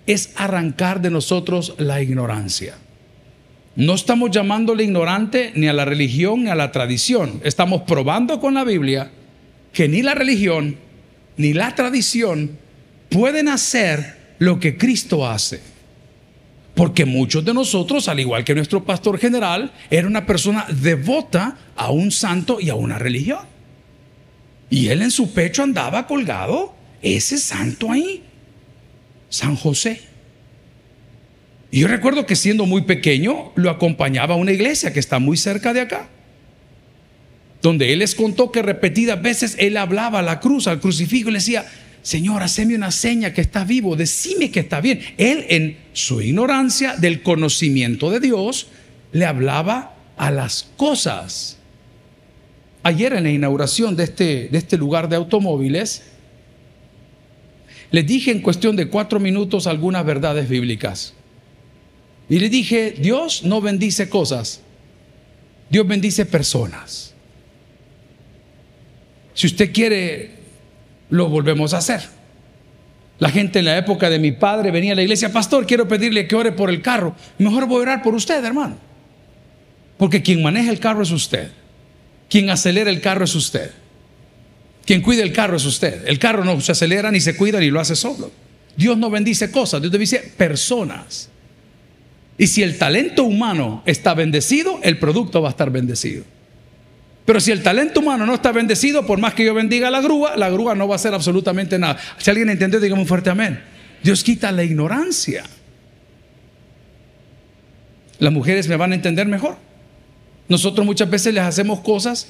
es 0.06 0.32
arrancar 0.36 1.02
de 1.02 1.10
nosotros 1.10 1.76
la 1.78 2.02
ignorancia. 2.02 2.76
No 3.76 3.96
estamos 3.96 4.30
llamándole 4.30 4.84
ignorante 4.84 5.52
ni 5.56 5.68
a 5.68 5.74
la 5.74 5.86
religión 5.86 6.44
ni 6.44 6.50
a 6.50 6.56
la 6.56 6.72
tradición. 6.72 7.42
Estamos 7.44 7.84
probando 7.84 8.40
con 8.40 8.54
la 8.54 8.64
Biblia 8.64 9.10
que 9.72 9.88
ni 9.88 10.04
la 10.04 10.14
religión 10.14 10.78
ni 11.38 11.54
la 11.54 11.76
tradición 11.76 12.58
pueden 13.10 13.48
hacer 13.48 14.36
lo 14.40 14.60
que 14.60 14.78
Cristo 14.78 15.28
hace. 15.28 15.62
Porque 16.76 17.06
muchos 17.06 17.46
de 17.46 17.54
nosotros, 17.54 18.08
al 18.08 18.20
igual 18.20 18.44
que 18.44 18.56
nuestro 18.56 18.84
pastor 18.84 19.20
general, 19.20 19.72
era 19.92 20.08
una 20.08 20.26
persona 20.26 20.66
devota 20.70 21.58
a 21.76 21.92
un 21.92 22.12
santo 22.12 22.60
y 22.60 22.70
a 22.70 22.76
una 22.76 22.98
religión. 22.98 23.46
Y 24.70 24.88
él 24.88 25.04
en 25.04 25.12
su 25.12 25.34
pecho 25.34 25.62
andaba 25.62 26.08
colgado 26.08 26.74
ese 27.04 27.38
santo 27.38 27.92
ahí, 27.92 28.24
San 29.30 29.56
José. 29.56 30.02
Y 31.70 31.82
yo 31.82 31.88
recuerdo 31.88 32.26
que 32.26 32.36
siendo 32.36 32.66
muy 32.66 32.82
pequeño 32.82 33.52
lo 33.56 33.70
acompañaba 33.70 34.34
a 34.34 34.38
una 34.38 34.52
iglesia 34.52 34.94
que 34.94 35.00
está 35.00 35.20
muy 35.20 35.38
cerca 35.38 35.74
de 35.74 35.82
acá 35.82 36.10
donde 37.64 37.94
él 37.94 38.00
les 38.00 38.14
contó 38.14 38.52
que 38.52 38.62
repetidas 38.62 39.22
veces 39.22 39.56
él 39.58 39.78
hablaba 39.78 40.20
a 40.20 40.22
la 40.22 40.42
cruz, 40.42 40.68
al 40.68 40.82
crucifijo, 40.82 41.30
y 41.30 41.32
le 41.32 41.40
decía, 41.40 41.66
Señor, 42.02 42.44
haceme 42.44 42.76
una 42.76 42.92
seña 42.92 43.34
que 43.34 43.40
estás 43.40 43.66
vivo, 43.66 43.96
decime 43.96 44.52
que 44.52 44.60
está 44.60 44.82
bien. 44.82 45.00
Él 45.18 45.46
en 45.48 45.78
su 45.94 46.22
ignorancia 46.22 46.98
del 46.98 47.24
conocimiento 47.24 48.12
de 48.12 48.20
Dios 48.20 48.68
le 49.14 49.26
hablaba 49.26 49.96
a 50.18 50.30
las 50.30 50.68
cosas. 50.76 51.58
Ayer 52.84 53.14
en 53.14 53.24
la 53.24 53.30
inauguración 53.32 53.96
de 53.96 54.04
este, 54.04 54.50
de 54.52 54.58
este 54.58 54.78
lugar 54.78 55.08
de 55.08 55.16
automóviles, 55.16 56.04
les 57.92 58.06
dije 58.06 58.32
en 58.32 58.42
cuestión 58.42 58.76
de 58.76 58.90
cuatro 58.90 59.22
minutos 59.22 59.68
algunas 59.68 60.06
verdades 60.06 60.50
bíblicas. 60.50 61.14
Y 62.28 62.40
le 62.40 62.50
dije, 62.50 62.94
Dios 63.00 63.44
no 63.46 63.62
bendice 63.62 64.10
cosas, 64.10 64.60
Dios 65.70 65.88
bendice 65.88 66.26
personas. 66.26 67.13
Si 69.34 69.48
usted 69.48 69.72
quiere, 69.74 70.32
lo 71.10 71.30
volvemos 71.30 71.74
a 71.74 71.78
hacer. 71.78 72.02
La 73.20 73.30
gente 73.30 73.60
en 73.60 73.66
la 73.66 73.78
época 73.78 74.10
de 74.10 74.20
mi 74.20 74.32
padre 74.32 74.72
venía 74.72 74.94
a 74.94 74.96
la 74.96 75.02
iglesia, 75.02 75.32
pastor, 75.32 75.66
quiero 75.66 75.88
pedirle 75.88 76.28
que 76.28 76.36
ore 76.36 76.52
por 76.52 76.70
el 76.70 76.82
carro. 76.82 77.16
Mejor 77.38 77.68
voy 77.68 77.80
a 77.80 77.82
orar 77.82 78.02
por 78.02 78.16
usted, 78.16 78.44
hermano. 78.44 78.78
Porque 79.98 80.22
quien 80.22 80.42
maneja 80.42 80.72
el 80.72 80.80
carro 80.80 81.04
es 81.04 81.12
usted. 81.12 81.52
Quien 82.30 82.50
acelera 82.50 82.90
el 82.90 83.00
carro 83.00 83.26
es 83.26 83.36
usted. 83.36 83.72
Quien 84.86 85.02
cuida 85.02 85.24
el 85.24 85.32
carro 85.32 85.56
es 85.56 85.66
usted. 85.66 86.08
El 86.08 86.20
carro 86.20 86.44
no 86.44 86.60
se 86.60 86.72
acelera 86.72 87.12
ni 87.12 87.22
se 87.22 87.38
cuida 87.38 87.60
ni 87.60 87.70
lo 87.70 87.80
hace 87.80 87.96
solo. 87.96 88.32
Dios 88.76 88.98
no 88.98 89.10
bendice 89.10 89.52
cosas, 89.52 89.82
Dios 89.82 89.92
bendice 89.92 90.34
personas. 90.36 91.30
Y 92.38 92.48
si 92.48 92.64
el 92.64 92.78
talento 92.78 93.24
humano 93.24 93.84
está 93.86 94.14
bendecido, 94.16 94.80
el 94.84 94.98
producto 94.98 95.42
va 95.42 95.50
a 95.50 95.52
estar 95.52 95.70
bendecido. 95.70 96.24
Pero 97.26 97.40
si 97.40 97.52
el 97.52 97.64
talento 97.64 98.02
humano 98.02 98.26
no 98.26 98.34
está 98.34 98.52
bendecido, 98.52 99.06
por 99.06 99.20
más 99.20 99.34
que 99.34 99.46
yo 99.46 99.54
bendiga 99.54 99.90
la 99.90 100.02
grúa, 100.02 100.36
la 100.36 100.50
grúa 100.50 100.76
no 100.76 100.88
va 100.88 100.96
a 100.96 100.98
hacer 100.98 101.14
absolutamente 101.14 101.80
nada. 101.80 101.98
Si 102.18 102.30
alguien 102.30 102.50
entendió, 102.50 102.80
digamos 102.80 103.04
un 103.04 103.08
fuerte 103.08 103.30
amén. 103.30 103.62
Dios 104.04 104.24
quita 104.24 104.52
la 104.52 104.64
ignorancia. 104.64 105.44
Las 108.20 108.34
mujeres 108.34 108.68
me 108.68 108.76
van 108.76 108.92
a 108.92 108.96
entender 108.96 109.28
mejor. 109.28 109.58
Nosotros 110.50 110.86
muchas 110.86 111.10
veces 111.10 111.34
les 111.34 111.44
hacemos 111.44 111.80
cosas 111.80 112.28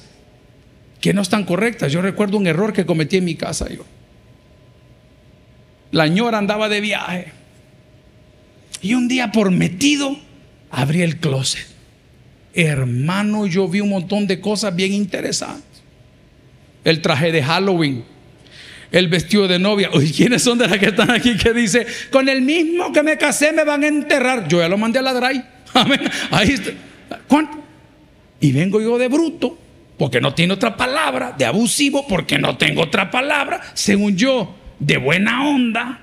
que 1.00 1.12
no 1.12 1.22
están 1.22 1.44
correctas. 1.44 1.92
Yo 1.92 2.00
recuerdo 2.00 2.36
un 2.36 2.46
error 2.46 2.72
que 2.72 2.86
cometí 2.86 3.16
en 3.16 3.24
mi 3.24 3.34
casa 3.34 3.68
yo. 3.68 3.84
La 5.90 6.06
ñora 6.06 6.38
andaba 6.38 6.68
de 6.68 6.80
viaje. 6.80 7.32
Y 8.80 8.94
un 8.94 9.08
día 9.08 9.32
por 9.32 9.50
metido 9.50 10.16
abrí 10.70 11.02
el 11.02 11.18
closet. 11.18 11.73
Hermano, 12.54 13.46
yo 13.46 13.68
vi 13.68 13.80
un 13.80 13.90
montón 13.90 14.26
de 14.26 14.40
cosas 14.40 14.74
bien 14.74 14.92
interesantes. 14.92 15.82
El 16.84 17.00
traje 17.00 17.32
de 17.32 17.42
Halloween, 17.42 18.04
el 18.92 19.08
vestido 19.08 19.48
de 19.48 19.58
novia. 19.58 19.90
Oye, 19.92 20.12
¿quiénes 20.12 20.42
son 20.42 20.58
de 20.58 20.68
las 20.68 20.78
que 20.78 20.86
están 20.86 21.10
aquí 21.10 21.36
que 21.36 21.52
dice, 21.52 21.86
con 22.10 22.28
el 22.28 22.42
mismo 22.42 22.92
que 22.92 23.02
me 23.02 23.18
casé 23.18 23.52
me 23.52 23.64
van 23.64 23.82
a 23.82 23.88
enterrar? 23.88 24.46
Yo 24.46 24.60
ya 24.60 24.68
lo 24.68 24.78
mandé 24.78 25.00
a 25.00 25.02
la 25.02 25.12
DRAI. 25.12 25.44
Ahí 26.30 26.50
está. 26.50 26.72
¿Cuánto? 27.26 27.62
Y 28.40 28.52
vengo 28.52 28.80
yo 28.80 28.98
de 28.98 29.08
bruto, 29.08 29.58
porque 29.98 30.20
no 30.20 30.34
tiene 30.34 30.52
otra 30.52 30.76
palabra, 30.76 31.34
de 31.36 31.44
abusivo, 31.44 32.06
porque 32.06 32.38
no 32.38 32.56
tengo 32.56 32.82
otra 32.82 33.10
palabra, 33.10 33.60
según 33.74 34.16
yo, 34.16 34.54
de 34.78 34.96
buena 34.98 35.48
onda. 35.48 36.00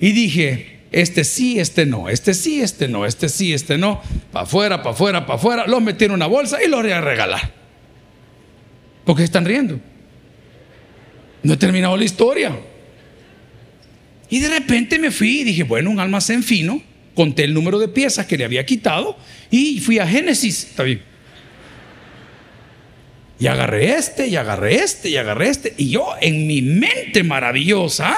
Y 0.00 0.12
dije, 0.12 0.73
este 0.94 1.24
sí, 1.24 1.58
este 1.58 1.86
no, 1.86 2.08
este 2.08 2.34
sí, 2.34 2.62
este 2.62 2.86
no, 2.86 3.04
este 3.04 3.28
sí, 3.28 3.52
este 3.52 3.76
no, 3.76 4.00
para 4.30 4.44
afuera, 4.44 4.78
para 4.78 4.94
afuera, 4.94 5.26
para 5.26 5.38
afuera, 5.40 5.66
los 5.66 5.82
metí 5.82 6.04
en 6.04 6.12
una 6.12 6.28
bolsa 6.28 6.62
y 6.64 6.68
los 6.68 6.82
voy 6.82 6.92
a 6.92 7.00
regalar. 7.00 7.52
Porque 9.04 9.24
están 9.24 9.44
riendo. 9.44 9.80
No 11.42 11.54
he 11.54 11.56
terminado 11.56 11.96
la 11.96 12.04
historia. 12.04 12.56
Y 14.30 14.38
de 14.38 14.48
repente 14.48 15.00
me 15.00 15.10
fui 15.10 15.40
y 15.40 15.44
dije, 15.44 15.64
bueno, 15.64 15.90
un 15.90 15.98
almacén 15.98 16.44
fino, 16.44 16.80
conté 17.16 17.42
el 17.42 17.54
número 17.54 17.80
de 17.80 17.88
piezas 17.88 18.26
que 18.26 18.38
le 18.38 18.44
había 18.44 18.64
quitado 18.64 19.16
y 19.50 19.80
fui 19.80 19.98
a 19.98 20.06
Génesis. 20.06 20.62
Está 20.62 20.84
bien. 20.84 21.02
Y 23.40 23.48
agarré 23.48 23.96
este, 23.96 24.28
y 24.28 24.36
agarré 24.36 24.76
este, 24.76 25.10
y 25.10 25.16
agarré 25.16 25.48
este. 25.48 25.74
Y 25.76 25.90
yo 25.90 26.14
en 26.20 26.46
mi 26.46 26.62
mente 26.62 27.24
maravillosa, 27.24 28.16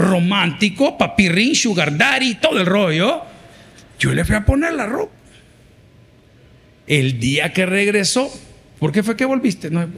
romántico, 0.00 0.96
papirrín, 0.96 1.54
sugar 1.54 1.96
daddy, 1.96 2.36
todo 2.36 2.58
el 2.58 2.66
rollo. 2.66 3.22
Yo 3.98 4.12
le 4.12 4.24
fui 4.24 4.34
a 4.34 4.44
poner 4.44 4.72
la 4.72 4.86
ropa. 4.86 5.12
El 6.86 7.20
día 7.20 7.52
que 7.52 7.66
regresó, 7.66 8.32
¿por 8.78 8.90
qué 8.90 9.02
fue 9.02 9.16
que 9.16 9.24
volviste? 9.24 9.70
No, 9.70 9.88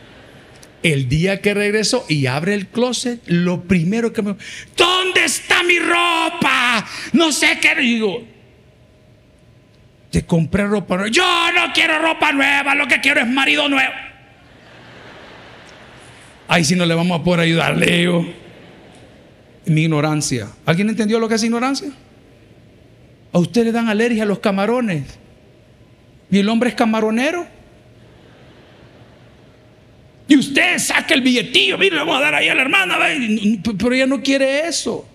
el 0.82 1.08
día 1.08 1.40
que 1.40 1.54
regresó 1.54 2.04
y 2.08 2.26
abre 2.26 2.54
el 2.54 2.68
closet, 2.68 3.20
lo 3.26 3.62
primero 3.62 4.12
que 4.12 4.22
me... 4.22 4.36
¿Dónde 4.76 5.24
está 5.24 5.62
mi 5.64 5.78
ropa? 5.78 6.86
No 7.12 7.32
sé 7.32 7.58
qué. 7.60 7.74
digo, 7.74 8.22
te 10.10 10.24
compré 10.24 10.66
ropa 10.66 10.96
nueva. 10.96 11.10
Yo 11.10 11.52
no 11.52 11.72
quiero 11.72 11.98
ropa 11.98 12.32
nueva, 12.32 12.74
lo 12.74 12.86
que 12.86 13.00
quiero 13.00 13.20
es 13.20 13.26
marido 13.26 13.68
nuevo. 13.68 13.94
Ahí 16.46 16.64
si 16.64 16.76
no 16.76 16.86
le 16.86 16.94
vamos 16.94 17.20
a 17.20 17.24
poder 17.24 17.40
ayudar, 17.40 17.76
Leo 17.76 18.47
mi 19.70 19.82
ignorancia. 19.82 20.48
¿Alguien 20.66 20.88
entendió 20.88 21.18
lo 21.18 21.28
que 21.28 21.34
es 21.34 21.42
ignorancia? 21.42 21.90
A 23.32 23.38
usted 23.38 23.64
le 23.64 23.72
dan 23.72 23.88
alergia 23.88 24.22
a 24.22 24.26
los 24.26 24.38
camarones. 24.38 25.04
¿Y 26.30 26.38
el 26.38 26.48
hombre 26.48 26.70
es 26.70 26.74
camaronero? 26.74 27.46
Y 30.28 30.36
usted 30.36 30.78
saca 30.78 31.14
el 31.14 31.22
billetillo, 31.22 31.78
mire, 31.78 31.96
le 31.96 32.00
vamos 32.00 32.18
a 32.18 32.20
dar 32.20 32.34
ahí 32.34 32.48
a 32.48 32.54
la 32.54 32.62
hermana, 32.62 32.98
pero 33.78 33.94
ella 33.94 34.06
no 34.06 34.22
quiere 34.22 34.68
eso. 34.68 35.08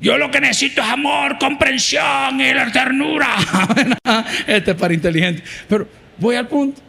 Yo 0.00 0.18
lo 0.18 0.30
que 0.30 0.40
necesito 0.40 0.82
es 0.82 0.88
amor, 0.88 1.38
comprensión 1.38 2.40
y 2.40 2.52
la 2.52 2.72
ternura. 2.72 3.36
este 4.46 4.70
es 4.70 4.76
para 4.76 4.94
inteligente. 4.94 5.42
Pero 5.68 5.86
voy 6.18 6.36
al 6.36 6.48
punto. 6.48 6.80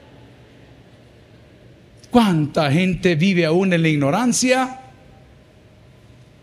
¿Cuánta 2.16 2.72
gente 2.72 3.16
vive 3.16 3.44
aún 3.44 3.74
en 3.74 3.82
la 3.82 3.90
ignorancia? 3.90 4.80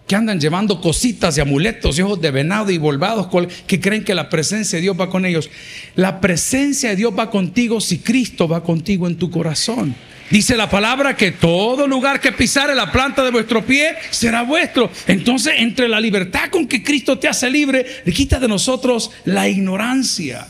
Que 0.06 0.14
andan 0.14 0.38
llevando 0.38 0.82
cositas 0.82 1.38
y 1.38 1.40
amuletos 1.40 1.98
y 1.98 2.02
ojos 2.02 2.20
de 2.20 2.30
venado 2.30 2.70
y 2.70 2.76
volvados 2.76 3.28
que 3.66 3.80
creen 3.80 4.04
que 4.04 4.14
la 4.14 4.28
presencia 4.28 4.76
de 4.76 4.82
Dios 4.82 5.00
va 5.00 5.08
con 5.08 5.24
ellos. 5.24 5.48
La 5.94 6.20
presencia 6.20 6.90
de 6.90 6.96
Dios 6.96 7.14
va 7.18 7.30
contigo 7.30 7.80
si 7.80 8.00
Cristo 8.00 8.46
va 8.46 8.62
contigo 8.62 9.06
en 9.06 9.16
tu 9.16 9.30
corazón. 9.30 9.94
Dice 10.30 10.58
la 10.58 10.68
palabra 10.68 11.16
que 11.16 11.32
todo 11.32 11.86
lugar 11.86 12.20
que 12.20 12.32
pisare 12.32 12.74
la 12.74 12.92
planta 12.92 13.24
de 13.24 13.30
vuestro 13.30 13.64
pie 13.64 13.94
será 14.10 14.42
vuestro. 14.42 14.90
Entonces, 15.06 15.54
entre 15.56 15.88
la 15.88 16.00
libertad 16.00 16.50
con 16.50 16.68
que 16.68 16.82
Cristo 16.82 17.18
te 17.18 17.28
hace 17.28 17.48
libre, 17.48 17.86
le 18.04 18.12
quita 18.12 18.38
de 18.38 18.48
nosotros 18.48 19.10
la 19.24 19.48
ignorancia. 19.48 20.46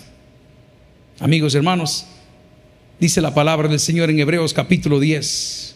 Amigos 1.21 1.55
hermanos, 1.55 2.09
Dice 3.03 3.21
la 3.21 3.35
palabra 3.35 3.67
del 3.67 3.81
Señor 3.81 4.11
en 4.11 4.21
Hebreos 4.21 4.55
capítulo 4.55 5.01
10, 5.01 5.75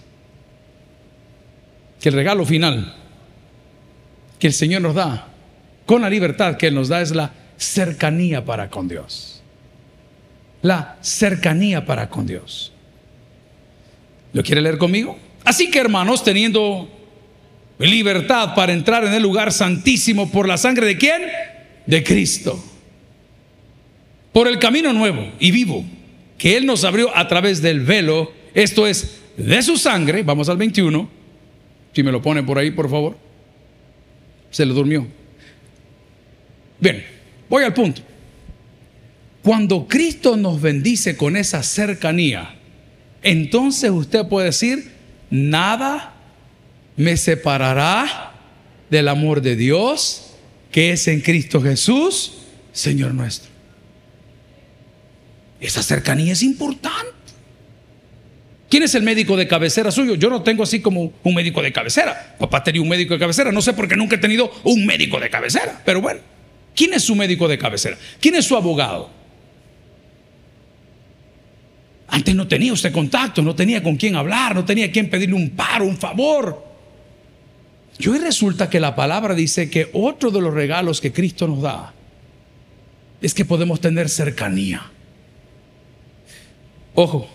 que 2.01 2.09
el 2.09 2.15
regalo 2.15 2.47
final 2.47 2.95
que 4.39 4.47
el 4.47 4.53
Señor 4.53 4.83
nos 4.83 4.95
da, 4.95 5.27
con 5.87 6.03
la 6.03 6.09
libertad 6.09 6.57
que 6.57 6.69
Él 6.69 6.77
nos 6.77 6.87
da, 6.87 7.03
es 7.03 7.11
la 7.11 7.35
cercanía 7.57 8.45
para 8.45 8.71
con 8.71 8.87
Dios. 8.87 9.43
La 10.63 10.99
cercanía 11.01 11.85
para 11.85 12.09
con 12.09 12.29
Dios. 12.29 12.73
¿Lo 14.33 14.45
quiere 14.45 14.61
leer 14.61 14.79
conmigo? 14.79 15.19
Así 15.43 15.69
que 15.69 15.81
hermanos, 15.81 16.23
teniendo 16.23 16.89
libertad 17.81 18.55
para 18.55 18.73
entrar 18.73 19.05
en 19.05 19.15
el 19.15 19.23
lugar 19.25 19.53
santísimo 19.53 20.31
por 20.31 20.47
la 20.47 20.59
sangre 20.59 20.87
de 20.87 20.97
quién? 20.97 21.23
De 21.87 22.05
Cristo. 22.05 22.65
Por 24.33 24.47
el 24.47 24.61
camino 24.61 24.93
nuevo 24.93 25.33
y 25.41 25.51
vivo 25.51 25.96
que 26.39 26.57
Él 26.57 26.67
nos 26.67 26.85
abrió 26.85 27.17
a 27.17 27.29
través 27.29 27.63
del 27.63 27.81
velo, 27.81 28.33
esto 28.55 28.87
es, 28.87 29.21
de 29.37 29.63
su 29.63 29.77
sangre, 29.77 30.23
vamos 30.23 30.49
al 30.49 30.57
21, 30.57 31.09
si 31.93 32.03
me 32.03 32.13
lo 32.13 32.23
pone 32.23 32.43
por 32.43 32.59
ahí, 32.59 32.71
por 32.71 32.91
favor, 32.91 33.17
se 34.51 34.65
le 34.65 34.73
durmió. 34.73 35.07
Bien, 36.81 37.05
voy 37.49 37.65
al 37.65 37.75
punto. 37.75 38.03
Cuando 39.43 39.87
Cristo 39.87 40.37
nos 40.37 40.61
bendice 40.61 41.17
con 41.17 41.37
esa 41.37 41.63
cercanía, 41.63 42.55
entonces 43.23 43.91
usted 43.91 44.27
puede 44.27 44.47
decir, 44.47 44.91
nada 45.31 46.15
me 46.97 47.17
separará 47.17 48.33
del 48.91 49.09
amor 49.09 49.43
de 49.43 49.57
Dios 49.57 50.23
que 50.71 50.93
es 50.93 51.09
en 51.09 51.21
Cristo 51.21 51.63
Jesús, 51.63 52.35
Señor 52.73 53.15
nuestro. 53.15 53.56
Esa 55.61 55.83
cercanía 55.83 56.33
es 56.33 56.43
importante. 56.43 57.17
¿Quién 58.69 58.83
es 58.83 58.95
el 58.95 59.03
médico 59.03 59.37
de 59.37 59.47
cabecera 59.47 59.91
suyo? 59.91 60.17
Yo 60.17 60.29
no 60.29 60.43
tengo 60.43 60.65
así 60.65 60.81
como 60.81 61.13
un 61.23 61.35
médico 61.35 61.63
de 61.63 61.73
cabecera. 61.73 62.37
Papá 62.39 62.65
tenía 62.65 62.83
un 62.83 62.89
médico 62.89 63.15
de 63.15 63.21
cabecera. 63.21 63.53
No 63.53 63.63
sé 63.63 63.73
por 63.73 63.87
qué 63.87 63.97
nunca 63.97 64.17
he 64.17 64.19
tenido 64.19 64.51
un 64.65 64.85
médico 64.85 65.21
de 65.21 65.31
cabecera. 65.31 65.81
Pero 65.85 66.01
bueno, 66.01 66.21
¿quién 66.75 66.93
es 66.93 67.05
su 67.05 67.15
médico 67.15 67.47
de 67.47 67.59
cabecera? 67.59 67.97
¿Quién 68.21 68.35
es 68.35 68.45
su 68.45 68.57
abogado? 68.57 69.11
Antes 72.09 72.35
no 72.35 72.49
tenía 72.49 72.73
usted 72.73 72.93
contacto, 72.93 73.43
no 73.43 73.55
tenía 73.55 73.83
con 73.83 73.97
quién 73.97 74.17
hablar, 74.17 74.55
no 74.55 74.65
tenía 74.65 74.91
quien 74.91 75.11
pedirle 75.11 75.37
un 75.37 75.51
paro, 75.51 75.85
un 75.85 75.97
favor. 75.97 76.65
Y 77.99 78.09
hoy 78.09 78.19
resulta 78.19 78.69
que 78.69 78.81
la 78.81 78.95
palabra 78.95 79.35
dice 79.35 79.71
que 79.71 79.91
otro 79.93 80.31
de 80.31 80.41
los 80.41 80.53
regalos 80.53 81.01
que 81.01 81.13
Cristo 81.13 81.47
nos 81.47 81.63
da 81.63 81.95
es 83.23 83.33
que 83.33 83.45
podemos 83.45 83.81
tener 83.81 84.09
cercanía. 84.09 84.91
Ojo, 86.97 87.29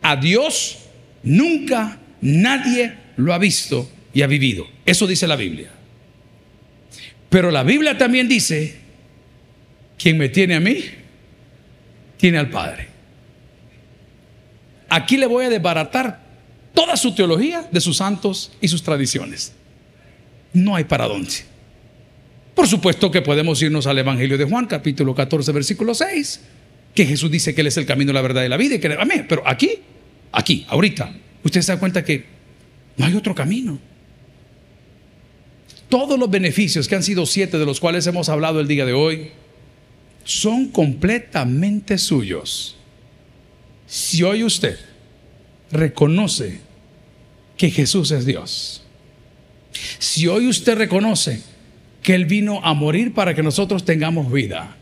a 0.00 0.16
Dios 0.16 0.78
nunca 1.22 1.98
nadie 2.20 2.94
lo 3.16 3.34
ha 3.34 3.38
visto 3.38 3.90
y 4.14 4.22
ha 4.22 4.26
vivido. 4.26 4.66
Eso 4.86 5.06
dice 5.06 5.26
la 5.26 5.36
Biblia. 5.36 5.70
Pero 7.28 7.50
la 7.50 7.64
Biblia 7.64 7.98
también 7.98 8.28
dice, 8.28 8.76
quien 9.98 10.16
me 10.16 10.28
tiene 10.28 10.54
a 10.54 10.60
mí, 10.60 10.84
tiene 12.16 12.38
al 12.38 12.48
Padre. 12.48 12.88
Aquí 14.88 15.16
le 15.16 15.26
voy 15.26 15.46
a 15.46 15.50
desbaratar 15.50 16.20
toda 16.72 16.96
su 16.96 17.12
teología 17.12 17.68
de 17.70 17.80
sus 17.80 17.96
santos 17.96 18.52
y 18.60 18.68
sus 18.68 18.84
tradiciones. 18.84 19.52
No 20.52 20.76
hay 20.76 20.84
para 20.84 21.06
dónde. 21.06 21.32
Por 22.54 22.68
supuesto 22.68 23.10
que 23.10 23.20
podemos 23.20 23.60
irnos 23.60 23.86
al 23.88 23.98
Evangelio 23.98 24.38
de 24.38 24.44
Juan, 24.44 24.66
capítulo 24.66 25.14
14, 25.14 25.50
versículo 25.52 25.92
6, 25.92 26.40
que 26.96 27.06
Jesús 27.06 27.30
dice 27.30 27.54
que 27.54 27.60
Él 27.60 27.66
es 27.68 27.76
el 27.76 27.86
camino, 27.86 28.12
la 28.12 28.22
verdad 28.22 28.42
y 28.42 28.48
la 28.48 28.56
vida, 28.56 28.74
y 28.74 28.78
que 28.80 28.92
amén. 28.98 29.26
Pero 29.28 29.46
aquí, 29.46 29.70
aquí, 30.32 30.64
ahorita, 30.68 31.14
usted 31.44 31.60
se 31.60 31.72
da 31.72 31.78
cuenta 31.78 32.02
que 32.02 32.24
no 32.96 33.04
hay 33.04 33.14
otro 33.14 33.34
camino. 33.34 33.78
Todos 35.88 36.18
los 36.18 36.28
beneficios, 36.28 36.88
que 36.88 36.96
han 36.96 37.04
sido 37.04 37.26
siete 37.26 37.58
de 37.58 37.66
los 37.66 37.78
cuales 37.78 38.06
hemos 38.06 38.28
hablado 38.28 38.58
el 38.58 38.66
día 38.66 38.84
de 38.84 38.94
hoy, 38.94 39.30
son 40.24 40.68
completamente 40.70 41.98
suyos. 41.98 42.76
Si 43.86 44.22
hoy 44.24 44.42
usted 44.42 44.78
reconoce 45.70 46.60
que 47.56 47.70
Jesús 47.70 48.10
es 48.10 48.26
Dios, 48.26 48.82
si 49.98 50.26
hoy 50.26 50.48
usted 50.48 50.76
reconoce 50.76 51.42
que 52.02 52.14
Él 52.14 52.24
vino 52.24 52.64
a 52.64 52.72
morir 52.72 53.12
para 53.12 53.34
que 53.34 53.42
nosotros 53.42 53.84
tengamos 53.84 54.32
vida, 54.32 54.76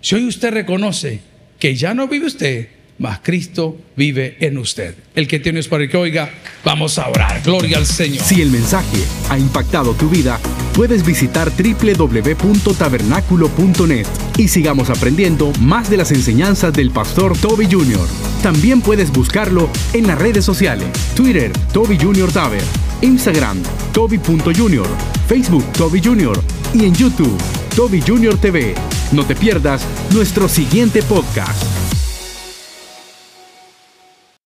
si 0.00 0.16
hoy 0.16 0.26
usted 0.26 0.50
reconoce 0.50 1.20
que 1.58 1.74
ya 1.74 1.94
no 1.94 2.08
vive 2.08 2.26
usted, 2.26 2.68
mas 2.98 3.20
Cristo 3.22 3.78
vive 3.96 4.36
en 4.40 4.58
usted. 4.58 4.94
El 5.14 5.26
que 5.28 5.40
tiene 5.40 5.60
es 5.60 5.68
para 5.68 5.84
el 5.84 5.90
que 5.90 5.96
oiga, 5.96 6.28
vamos 6.64 6.98
a 6.98 7.08
orar. 7.08 7.40
Gloria 7.42 7.78
al 7.78 7.86
Señor. 7.86 8.22
Si 8.24 8.42
el 8.42 8.50
mensaje 8.50 8.98
ha 9.30 9.38
impactado 9.38 9.94
tu 9.94 10.08
vida, 10.08 10.40
puedes 10.74 11.06
visitar 11.06 11.50
www.tabernaculo.net 11.50 14.06
y 14.36 14.48
sigamos 14.48 14.90
aprendiendo 14.90 15.52
más 15.60 15.88
de 15.90 15.96
las 15.96 16.10
enseñanzas 16.12 16.72
del 16.72 16.90
pastor 16.90 17.36
Toby 17.38 17.66
Jr. 17.66 18.08
También 18.42 18.80
puedes 18.80 19.12
buscarlo 19.12 19.68
en 19.92 20.06
las 20.06 20.18
redes 20.18 20.44
sociales, 20.44 20.88
Twitter, 21.14 21.52
Toby 21.72 21.98
Jr. 21.98 22.32
Taber, 22.32 22.62
Instagram, 23.00 23.62
Toby.Jr., 23.92 24.86
Facebook, 25.26 25.64
Toby 25.72 26.00
Jr. 26.02 26.40
y 26.74 26.84
en 26.84 26.94
YouTube, 26.94 27.36
Toby 27.74 28.00
Jr. 28.00 28.38
TV. 28.38 28.74
No 29.12 29.24
te 29.24 29.34
pierdas 29.34 29.86
nuestro 30.12 30.48
siguiente 30.48 31.02
podcast. 31.02 31.77